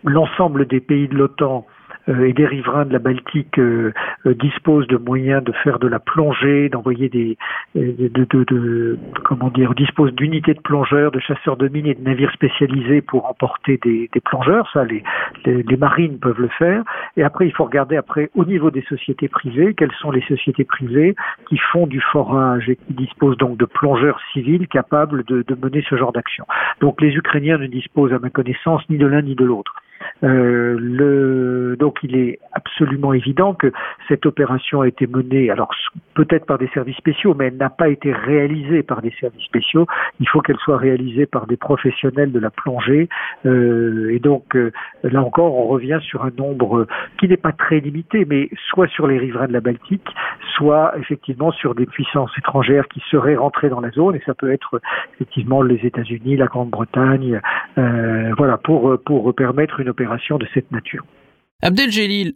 l'ensemble 0.02 0.66
des 0.66 0.80
pays 0.80 1.06
de 1.06 1.14
l'OTAN 1.14 1.64
et 2.08 2.32
des 2.32 2.46
riverains 2.46 2.86
de 2.86 2.92
la 2.92 2.98
Baltique 2.98 3.58
euh, 3.58 3.92
euh, 4.26 4.34
disposent 4.34 4.86
de 4.86 4.96
moyens 4.96 5.42
de 5.44 5.52
faire 5.52 5.78
de 5.78 5.86
la 5.86 5.98
plongée, 5.98 6.68
d'envoyer 6.68 7.08
des, 7.08 7.36
de, 7.74 8.08
de, 8.08 8.44
de, 8.44 8.98
comment 9.24 9.50
dire, 9.50 9.74
disposent 9.74 10.14
d'unités 10.14 10.54
de 10.54 10.60
plongeurs, 10.60 11.10
de 11.10 11.20
chasseurs 11.20 11.56
de 11.56 11.68
mines 11.68 11.86
et 11.86 11.94
de 11.94 12.02
navires 12.02 12.32
spécialisés 12.32 13.02
pour 13.02 13.26
emporter 13.26 13.78
des, 13.82 14.08
plongeurs. 14.24 14.68
Ça, 14.72 14.84
les, 14.84 15.02
les, 15.44 15.76
marines 15.76 16.18
peuvent 16.18 16.40
le 16.40 16.48
faire. 16.48 16.82
Et 17.16 17.22
après, 17.22 17.46
il 17.46 17.52
faut 17.52 17.64
regarder 17.64 17.96
après 17.96 18.30
au 18.34 18.44
niveau 18.44 18.70
des 18.70 18.82
sociétés 18.82 19.28
privées, 19.28 19.74
quelles 19.74 19.92
sont 20.00 20.10
les 20.10 20.22
sociétés 20.22 20.64
privées 20.64 21.14
qui 21.48 21.58
font 21.72 21.86
du 21.86 22.00
forage 22.00 22.68
et 22.68 22.76
qui 22.76 22.94
disposent 22.94 23.36
donc 23.36 23.56
de 23.58 23.64
plongeurs 23.64 24.20
civils 24.32 24.66
capables 24.66 25.24
de 25.24 25.44
mener 25.62 25.84
ce 25.88 25.96
genre 25.96 26.12
d'action. 26.12 26.44
Donc, 26.80 27.00
les 27.00 27.14
Ukrainiens 27.14 27.58
ne 27.58 27.66
disposent, 27.66 28.12
à 28.12 28.18
ma 28.18 28.30
connaissance, 28.30 28.82
ni 28.88 28.98
de 28.98 29.06
l'un 29.06 29.22
ni 29.22 29.34
de 29.34 29.44
l'autre. 29.44 29.74
Euh, 30.24 31.76
donc 31.76 31.98
il 32.02 32.16
est 32.16 32.38
absolument 32.52 33.12
évident 33.12 33.54
que 33.54 33.72
cette 34.08 34.26
opération 34.26 34.80
a 34.80 34.88
été 34.88 35.06
menée, 35.06 35.50
alors 35.50 35.70
peut-être 36.14 36.46
par 36.46 36.58
des 36.58 36.68
services 36.68 36.96
spéciaux, 36.96 37.34
mais 37.34 37.46
elle 37.46 37.56
n'a 37.56 37.70
pas 37.70 37.88
été 37.88 38.12
réalisée 38.12 38.82
par 38.82 39.02
des 39.02 39.12
services 39.20 39.44
spéciaux. 39.44 39.86
Il 40.20 40.28
faut 40.28 40.40
qu'elle 40.40 40.58
soit 40.58 40.76
réalisée 40.76 41.26
par 41.26 41.46
des 41.46 41.56
professionnels 41.56 42.32
de 42.32 42.38
la 42.38 42.50
plongée. 42.50 43.08
Euh, 43.46 44.10
et 44.12 44.18
donc 44.18 44.56
euh, 44.56 44.72
là 45.04 45.22
encore, 45.22 45.54
on 45.54 45.66
revient 45.66 46.00
sur 46.02 46.24
un 46.24 46.30
nombre 46.36 46.86
qui 47.18 47.28
n'est 47.28 47.36
pas 47.36 47.52
très 47.52 47.80
limité, 47.80 48.24
mais 48.24 48.48
soit 48.68 48.88
sur 48.88 49.06
les 49.06 49.18
riverains 49.18 49.48
de 49.48 49.52
la 49.52 49.60
Baltique, 49.60 50.08
soit 50.56 50.94
effectivement 50.98 51.52
sur 51.52 51.74
des 51.74 51.86
puissances 51.86 52.36
étrangères 52.36 52.88
qui 52.88 53.02
seraient 53.10 53.36
rentrées 53.36 53.68
dans 53.68 53.80
la 53.80 53.90
zone. 53.90 54.16
Et 54.16 54.22
ça 54.26 54.34
peut 54.34 54.50
être 54.52 54.80
effectivement 55.14 55.62
les 55.62 55.86
États-Unis, 55.86 56.36
la 56.36 56.46
Grande-Bretagne, 56.46 57.40
voilà, 57.76 58.56
pour 58.58 58.98
pour 59.04 59.34
permettre 59.34 59.80
une 59.80 59.87
opération 59.88 60.38
de 60.38 60.46
cette 60.54 60.70
nature. 60.70 61.04
Abdel 61.60 61.90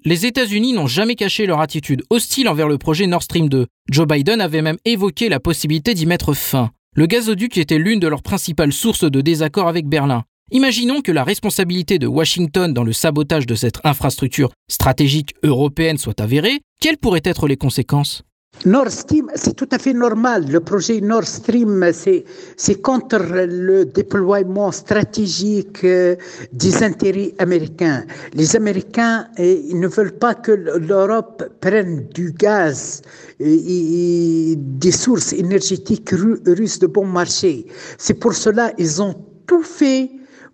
les 0.05 0.26
États-Unis 0.26 0.72
n'ont 0.72 0.88
jamais 0.88 1.14
caché 1.14 1.46
leur 1.46 1.61
attitude 1.61 2.03
hostile 2.11 2.48
envers 2.48 2.66
le 2.66 2.76
projet 2.76 3.07
Nord 3.07 3.22
Stream 3.22 3.48
2. 3.48 3.66
Joe 3.88 4.07
Biden 4.07 4.40
avait 4.40 4.62
même 4.62 4.78
évoqué 4.84 5.28
la 5.28 5.38
possibilité 5.38 5.94
d'y 5.94 6.07
mettre 6.07 6.34
fin. 6.34 6.70
Le 6.96 7.07
gazoduc 7.07 7.57
était 7.57 7.78
l'une 7.78 8.00
de 8.00 8.09
leurs 8.09 8.22
principales 8.22 8.72
sources 8.72 9.09
de 9.09 9.20
désaccord 9.20 9.68
avec 9.68 9.86
Berlin. 9.86 10.24
Imaginons 10.50 11.00
que 11.00 11.12
la 11.12 11.24
responsabilité 11.24 11.98
de 11.98 12.09
Washington 12.09 12.74
dans 12.74 12.84
le 12.84 12.92
sabotage 12.92 13.46
de 13.46 13.55
cette 13.55 13.80
infrastructure 13.84 14.50
stratégique 14.68 15.34
européenne 15.44 15.98
soit 15.98 16.20
avérée. 16.20 16.61
Quelles 16.80 16.98
pourraient 16.98 17.22
être 17.24 17.46
les 17.46 17.57
conséquences? 17.57 18.24
Nord 18.64 18.90
Stream, 18.92 19.28
c'est 19.34 19.57
tout 19.57 19.68
à 19.72 19.78
fait 19.78 19.92
normal. 19.92 20.46
Le 20.48 20.61
projet 20.61 21.00
Nord 21.00 21.24
Stream, 21.24 21.84
c'est 21.92 22.80
contre 22.80 23.18
le 23.18 23.84
déploiement 23.84 24.70
stratégique 24.70 25.82
euh, 25.82 26.14
des 26.53 26.84
intérêts 26.84 27.34
américains. 27.38 28.05
Les 28.34 28.55
Américains, 28.55 29.26
ils 29.36 29.80
ne 29.80 29.88
veulent 29.88 30.16
pas 30.16 30.34
que 30.34 30.53
l'Europe 30.53 31.42
prenne 31.61 32.07
du 32.14 32.30
gaz 32.30 33.03
et, 33.40 34.55
des 34.57 34.92
sources 34.92 35.32
énergétiques 35.32 36.11
russes 36.11 36.78
de 36.78 36.86
bon 36.86 37.07
marché. 37.07 37.66
C'est 37.98 38.14
pour 38.14 38.34
cela 38.34 38.70
qu'ils 38.72 39.03
ont 39.03 39.16
tout 39.48 39.62
fait 39.62 40.09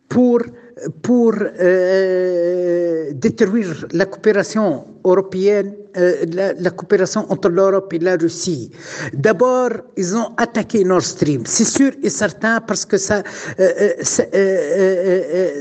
pour 0.09 0.41
pour 1.03 1.35
euh, 1.39 3.11
détruire 3.13 3.87
la 3.93 4.07
coopération 4.07 4.85
européenne, 5.05 5.75
euh, 5.97 6.25
la, 6.33 6.71
coopération 6.71 7.31
entre 7.31 7.49
l'Europe 7.49 7.93
et 7.93 7.99
la 7.99 8.17
Russie. 8.17 8.71
D'abord, 9.13 9.71
ils 9.97 10.15
ont 10.17 10.31
attaqué 10.37 10.85
Nord 10.85 11.03
Stream, 11.03 11.43
c'est 11.47 11.65
sûr 11.65 11.93
et 12.03 12.11
certain, 12.11 12.61
parce 12.61 12.85
que 12.85 12.99
ça, 12.99 13.23
euh, 13.59 13.93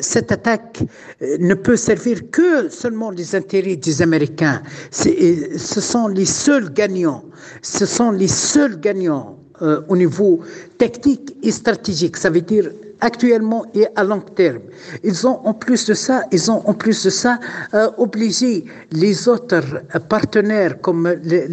cette 0.02 0.32
attaque 0.32 0.84
ne 1.22 1.54
peut 1.54 1.78
servir 1.78 2.30
que 2.32 2.70
seulement 2.70 3.12
les 3.12 3.36
intérêts 3.36 3.76
des 3.76 4.02
Américains. 4.02 4.62
Ce 4.92 5.82
sont 5.82 6.08
les 6.08 6.26
seuls 6.26 6.72
gagnants. 6.74 7.24
Ce 7.62 7.86
sont 7.86 8.12
les 8.12 8.28
seuls 8.28 8.80
gagnants 8.80 9.40
au 9.88 9.98
niveau 9.98 10.42
technique 10.78 11.36
et 11.42 11.52
stratégique. 11.52 12.18
Ça 12.18 12.30
veut 12.30 12.42
dire 12.42 12.70
actuellement 13.02 13.66
et 13.74 13.88
à 13.96 14.04
long 14.04 14.22
terme. 14.22 14.62
Ils 15.04 15.28
ont 15.28 15.40
en 15.46 15.54
plus 15.54 15.86
de 15.86 15.94
ça, 15.94 16.24
ils 16.32 16.52
ont 16.52 16.62
en 16.68 16.74
plus 16.74 17.04
de 17.04 17.10
ça 17.10 17.40
euh, 17.74 17.90
obligé 17.98 18.66
les 18.92 19.28
autres 19.28 19.62
partenaires 20.10 20.80
comme 20.82 21.14
les, 21.24 21.48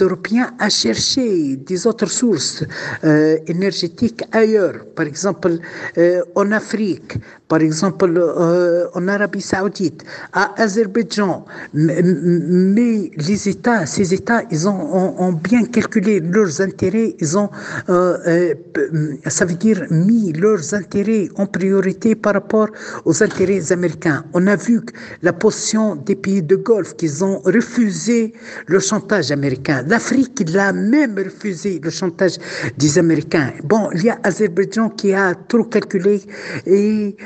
Européens 0.00 0.50
à 0.58 0.68
chercher 0.68 1.56
des 1.56 1.86
autres 1.86 2.10
sources 2.10 2.64
euh, 3.04 3.36
énergétiques 3.46 4.22
ailleurs, 4.32 4.84
par 4.94 5.06
exemple 5.06 5.58
euh, 5.98 6.22
en 6.34 6.52
Afrique, 6.52 7.18
par 7.48 7.60
exemple 7.60 8.12
euh, 8.18 8.86
en 8.94 9.08
Arabie 9.08 9.40
Saoudite, 9.40 10.04
à 10.32 10.60
Azerbaïdjan. 10.62 11.44
Mais 11.72 13.10
les 13.16 13.48
États, 13.48 13.86
ces 13.86 14.12
États, 14.14 14.42
ils 14.50 14.68
ont, 14.68 15.14
ont, 15.18 15.32
bien 15.32 15.64
calculé 15.64 16.20
leurs 16.20 16.60
intérêts, 16.60 17.16
ils 17.18 17.38
ont, 17.38 17.50
euh, 17.88 18.18
euh, 18.38 19.16
ça 19.26 19.44
veut 19.44 19.54
dire, 19.54 19.84
mis 19.90 20.32
leurs 20.32 20.74
intérêts 20.74 21.28
en 21.36 21.46
priorité 21.46 22.14
par 22.14 22.34
rapport 22.34 22.68
aux 23.04 23.22
intérêts 23.22 23.72
américains. 23.72 24.24
On 24.34 24.46
a 24.46 24.56
vu 24.56 24.80
la 25.22 25.32
position 25.32 25.96
des 25.96 26.16
pays 26.16 26.42
de 26.42 26.56
Golfe, 26.56 26.94
qu'ils 26.96 27.24
ont 27.24 27.40
refusé 27.40 28.32
le 28.66 28.80
chantage 28.80 29.30
américain. 29.30 29.84
L'Afrique, 29.86 30.40
il 30.40 30.58
a 30.58 30.72
même 30.72 31.16
refusé 31.18 31.80
le 31.82 31.90
chantage 31.90 32.36
des 32.76 32.98
Américains. 32.98 33.52
Bon, 33.64 33.90
il 33.94 34.04
y 34.04 34.10
a 34.10 34.18
Azerbaïdjan 34.22 34.90
qui 34.90 35.12
a 35.12 35.34
trop 35.34 35.64
calculé 35.64 36.22
et 36.66 37.16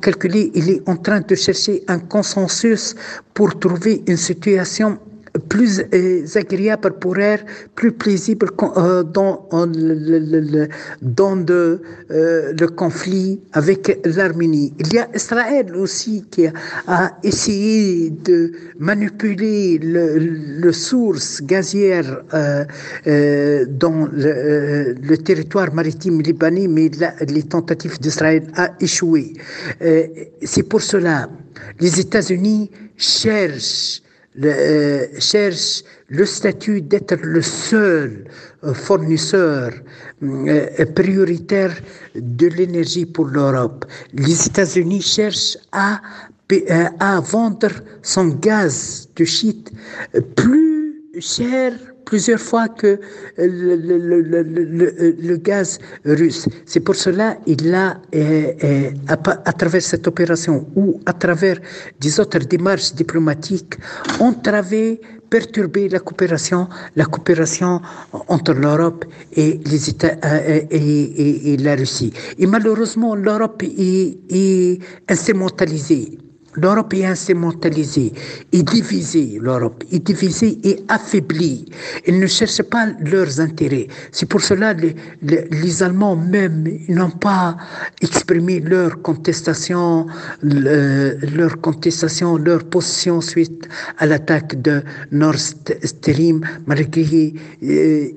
calculé, 0.00 0.50
il 0.54 0.70
est 0.70 0.88
en 0.88 0.96
train 0.96 1.20
de 1.20 1.34
chercher 1.34 1.84
un 1.88 1.98
consensus 1.98 2.94
pour 3.34 3.58
trouver 3.58 4.02
une 4.06 4.16
situation 4.16 4.98
plus 5.48 5.82
agréable 6.36 6.92
pour 7.00 7.18
elle, 7.18 7.44
plus 7.74 7.92
paisible 7.92 8.48
dans, 8.56 9.48
le, 9.52 10.68
dans 11.02 11.36
de, 11.36 11.80
le 12.08 12.66
conflit 12.66 13.40
avec 13.52 14.00
l'Arménie. 14.04 14.72
Il 14.78 14.92
y 14.92 14.98
a 14.98 15.08
Israël 15.14 15.74
aussi 15.76 16.24
qui 16.30 16.46
a 16.86 17.16
essayé 17.22 18.10
de 18.10 18.52
manipuler 18.78 19.78
le, 19.78 20.72
source 20.72 21.42
gazière 21.42 22.22
dans 23.04 24.08
le, 24.12 25.16
territoire 25.16 25.72
maritime 25.74 26.20
libanais, 26.20 26.68
mais 26.68 26.90
les 27.28 27.42
tentatives 27.42 27.98
d'Israël 28.00 28.44
a 28.54 28.70
échoué. 28.80 29.34
C'est 30.42 30.62
pour 30.62 30.80
cela 30.80 31.28
les 31.80 32.00
États-Unis 32.00 32.70
cherchent 32.96 34.02
euh, 34.44 35.06
le 36.08 36.24
statut 36.24 36.80
d'être 36.80 37.16
le 37.22 37.42
seul 37.42 38.24
euh, 38.64 38.72
fournisseur 38.72 39.72
euh, 40.22 40.84
prioritaire 40.94 41.74
de 42.14 42.46
l'énergie 42.46 43.06
pour 43.06 43.26
l'Europe. 43.26 43.84
Les 44.12 44.46
États-Unis 44.46 45.02
cherchent 45.02 45.58
à, 45.72 46.00
à 47.00 47.20
vendre 47.20 47.70
son 48.02 48.28
gaz 48.28 49.08
de 49.16 49.24
shit 49.24 49.72
plus 50.36 51.02
cher 51.20 51.72
plusieurs 52.08 52.40
fois 52.40 52.68
que 52.68 52.98
le, 53.36 53.76
le, 53.76 54.22
le, 54.22 55.16
le 55.30 55.36
gaz 55.36 55.78
russe. 56.04 56.48
C'est 56.64 56.80
pour 56.80 56.96
cela 56.96 57.36
il 57.46 57.74
a, 57.74 58.00
euh, 58.14 58.52
euh, 58.64 58.90
à, 59.08 59.16
à, 59.50 59.52
travers 59.52 59.82
cette 59.82 60.06
opération 60.06 60.66
ou 60.74 61.00
à 61.04 61.12
travers 61.12 61.58
des 62.00 62.18
autres 62.18 62.38
démarches 62.38 62.94
diplomatiques, 62.94 63.74
entravé, 64.20 65.00
perturbé 65.28 65.90
la 65.90 66.00
coopération, 66.00 66.68
la 66.96 67.04
coopération 67.04 67.82
entre 68.28 68.54
l'Europe 68.54 69.04
et 69.36 69.60
les 69.70 69.90
États 69.90 70.16
euh, 70.24 70.60
et, 70.70 70.76
et, 70.76 71.52
et, 71.52 71.56
la 71.58 71.74
Russie. 71.76 72.12
Et 72.38 72.46
malheureusement, 72.46 73.14
l'Europe 73.14 73.62
est, 73.62 74.18
est 74.30 74.78
instrumentalisée 75.08 76.18
L'Europe 76.54 76.94
est 76.94 77.04
instrumentalisée, 77.04 78.12
est 78.52 78.62
divisée, 78.62 79.38
l'Europe 79.40 79.84
est 79.92 79.98
divisée 79.98 80.58
et 80.64 80.82
affaiblie. 80.88 81.66
Ils 82.06 82.18
ne 82.18 82.26
cherchent 82.26 82.62
pas 82.62 82.86
leurs 83.00 83.38
intérêts. 83.40 83.86
C'est 84.12 84.26
pour 84.26 84.40
cela 84.40 84.74
que 84.74 84.88
les, 85.22 85.82
Allemands 85.82 86.16
même 86.16 86.64
n'ont 86.88 87.10
pas 87.10 87.56
exprimé 88.00 88.60
leur 88.60 89.02
contestation, 89.02 90.06
leur 90.42 91.60
contestation, 91.60 92.36
leur 92.38 92.64
position 92.64 93.20
suite 93.20 93.68
à 93.98 94.06
l'attaque 94.06 94.60
de 94.60 94.82
Nord 95.12 95.38
Stream, 95.38 96.40
malgré 96.66 97.34
euh, 97.62 98.08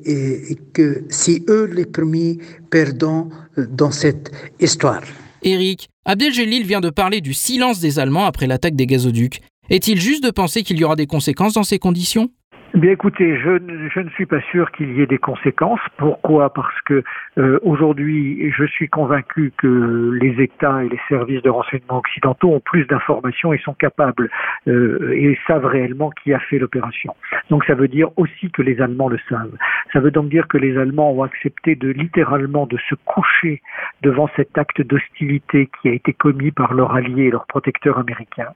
que 0.73 1.03
c'est 1.09 1.43
eux 1.49 1.69
les 1.71 1.85
premiers 1.85 2.39
perdants 2.69 3.29
dans 3.57 3.91
cette 3.91 4.31
histoire. 4.59 5.03
Eric, 5.43 5.89
Abdeljelil 6.05 6.65
vient 6.65 6.81
de 6.81 6.89
parler 6.89 7.19
du 7.19 7.33
silence 7.33 7.79
des 7.79 7.97
Allemands 7.97 8.25
après 8.25 8.45
l'attaque 8.45 8.75
des 8.75 8.85
gazoducs. 8.85 9.41
Est-il 9.69 9.99
juste 9.99 10.23
de 10.23 10.29
penser 10.29 10.63
qu'il 10.63 10.77
y 10.77 10.83
aura 10.83 10.95
des 10.95 11.07
conséquences 11.07 11.53
dans 11.53 11.63
ces 11.63 11.79
conditions? 11.79 12.29
Bien 12.73 12.91
écoutez, 12.91 13.37
je, 13.37 13.59
je, 13.93 13.99
ne 13.99 14.09
suis 14.11 14.25
pas 14.25 14.39
sûr 14.49 14.71
qu'il 14.71 14.93
y 14.93 15.01
ait 15.01 15.05
des 15.05 15.17
conséquences. 15.17 15.81
Pourquoi? 15.97 16.53
Parce 16.53 16.79
que 16.85 17.03
euh, 17.37 17.59
aujourd'hui, 17.63 18.49
je 18.57 18.63
suis 18.63 18.87
convaincu 18.87 19.51
que 19.57 20.17
les 20.21 20.41
États 20.41 20.81
et 20.81 20.87
les 20.87 20.99
services 21.09 21.41
de 21.41 21.49
renseignement 21.49 21.97
occidentaux 21.97 22.49
ont 22.53 22.61
plus 22.61 22.85
d'informations 22.85 23.51
et 23.51 23.57
sont 23.57 23.73
capables 23.73 24.29
euh, 24.69 25.11
et 25.11 25.37
savent 25.47 25.65
réellement 25.65 26.11
qui 26.23 26.33
a 26.33 26.39
fait 26.39 26.59
l'opération. 26.59 27.13
Donc 27.49 27.65
ça 27.65 27.73
veut 27.73 27.89
dire 27.89 28.07
aussi 28.15 28.49
que 28.51 28.61
les 28.61 28.79
Allemands 28.79 29.09
le 29.09 29.19
savent. 29.27 29.57
Ça 29.91 29.99
veut 29.99 30.11
donc 30.11 30.29
dire 30.29 30.47
que 30.47 30.57
les 30.57 30.77
Allemands 30.77 31.11
ont 31.11 31.23
accepté 31.23 31.75
de 31.75 31.89
littéralement 31.89 32.67
de 32.67 32.77
se 32.89 32.95
coucher 33.03 33.61
devant 34.01 34.29
cet 34.37 34.57
acte 34.57 34.81
d'hostilité 34.81 35.69
qui 35.81 35.89
a 35.89 35.91
été 35.91 36.13
commis 36.13 36.51
par 36.51 36.73
leur 36.73 36.95
allié 36.95 37.23
et 37.23 37.31
leur 37.31 37.47
protecteur 37.47 37.99
américain 37.99 38.47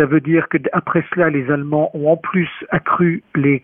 ça 0.00 0.06
veut 0.06 0.22
dire 0.22 0.48
qu'après 0.48 1.04
cela, 1.14 1.28
les 1.28 1.50
Allemands 1.50 1.90
ont 1.92 2.12
en 2.12 2.16
plus 2.16 2.48
accru 2.70 3.22
les, 3.34 3.62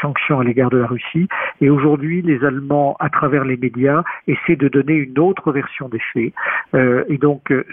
sanctions 0.00 0.40
à 0.40 0.44
l'égard 0.44 0.70
de 0.70 0.78
la 0.78 0.86
Russie. 0.86 1.28
Et 1.60 1.68
aujourd'hui, 1.68 2.22
les 2.22 2.42
Allemands, 2.42 2.96
à 2.98 3.10
travers 3.10 3.44
les 3.44 3.58
médias, 3.58 4.02
essaient 4.26 4.56
de 4.56 4.68
donner 4.68 4.94
une 4.94 5.18
autre 5.18 5.52
version 5.52 5.90
des 5.90 6.00
faits. 6.14 6.32
Euh, 6.74 7.04
et 7.10 7.18
donc, 7.18 7.52
euh, 7.52 7.66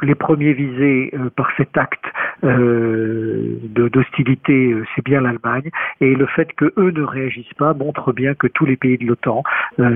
les 0.00 0.14
premiers 0.14 0.54
visés 0.54 1.10
euh, 1.12 1.28
par 1.36 1.50
cet 1.58 1.76
acte 1.76 2.06
d'hostilité, 2.42 4.74
c'est 4.96 5.04
bien 5.04 5.20
l'Allemagne, 5.20 5.70
et 6.00 6.16
le 6.16 6.26
fait 6.26 6.52
que 6.54 6.72
eux 6.76 6.90
ne 6.90 7.02
réagissent 7.02 7.54
pas 7.56 7.72
montre 7.72 8.12
bien 8.12 8.34
que 8.34 8.48
tous 8.48 8.66
les 8.66 8.76
pays 8.76 8.98
de 8.98 9.04
l'OTAN 9.04 9.44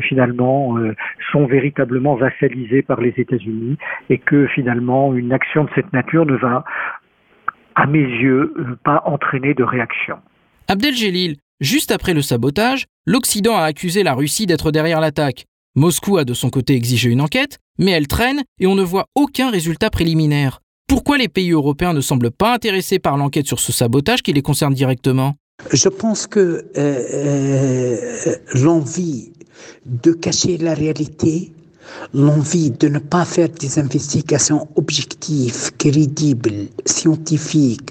finalement 0.03 0.79
sont 1.33 1.47
véritablement 1.47 2.15
vassalisés 2.15 2.83
par 2.83 3.01
les 3.01 3.13
États-Unis 3.17 3.79
et 4.11 4.19
que 4.19 4.47
finalement 4.47 5.13
une 5.13 5.33
action 5.33 5.65
de 5.65 5.71
cette 5.75 5.93
nature 5.93 6.25
ne 6.25 6.37
va 6.37 6.63
à 7.77 7.87
mes 7.87 8.01
yeux, 8.01 8.53
pas 8.85 9.03
entraîner 9.07 9.55
de 9.55 9.62
réaction. 9.62 10.16
Abdel 10.66 10.95
juste 11.61 11.93
après 11.93 12.14
le 12.14 12.22
sabotage, 12.22 12.87
l'Occident 13.07 13.57
a 13.57 13.62
accusé 13.62 14.03
la 14.03 14.14
Russie 14.14 14.47
d'être 14.47 14.72
derrière 14.72 15.01
l'attaque. 15.01 15.45
Moscou 15.77 16.16
a 16.16 16.24
de 16.24 16.35
son 16.35 16.49
côté 16.49 16.74
exigé 16.74 17.11
une 17.11 17.20
enquête, 17.20 17.59
mais 17.79 17.93
elle 17.93 18.09
traîne 18.09 18.43
et 18.59 18.66
on 18.66 18.74
ne 18.74 18.83
voit 18.83 19.07
aucun 19.14 19.51
résultat 19.51 19.91
préliminaire. 19.91 20.61
Pourquoi 20.89 21.18
les 21.18 21.29
pays 21.29 21.51
européens 21.51 21.93
ne 21.93 22.01
semblent 22.01 22.31
pas 22.31 22.55
intéressés 22.55 22.99
par 22.99 23.16
l'enquête 23.18 23.47
sur 23.47 23.61
ce 23.61 23.72
sabotage 23.72 24.22
qui 24.22 24.33
les 24.33 24.43
concerne 24.43 24.72
directement? 24.72 25.35
Je 25.72 25.89
pense 25.89 26.27
que 26.27 26.41
euh, 26.41 26.64
euh, 26.77 28.35
l'envie 28.55 29.33
de 29.85 30.12
cacher 30.12 30.57
la 30.59 30.74
réalité 30.74 31.53
l'envie 32.14 32.70
de 32.70 32.89
ne 32.89 32.99
pas 32.99 33.24
faire 33.24 33.49
des 33.49 33.78
investigations 33.78 34.68
objectives, 34.76 35.72
crédibles, 35.78 36.68
scientifiques, 36.84 37.91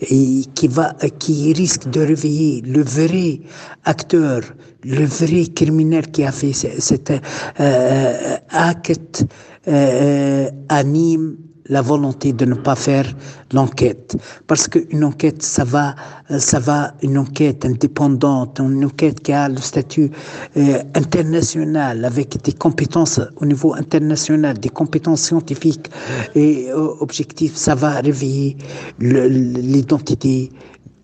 et 0.00 0.42
qui 0.54 0.68
va, 0.68 0.94
qui 1.18 1.52
risque 1.52 1.88
de 1.90 2.00
réveiller 2.00 2.62
le 2.62 2.82
vrai 2.82 3.40
acteur, 3.84 4.42
le 4.84 5.04
vrai 5.04 5.46
criminel 5.46 6.10
qui 6.10 6.24
a 6.24 6.32
fait 6.32 6.52
cet 6.52 7.12
euh, 7.60 8.36
acte 8.50 9.24
euh, 9.68 10.50
anime 10.68 11.36
la 11.68 11.82
volonté 11.82 12.32
de 12.32 12.44
ne 12.44 12.54
pas 12.54 12.76
faire 12.76 13.06
l'enquête. 13.52 14.16
Parce 14.46 14.68
qu'une 14.68 15.04
enquête, 15.04 15.42
ça 15.42 15.64
va, 15.64 15.94
ça 16.38 16.58
va, 16.58 16.94
une 17.02 17.18
enquête 17.18 17.64
indépendante, 17.64 18.60
une 18.60 18.84
enquête 18.84 19.20
qui 19.20 19.32
a 19.32 19.48
le 19.48 19.58
statut 19.58 20.10
euh, 20.56 20.82
international, 20.94 22.04
avec 22.04 22.42
des 22.42 22.52
compétences 22.52 23.20
au 23.36 23.46
niveau 23.46 23.74
international, 23.74 24.58
des 24.58 24.68
compétences 24.68 25.22
scientifiques 25.22 25.90
et 26.34 26.68
euh, 26.70 26.94
objectives, 27.00 27.56
ça 27.56 27.74
va 27.74 28.00
réveiller 28.00 28.56
l'identité 28.98 30.50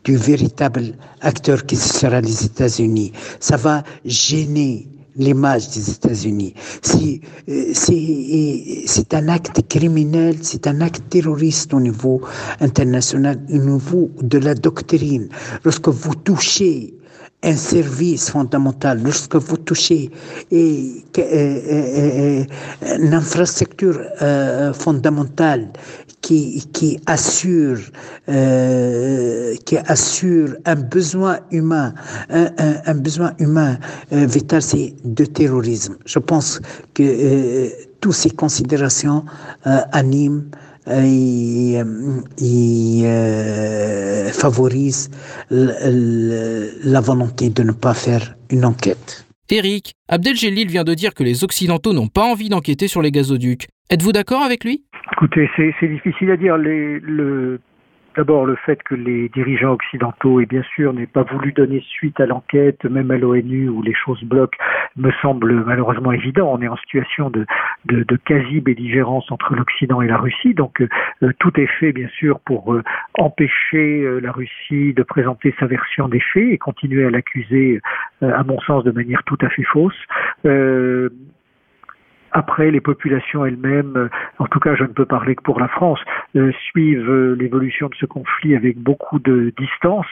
du 0.04 0.16
véritable 0.16 0.94
acteur 1.20 1.64
qui 1.64 1.76
sera 1.76 2.20
les 2.20 2.44
États-Unis. 2.44 3.12
Ça 3.38 3.56
va 3.56 3.84
gêner 4.04 4.88
l'image 5.16 5.70
des 5.70 5.90
États-Unis. 5.90 6.54
Euh, 7.48 7.72
c'est 7.74 9.14
un 9.14 9.28
acte 9.28 9.60
criminel, 9.68 10.36
c'est 10.42 10.66
un 10.66 10.80
acte 10.80 11.02
terroriste 11.08 11.74
au 11.74 11.80
niveau 11.80 12.20
international, 12.60 13.40
au 13.50 13.58
niveau 13.58 14.10
de 14.20 14.38
la 14.38 14.54
doctrine. 14.54 15.28
Lorsque 15.64 15.88
vous 15.88 16.14
touchez 16.14 16.94
un 17.42 17.56
service 17.56 18.30
fondamental, 18.30 19.02
lorsque 19.02 19.36
vous 19.36 19.56
touchez 19.56 20.10
et, 20.50 21.04
et, 21.16 21.20
et, 21.20 22.46
une 22.98 23.14
infrastructure 23.14 24.00
euh, 24.20 24.72
fondamentale 24.72 25.68
qui, 26.20 26.64
qui 26.72 27.00
assure 27.06 27.78
euh, 28.28 29.54
qui 29.64 29.76
assure 29.76 30.54
un 30.64 30.76
besoin 30.76 31.40
humain, 31.50 31.94
un, 32.30 32.46
un, 32.58 32.74
un 32.86 32.94
besoin 32.94 33.32
humain 33.38 33.76
euh, 34.12 34.26
vital, 34.26 34.62
c'est 34.62 34.94
de 35.04 35.24
terrorisme. 35.24 35.96
Je 36.06 36.20
pense 36.20 36.60
que 36.94 37.02
euh, 37.02 37.68
toutes 38.00 38.14
ces 38.14 38.30
considérations 38.30 39.24
euh, 39.66 39.78
animent 39.92 40.44
euh, 40.54 40.61
favorise 44.32 45.10
la 45.50 47.00
volonté 47.00 47.50
de 47.50 47.62
ne 47.62 47.72
pas 47.72 47.94
faire 47.94 48.34
une 48.50 48.64
enquête. 48.64 49.26
Eric, 49.50 49.94
Abdeljelil 50.08 50.68
vient 50.68 50.84
de 50.84 50.94
dire 50.94 51.12
que 51.14 51.22
les 51.22 51.44
Occidentaux 51.44 51.92
n'ont 51.92 52.08
pas 52.08 52.24
envie 52.24 52.48
d'enquêter 52.48 52.88
sur 52.88 53.02
les 53.02 53.10
gazoducs. 53.10 53.68
Êtes-vous 53.90 54.12
d'accord 54.12 54.42
avec 54.42 54.64
lui? 54.64 54.82
Écoutez, 55.12 55.48
c'est 55.56 55.88
difficile 55.88 56.30
à 56.30 56.36
dire. 56.36 56.56
Les, 56.56 56.98
le, 57.00 57.60
D'abord, 58.14 58.44
le 58.44 58.56
fait 58.56 58.82
que 58.82 58.94
les 58.94 59.30
dirigeants 59.30 59.72
occidentaux, 59.72 60.40
et 60.40 60.46
bien 60.46 60.62
sûr, 60.74 60.92
n'aient 60.92 61.06
pas 61.06 61.22
voulu 61.22 61.52
donner 61.52 61.80
suite 61.88 62.20
à 62.20 62.26
l'enquête, 62.26 62.84
même 62.84 63.10
à 63.10 63.16
l'ONU 63.16 63.70
où 63.70 63.80
les 63.80 63.94
choses 63.94 64.22
bloquent, 64.24 64.58
me 64.96 65.10
semble 65.22 65.64
malheureusement 65.64 66.12
évident. 66.12 66.52
On 66.52 66.60
est 66.60 66.68
en 66.68 66.76
situation 66.76 67.30
de, 67.30 67.46
quasi-belligérance 68.26 69.30
entre 69.32 69.54
l'Occident 69.54 70.02
et 70.02 70.08
la 70.08 70.18
Russie, 70.18 70.52
donc 70.52 70.82
euh, 70.82 71.32
tout 71.38 71.58
est 71.58 71.66
fait, 71.66 71.92
bien 71.92 72.08
sûr, 72.08 72.40
pour 72.40 72.74
euh, 72.74 72.82
empêcher 73.14 74.02
euh, 74.02 74.20
la 74.20 74.32
Russie 74.32 74.92
de 74.92 75.02
présenter 75.02 75.54
sa 75.58 75.66
version 75.66 76.08
des 76.08 76.20
faits 76.20 76.48
et 76.50 76.58
continuer 76.58 77.06
à 77.06 77.10
l'accuser, 77.10 77.80
à 78.20 78.44
mon 78.44 78.60
sens, 78.60 78.84
de 78.84 78.90
manière 78.90 79.22
tout 79.24 79.38
à 79.40 79.48
fait 79.48 79.64
fausse. 79.64 79.96
Après, 82.32 82.70
les 82.70 82.80
populations 82.80 83.44
elles-mêmes, 83.44 83.96
euh, 83.96 84.08
en 84.38 84.46
tout 84.46 84.60
cas 84.60 84.74
je 84.74 84.84
ne 84.84 84.88
peux 84.88 85.04
parler 85.04 85.34
que 85.34 85.42
pour 85.42 85.60
la 85.60 85.68
France, 85.68 86.00
euh, 86.36 86.52
suivent 86.70 87.10
euh, 87.10 87.36
l'évolution 87.38 87.88
de 87.88 87.94
ce 87.94 88.06
conflit 88.06 88.56
avec 88.56 88.78
beaucoup 88.78 89.18
de 89.18 89.52
distance, 89.58 90.06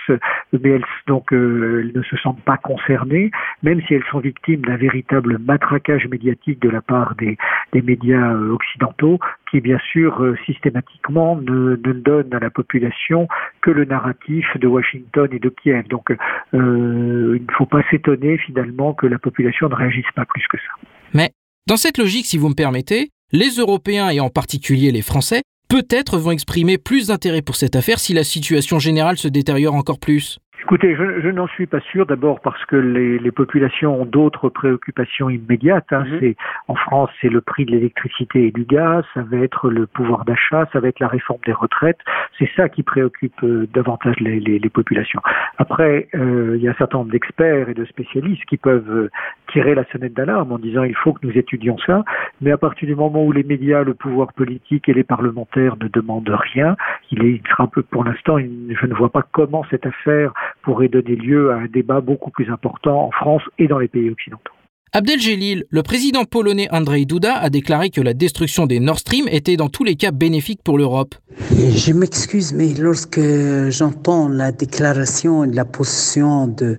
mais 0.52 0.70
elles, 0.70 0.84
donc, 1.06 1.28
elles 1.32 1.92
ne 1.94 2.02
se 2.02 2.16
sentent 2.16 2.42
pas 2.42 2.56
concernées, 2.56 3.30
même 3.62 3.80
si 3.82 3.94
elles 3.94 4.04
sont 4.10 4.20
victimes 4.20 4.62
d'un 4.62 4.76
véritable 4.76 5.38
matraquage 5.38 6.06
médiatique 6.08 6.60
de 6.60 6.68
la 6.68 6.82
part 6.82 7.14
des, 7.16 7.36
des 7.72 7.82
médias 7.82 8.34
occidentaux, 8.34 9.18
qui 9.50 9.60
bien 9.60 9.78
sûr 9.92 10.34
systématiquement 10.46 11.36
ne, 11.36 11.76
ne 11.76 11.92
donne 11.92 12.32
à 12.32 12.38
la 12.38 12.50
population 12.50 13.28
que 13.60 13.70
le 13.70 13.84
narratif 13.84 14.46
de 14.56 14.66
Washington 14.66 15.28
et 15.32 15.38
de 15.38 15.48
Kiev. 15.48 15.88
Donc 15.88 16.10
euh, 16.10 17.36
il 17.36 17.46
ne 17.46 17.52
faut 17.52 17.66
pas 17.66 17.82
s'étonner 17.90 18.38
finalement 18.38 18.94
que 18.94 19.06
la 19.06 19.18
population 19.18 19.68
ne 19.68 19.74
réagisse 19.74 20.10
pas 20.14 20.24
plus 20.24 20.46
que 20.48 20.56
ça. 20.58 20.88
Mais 21.14 21.30
dans 21.66 21.76
cette 21.76 21.98
logique, 21.98 22.26
si 22.26 22.38
vous 22.38 22.48
me 22.48 22.54
permettez, 22.54 23.11
les 23.32 23.50
Européens 23.50 24.11
et 24.11 24.20
en 24.20 24.30
particulier 24.30 24.90
les 24.90 25.02
Français, 25.02 25.42
peut-être 25.68 26.18
vont 26.18 26.32
exprimer 26.32 26.78
plus 26.78 27.08
d'intérêt 27.08 27.42
pour 27.42 27.54
cette 27.54 27.76
affaire 27.76 28.00
si 28.00 28.12
la 28.12 28.24
situation 28.24 28.78
générale 28.78 29.18
se 29.18 29.28
détériore 29.28 29.74
encore 29.74 30.00
plus. 30.00 30.38
Écoutez, 30.70 30.94
je, 30.94 31.28
n'en 31.30 31.48
suis 31.48 31.66
pas 31.66 31.80
sûr. 31.80 32.06
D'abord 32.06 32.38
parce 32.38 32.64
que 32.66 32.76
les, 32.76 33.32
populations 33.32 34.02
ont 34.02 34.04
d'autres 34.04 34.48
préoccupations 34.48 35.28
immédiates. 35.28 35.92
Hein. 35.92 36.04
Mhm. 36.06 36.18
C'est 36.20 36.36
en 36.68 36.76
France, 36.76 37.10
c'est 37.20 37.28
le 37.28 37.40
prix 37.40 37.64
de 37.64 37.72
l'électricité 37.72 38.46
et 38.46 38.52
du 38.52 38.62
gaz. 38.62 39.04
Ça 39.14 39.22
va 39.22 39.38
être 39.38 39.68
le 39.68 39.88
pouvoir 39.88 40.24
d'achat. 40.24 40.68
Ça 40.72 40.78
va 40.78 40.86
être 40.86 41.00
la 41.00 41.08
réforme 41.08 41.40
des 41.44 41.52
retraites. 41.52 41.98
C'est 42.38 42.48
ça 42.54 42.68
qui 42.68 42.84
préoccupe 42.84 43.42
euh, 43.42 43.66
davantage 43.74 44.14
les, 44.20 44.60
populations. 44.72 45.20
Après, 45.58 46.06
euh, 46.14 46.54
il 46.56 46.62
y 46.62 46.68
a 46.68 46.70
un 46.70 46.74
certain 46.74 46.98
nombre 46.98 47.10
d'experts 47.10 47.68
et 47.68 47.74
de 47.74 47.84
spécialistes 47.86 48.44
qui 48.44 48.56
peuvent 48.56 48.88
euh, 48.88 49.10
tirer 49.50 49.74
la 49.74 49.82
sonnette 49.90 50.14
d'alarme 50.14 50.52
en 50.52 50.58
disant 50.58 50.84
il 50.84 50.94
faut 50.94 51.14
que 51.14 51.26
nous 51.26 51.36
étudions 51.36 51.78
ça. 51.78 52.04
Mais 52.40 52.52
à 52.52 52.58
partir 52.58 52.86
du 52.86 52.94
moment 52.94 53.24
où 53.24 53.32
les 53.32 53.42
médias, 53.42 53.82
le 53.82 53.94
pouvoir 53.94 54.32
politique 54.34 54.88
et 54.88 54.94
les 54.94 55.02
parlementaires 55.02 55.74
ne 55.80 55.88
demandent 55.88 56.30
rien, 56.30 56.76
il, 57.10 57.24
est, 57.24 57.32
il 57.32 57.42
sera 57.50 57.64
un 57.64 57.66
peu 57.66 57.82
pour 57.82 58.04
l'instant. 58.04 58.38
Je 58.38 58.86
ne 58.86 58.94
vois 58.94 59.10
pas 59.10 59.24
comment 59.32 59.64
cette 59.68 59.84
affaire 59.84 60.32
pourrait 60.62 60.88
donner 60.88 61.16
lieu 61.16 61.50
à 61.52 61.56
un 61.56 61.66
débat 61.66 62.00
beaucoup 62.00 62.30
plus 62.30 62.50
important 62.50 63.06
en 63.06 63.11
France 63.11 63.42
et 63.58 63.68
dans 63.68 63.78
les 63.78 63.88
pays 63.88 64.11
occidentaux. 64.11 64.52
Abdeljelil, 64.92 65.66
le 65.70 65.82
président 65.84 66.24
polonais 66.24 66.66
Andrzej 66.72 67.06
Duda 67.06 67.36
a 67.36 67.48
déclaré 67.48 67.90
que 67.90 68.00
la 68.00 68.12
destruction 68.12 68.66
des 68.66 68.80
Nord 68.80 68.98
Stream 68.98 69.28
était 69.28 69.56
dans 69.56 69.68
tous 69.68 69.84
les 69.84 69.94
cas 69.94 70.11
bénéfique 70.11 70.64
pour 70.64 70.78
l'Europe. 70.78 71.14
Je 71.52 71.92
m'excuse, 71.92 72.52
mais 72.52 72.74
lorsque 72.74 73.20
j'entends 73.68 74.28
la 74.28 74.50
déclaration 74.50 75.44
et 75.44 75.52
la 75.52 75.64
position 75.64 76.48
de, 76.48 76.76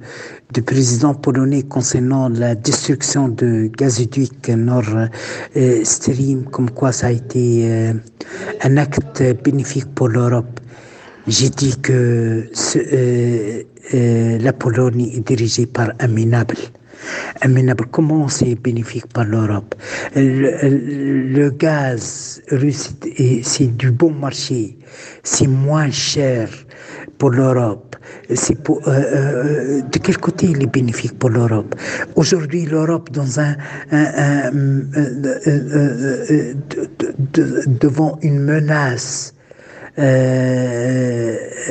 du 0.53 0.61
président 0.61 1.13
polonais 1.13 1.63
concernant 1.63 2.27
la 2.27 2.53
destruction 2.53 3.29
de 3.29 3.71
gazoduc 3.77 4.49
Nord 4.49 5.07
Stream, 5.83 6.43
comme 6.51 6.69
quoi 6.69 6.91
ça 6.91 7.07
a 7.07 7.11
été 7.11 7.71
euh, 7.71 7.93
un 8.61 8.75
acte 8.75 9.23
bénéfique 9.41 9.87
pour 9.95 10.09
l'Europe, 10.09 10.59
j'ai 11.27 11.49
dit 11.49 11.77
que 11.81 12.49
euh, 12.75 13.63
euh, 13.93 14.37
la 14.39 14.53
Pologne 14.53 15.11
est 15.13 15.27
dirigée 15.27 15.65
par 15.65 15.91
un 15.99 16.07
minable. 16.07 16.55
Un 17.41 17.73
comment 17.91 18.27
c'est 18.27 18.55
bénéfique 18.55 19.07
pour 19.07 19.23
l'Europe? 19.23 19.73
Le, 20.15 21.49
gaz 21.49 22.41
russe, 22.51 22.93
c'est 23.43 23.75
du 23.77 23.91
bon 23.91 24.11
marché, 24.11 24.77
c'est 25.23 25.47
moins 25.47 25.89
cher 25.89 26.49
pour 27.17 27.31
l'Europe. 27.31 27.95
C'est 28.33 28.57
euh, 28.69 29.81
de 29.81 29.99
quel 29.99 30.17
côté 30.17 30.47
il 30.47 30.61
est 30.61 30.71
bénéfique 30.71 31.17
pour 31.17 31.29
l'Europe? 31.29 31.73
Aujourd'hui, 32.15 32.65
l'Europe, 32.65 33.09
dans 33.11 33.39
un, 33.39 33.55
devant 37.79 38.19
une 38.21 38.39
menace 38.39 39.33
euh, 39.35 39.40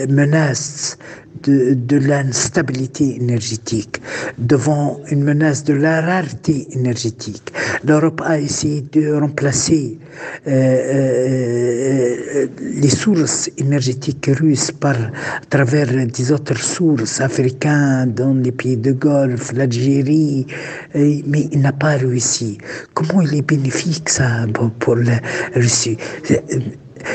menace 0.09 0.97
de, 1.43 1.75
de 1.75 1.97
l'instabilité 1.97 3.17
énergétique, 3.17 4.01
devant 4.39 5.01
une 5.11 5.23
menace 5.23 5.65
de 5.65 5.75
la 5.75 6.01
rareté 6.01 6.67
énergétique. 6.73 7.53
L'Europe 7.85 8.21
a 8.25 8.39
essayé 8.39 8.83
de 8.93 9.13
remplacer 9.15 9.99
euh, 10.47 10.51
euh, 10.51 12.47
les 12.61 12.89
sources 12.89 13.51
énergétiques 13.59 14.31
russes 14.39 14.71
par 14.73 14.97
à 14.97 15.47
travers 15.49 16.07
des 16.07 16.33
autres 16.33 16.59
sources 16.59 17.21
africaines 17.21 18.13
dans 18.15 18.35
les 18.35 18.53
pays 18.53 18.77
de 18.77 18.93
Golfe, 18.93 19.53
l'Algérie, 19.53 20.47
mais 20.95 21.49
il 21.53 21.61
n'a 21.61 21.73
pas 21.73 21.97
réussi. 21.97 22.59
Comment 22.95 23.23
il 23.23 23.35
est 23.35 23.43
bénéfique 23.43 24.09
ça 24.09 24.47
pour 24.79 24.97
la 24.97 25.21
Russie? 25.55 25.97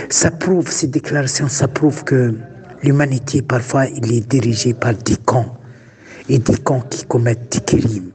Ça 0.10 0.32
prouve, 0.32 0.70
ces 0.70 0.88
déclarations, 0.88 1.48
ça 1.48 1.68
prouve 1.68 2.04
que 2.04 2.36
l'humanité, 2.84 3.42
parfois, 3.42 3.88
il 3.88 4.12
est 4.14 4.28
dirigée 4.28 4.74
par 4.74 4.94
des 4.94 5.18
camps, 5.18 5.58
et 6.30 6.40
des 6.40 6.58
camps 6.58 6.82
qui 6.82 7.06
commettent 7.06 7.52
des 7.52 7.62
crimes, 7.62 8.12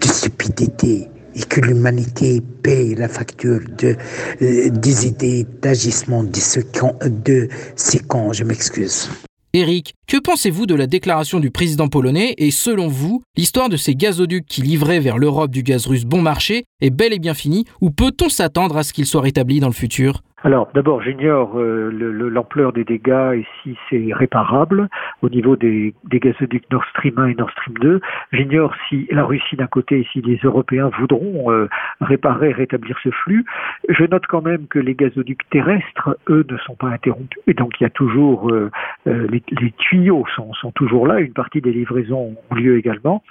de 0.00 0.06
stupidité, 0.06 1.08
et 1.34 1.42
que 1.42 1.60
l'humanité 1.60 2.40
paye 2.62 2.94
la 2.94 3.08
facture 3.08 3.60
de, 3.78 3.96
euh, 4.42 4.70
des 4.70 5.06
idées 5.06 5.46
d'agissement 5.60 6.24
de, 6.24 6.36
ce 6.36 6.60
de 7.08 7.48
ces 7.76 7.98
camps. 7.98 8.32
Je 8.32 8.44
m'excuse. 8.44 9.10
Eric, 9.52 9.94
que 10.06 10.18
pensez-vous 10.18 10.66
de 10.66 10.74
la 10.74 10.86
déclaration 10.86 11.40
du 11.40 11.50
président 11.50 11.88
polonais 11.88 12.34
et 12.36 12.50
selon 12.50 12.88
vous, 12.88 13.22
l'histoire 13.38 13.70
de 13.70 13.78
ces 13.78 13.94
gazoducs 13.94 14.44
qui 14.44 14.60
livraient 14.60 15.00
vers 15.00 15.16
l'Europe 15.16 15.50
du 15.50 15.62
gaz 15.62 15.86
russe 15.86 16.04
bon 16.04 16.20
marché 16.20 16.64
est 16.82 16.90
bel 16.90 17.14
et 17.14 17.18
bien 17.18 17.32
finie 17.32 17.64
ou 17.80 17.90
peut-on 17.90 18.28
s'attendre 18.28 18.76
à 18.76 18.82
ce 18.82 18.92
qu'il 18.92 19.06
soit 19.06 19.22
rétabli 19.22 19.58
dans 19.60 19.68
le 19.68 19.72
futur? 19.72 20.22
Alors 20.44 20.68
d'abord, 20.74 21.00
j'ignore 21.00 21.58
euh, 21.58 21.90
l'ampleur 22.30 22.74
des 22.74 22.84
dégâts 22.84 23.32
et 23.36 23.46
si 23.62 23.74
c'est 23.88 24.12
réparable 24.12 24.90
au 25.22 25.30
niveau 25.30 25.56
des, 25.56 25.94
gazoducs 26.04 26.70
Nord 26.70 26.84
Stream 26.90 27.14
1 27.16 27.28
et 27.28 27.34
Nord 27.36 27.50
Stream 27.52 27.78
2. 27.78 28.00
J'ignore 28.32 28.74
si 28.86 29.08
la 29.10 29.24
Russie 29.24 29.56
d'un 29.56 29.66
côté 29.66 30.00
et 30.00 30.08
si 30.12 30.20
les 30.20 30.38
Européens 30.44 30.90
voudront 30.98 31.50
euh, 31.50 31.70
réparer, 32.02 32.52
rétablir 32.52 32.98
ce 33.02 33.08
flux. 33.08 33.46
Je 33.88 34.04
note 34.04 34.26
quand 34.26 34.42
même 34.42 34.66
que 34.66 34.78
les 34.78 34.94
gazoducs 34.94 35.48
terrestres, 35.48 36.18
eux, 36.28 36.44
ne 36.50 36.58
sont 36.58 36.74
pas 36.74 36.88
interrompus 36.88 37.40
et 37.46 37.54
donc 37.54 37.80
il 37.80 37.84
y 37.84 37.86
a 37.86 37.90
toujours 37.90 38.50
euh, 38.50 38.70
les, 39.06 39.42
les, 39.58 39.72
tuyaux 39.78 40.26
sont, 40.36 40.52
sont 40.52 40.70
toujours 40.72 41.06
là. 41.06 41.18
Une 41.18 41.32
partie 41.32 41.62
des 41.62 41.72
livraisons 41.72 42.36
ont 42.50 42.54
lieu 42.54 42.76
également. 42.76 43.22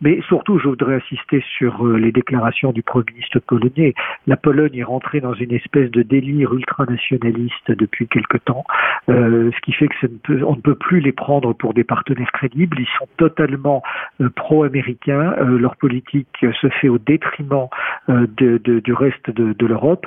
Mais 0.00 0.20
surtout, 0.28 0.58
je 0.58 0.68
voudrais 0.68 0.96
insister 0.96 1.44
sur 1.58 1.86
les 1.86 2.10
déclarations 2.10 2.72
du 2.72 2.82
Premier 2.82 3.12
ministre 3.12 3.38
polonais. 3.40 3.94
La 4.26 4.36
Pologne 4.36 4.76
est 4.76 4.82
rentrée 4.84 5.20
dans 5.20 5.34
une 5.34 5.52
espèce 5.52 5.90
de 5.90 6.02
délire 6.02 6.53
ultranationalistes 6.56 7.70
depuis 7.70 8.06
quelque 8.08 8.38
temps, 8.38 8.64
euh, 9.08 9.50
ce 9.54 9.60
qui 9.60 9.72
fait 9.72 9.88
que 9.88 10.06
ne 10.06 10.18
peut, 10.18 10.42
on 10.44 10.56
ne 10.56 10.60
peut 10.60 10.74
plus 10.74 11.00
les 11.00 11.12
prendre 11.12 11.52
pour 11.52 11.74
des 11.74 11.84
partenaires 11.84 12.32
crédibles. 12.32 12.78
Ils 12.78 12.98
sont 12.98 13.08
totalement 13.16 13.82
euh, 14.20 14.30
pro-américains. 14.30 15.34
Euh, 15.38 15.58
leur 15.58 15.76
politique 15.76 16.44
se 16.60 16.68
fait 16.68 16.88
au 16.88 16.98
détriment 16.98 17.68
du 18.08 18.92
reste 18.92 19.30
de, 19.30 19.66
l'Europe. 19.66 20.06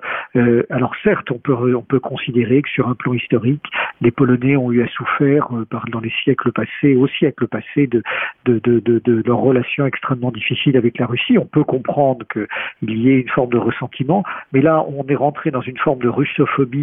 alors 0.69 0.93
certes, 1.03 1.31
on 1.31 1.39
peut, 1.39 1.75
on 1.75 1.81
peut 1.81 1.99
considérer 1.99 2.61
que 2.61 2.69
sur 2.69 2.87
un 2.87 2.93
plan 2.93 3.13
historique, 3.13 3.65
les 4.01 4.11
Polonais 4.11 4.55
ont 4.55 4.71
eu 4.71 4.83
à 4.83 4.87
souffrir 4.87 5.47
dans 5.91 5.99
les 5.99 6.11
siècles 6.23 6.51
passés, 6.51 6.95
au 6.95 7.07
siècle 7.07 7.47
passé, 7.47 7.87
de, 7.87 8.03
de, 8.45 8.59
de, 8.59 8.79
de, 8.79 9.23
leurs 9.25 9.39
relations 9.39 9.85
extrêmement 9.85 10.31
difficiles 10.31 10.77
avec 10.77 10.97
la 10.99 11.05
Russie. 11.05 11.37
On 11.37 11.45
peut 11.45 11.63
comprendre 11.63 12.25
qu'il 12.27 12.97
y 12.99 13.09
ait 13.09 13.21
une 13.21 13.29
forme 13.29 13.49
de 13.49 13.57
ressentiment, 13.57 14.23
mais 14.53 14.61
là, 14.61 14.85
on 14.87 15.05
est 15.07 15.15
rentré 15.15 15.51
dans 15.51 15.61
une 15.61 15.77
forme 15.77 15.99
de 15.99 16.09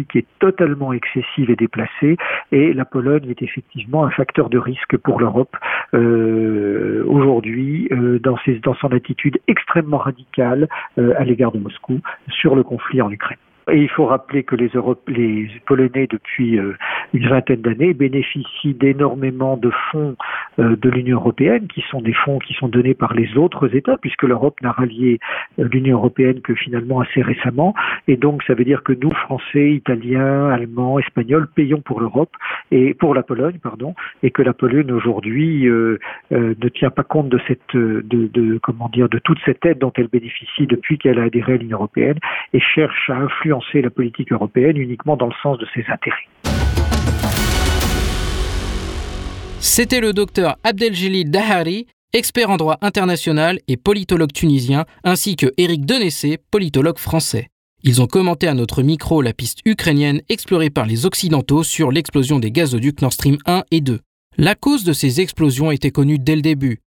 qui 0.09 0.19
est 0.19 0.27
totalement 0.39 0.93
excessive 0.93 1.49
et 1.49 1.55
déplacée, 1.55 2.17
et 2.51 2.73
la 2.73 2.85
Pologne 2.85 3.29
est 3.29 3.41
effectivement 3.41 4.05
un 4.05 4.09
facteur 4.09 4.49
de 4.49 4.57
risque 4.57 4.97
pour 4.97 5.19
l'Europe 5.19 5.55
euh, 5.93 7.03
aujourd'hui 7.07 7.87
euh, 7.91 8.19
dans, 8.19 8.37
dans 8.63 8.75
son 8.75 8.91
attitude 8.91 9.39
extrêmement 9.47 9.97
radicale 9.97 10.67
euh, 10.97 11.13
à 11.17 11.23
l'égard 11.23 11.51
de 11.51 11.59
Moscou 11.59 11.99
sur 12.29 12.55
le 12.55 12.63
conflit 12.63 13.01
en 13.01 13.11
Ukraine. 13.11 13.37
Et 13.71 13.77
il 13.77 13.89
faut 13.89 14.05
rappeler 14.05 14.43
que 14.43 14.55
les, 14.55 14.69
les 15.07 15.49
Polonais, 15.65 16.07
depuis 16.07 16.59
euh, 16.59 16.75
une 17.13 17.27
vingtaine 17.27 17.61
d'années, 17.61 17.95
bénéficient 17.95 18.75
d'énormément 18.75 19.57
de 19.57 19.71
fonds 19.91 20.15
euh, 20.59 20.75
de 20.75 20.89
l'Union 20.89 21.17
européenne, 21.17 21.67
qui 21.67 21.83
sont 21.89 21.99
des 21.99 22.13
fonds 22.13 22.37
qui 22.37 22.53
sont 22.53 22.67
donnés 22.67 22.93
par 22.93 23.15
les 23.15 23.37
autres 23.37 23.75
États, 23.75 23.97
puisque 23.97 24.21
l'Europe 24.21 24.61
n'a 24.61 24.71
rallié 24.71 25.19
euh, 25.57 25.67
l'Union 25.71 25.97
européenne 25.97 26.41
que 26.41 26.53
finalement 26.53 26.99
assez 26.99 27.23
récemment. 27.23 27.73
Et 28.07 28.17
donc, 28.17 28.43
ça 28.43 28.53
veut 28.53 28.65
dire 28.65 28.83
que 28.83 28.93
nous, 28.93 29.09
Français, 29.09 29.71
Italiens, 29.71 30.49
Allemands, 30.49 30.99
Espagnols, 30.99 31.47
payons 31.47 31.81
pour 31.81 31.99
l'Europe 31.99 32.35
et 32.69 32.93
pour 32.93 33.15
la 33.15 33.23
Pologne, 33.23 33.57
pardon, 33.63 33.95
et 34.21 34.29
que 34.29 34.43
la 34.43 34.53
Pologne 34.53 34.91
aujourd'hui 34.91 35.67
ne 36.31 36.69
tient 36.69 36.89
pas 36.91 37.03
compte 37.03 37.29
de 37.29 37.39
cette, 37.47 37.75
de, 37.75 38.01
de, 38.03 38.59
comment 38.59 38.89
dire, 38.89 39.09
de 39.09 39.19
toute 39.19 39.39
cette 39.45 39.65
aide 39.65 39.79
dont 39.79 39.91
elle 39.95 40.07
bénéficie 40.07 40.67
depuis 40.67 40.97
qu'elle 40.97 41.19
a 41.19 41.23
adhéré 41.23 41.53
à 41.53 41.57
l'Union 41.57 41.77
européenne 41.77 42.19
et 42.53 42.59
cherche 42.59 43.09
à 43.09 43.15
influencer 43.15 43.54
la 43.73 43.89
politique 43.89 44.31
européenne 44.31 44.77
uniquement 44.77 45.17
dans 45.17 45.27
le 45.27 45.33
sens 45.41 45.57
de 45.57 45.65
ses 45.73 45.83
intérêts. 45.91 46.27
C'était 49.59 49.99
le 49.99 50.13
docteur 50.13 50.57
Abdeljalil 50.63 51.29
Dahari, 51.29 51.87
expert 52.13 52.49
en 52.49 52.57
droit 52.57 52.77
international 52.81 53.59
et 53.67 53.77
politologue 53.77 54.31
tunisien, 54.31 54.85
ainsi 55.03 55.35
que 55.35 55.51
Éric 55.57 55.85
Denessé, 55.85 56.37
politologue 56.51 56.99
français. 56.99 57.47
Ils 57.83 58.01
ont 58.01 58.07
commenté 58.07 58.47
à 58.47 58.53
notre 58.53 58.83
micro 58.83 59.21
la 59.21 59.33
piste 59.33 59.59
ukrainienne 59.65 60.21
explorée 60.29 60.69
par 60.69 60.85
les 60.85 61.05
Occidentaux 61.05 61.63
sur 61.63 61.91
l'explosion 61.91 62.39
des 62.39 62.51
gazoducs 62.51 63.01
Nord 63.01 63.13
Stream 63.13 63.37
1 63.45 63.63
et 63.71 63.81
2. 63.81 63.99
La 64.37 64.55
cause 64.55 64.83
de 64.83 64.93
ces 64.93 65.21
explosions 65.21 65.71
était 65.71 65.91
connue 65.91 66.19
dès 66.19 66.35
le 66.35 66.41
début. 66.41 66.79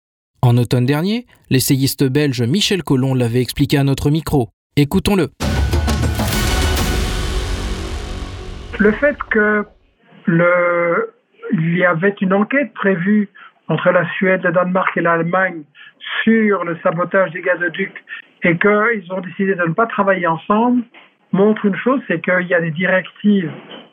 En 0.43 0.57
automne 0.57 0.87
dernier, 0.87 1.27
l'essayiste 1.51 2.05
belge 2.05 2.43
Michel 2.43 2.83
Collomb 2.83 3.15
l'avait 3.15 3.43
expliqué 3.43 3.77
à 3.77 3.85
notre 3.85 4.11
micro. 4.11 4.51
Écoutons-le. 4.77 5.31
Le 8.79 8.93
fait 8.93 9.17
que 9.31 9.65
le, 10.27 11.13
il 11.53 11.77
y 11.77 11.85
avait 11.85 12.15
une 12.21 12.33
enquête 12.33 12.73
prévue 12.75 13.29
entre 13.67 13.91
la 13.91 14.09
Suède, 14.13 14.43
le 14.45 14.53
Danemark 14.53 14.97
et 14.97 15.01
l'Allemagne 15.01 15.63
sur 16.23 16.65
le 16.65 16.79
sabotage 16.83 17.33
des 17.33 17.43
gazoducs 17.43 18.05
et 18.45 18.57
qu'ils 18.57 19.13
ont 19.13 19.21
décidé 19.21 19.57
de 19.57 19.65
ne 19.65 19.73
pas 19.73 19.87
travailler 19.87 20.29
ensemble 20.29 20.85
montre 21.33 21.67
une 21.67 21.75
chose, 21.75 22.01
c'est 22.07 22.23
qu'il 22.23 22.47
y 22.47 22.55
a 22.55 22.61
des 22.61 22.71
directives 22.71 23.51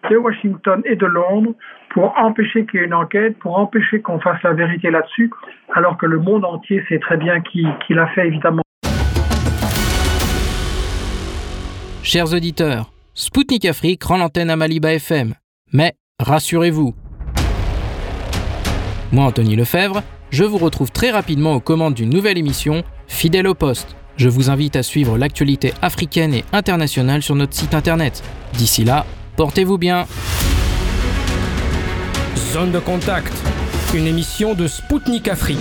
de 0.09 0.17
Washington 0.17 0.83
et 0.85 0.95
de 0.95 1.05
Londres 1.07 1.53
pour 1.89 2.15
empêcher 2.17 2.65
qu'il 2.67 2.79
y 2.79 2.83
ait 2.83 2.85
une 2.85 2.93
enquête, 2.93 3.39
pour 3.39 3.57
empêcher 3.57 4.01
qu'on 4.01 4.19
fasse 4.19 4.41
la 4.43 4.53
vérité 4.53 4.91
là-dessus, 4.91 5.31
alors 5.73 5.97
que 5.97 6.05
le 6.05 6.19
monde 6.19 6.45
entier 6.45 6.85
sait 6.87 6.99
très 6.99 7.17
bien 7.17 7.41
qui, 7.41 7.65
qui 7.87 7.95
l'a 7.95 8.07
fait, 8.07 8.27
évidemment. 8.27 8.61
Chers 12.03 12.33
auditeurs, 12.33 12.91
Spoutnik 13.17 13.63
Afrique 13.63 14.03
rend 14.03 14.17
l'antenne 14.17 14.49
à 14.49 14.57
Maliba 14.57 14.93
FM. 14.93 15.35
Mais 15.71 15.95
rassurez-vous, 16.19 16.93
moi 19.13 19.23
Anthony 19.23 19.55
Lefebvre, 19.55 20.03
je 20.31 20.43
vous 20.43 20.57
retrouve 20.57 20.91
très 20.91 21.11
rapidement 21.11 21.53
aux 21.53 21.61
commandes 21.61 21.93
d'une 21.93 22.09
nouvelle 22.09 22.37
émission, 22.37 22.83
Fidèle 23.07 23.47
au 23.47 23.55
poste. 23.55 23.95
Je 24.17 24.27
vous 24.27 24.49
invite 24.49 24.75
à 24.75 24.83
suivre 24.83 25.17
l'actualité 25.17 25.71
africaine 25.81 26.33
et 26.33 26.43
internationale 26.51 27.21
sur 27.21 27.35
notre 27.35 27.53
site 27.53 27.73
internet. 27.73 28.21
D'ici 28.51 28.83
là, 28.83 29.05
portez-vous 29.37 29.77
bien. 29.77 30.07
Zone 32.51 32.73
de 32.73 32.79
contact, 32.79 33.31
une 33.93 34.07
émission 34.07 34.55
de 34.55 34.67
Spoutnik 34.67 35.29
Afrique. 35.29 35.59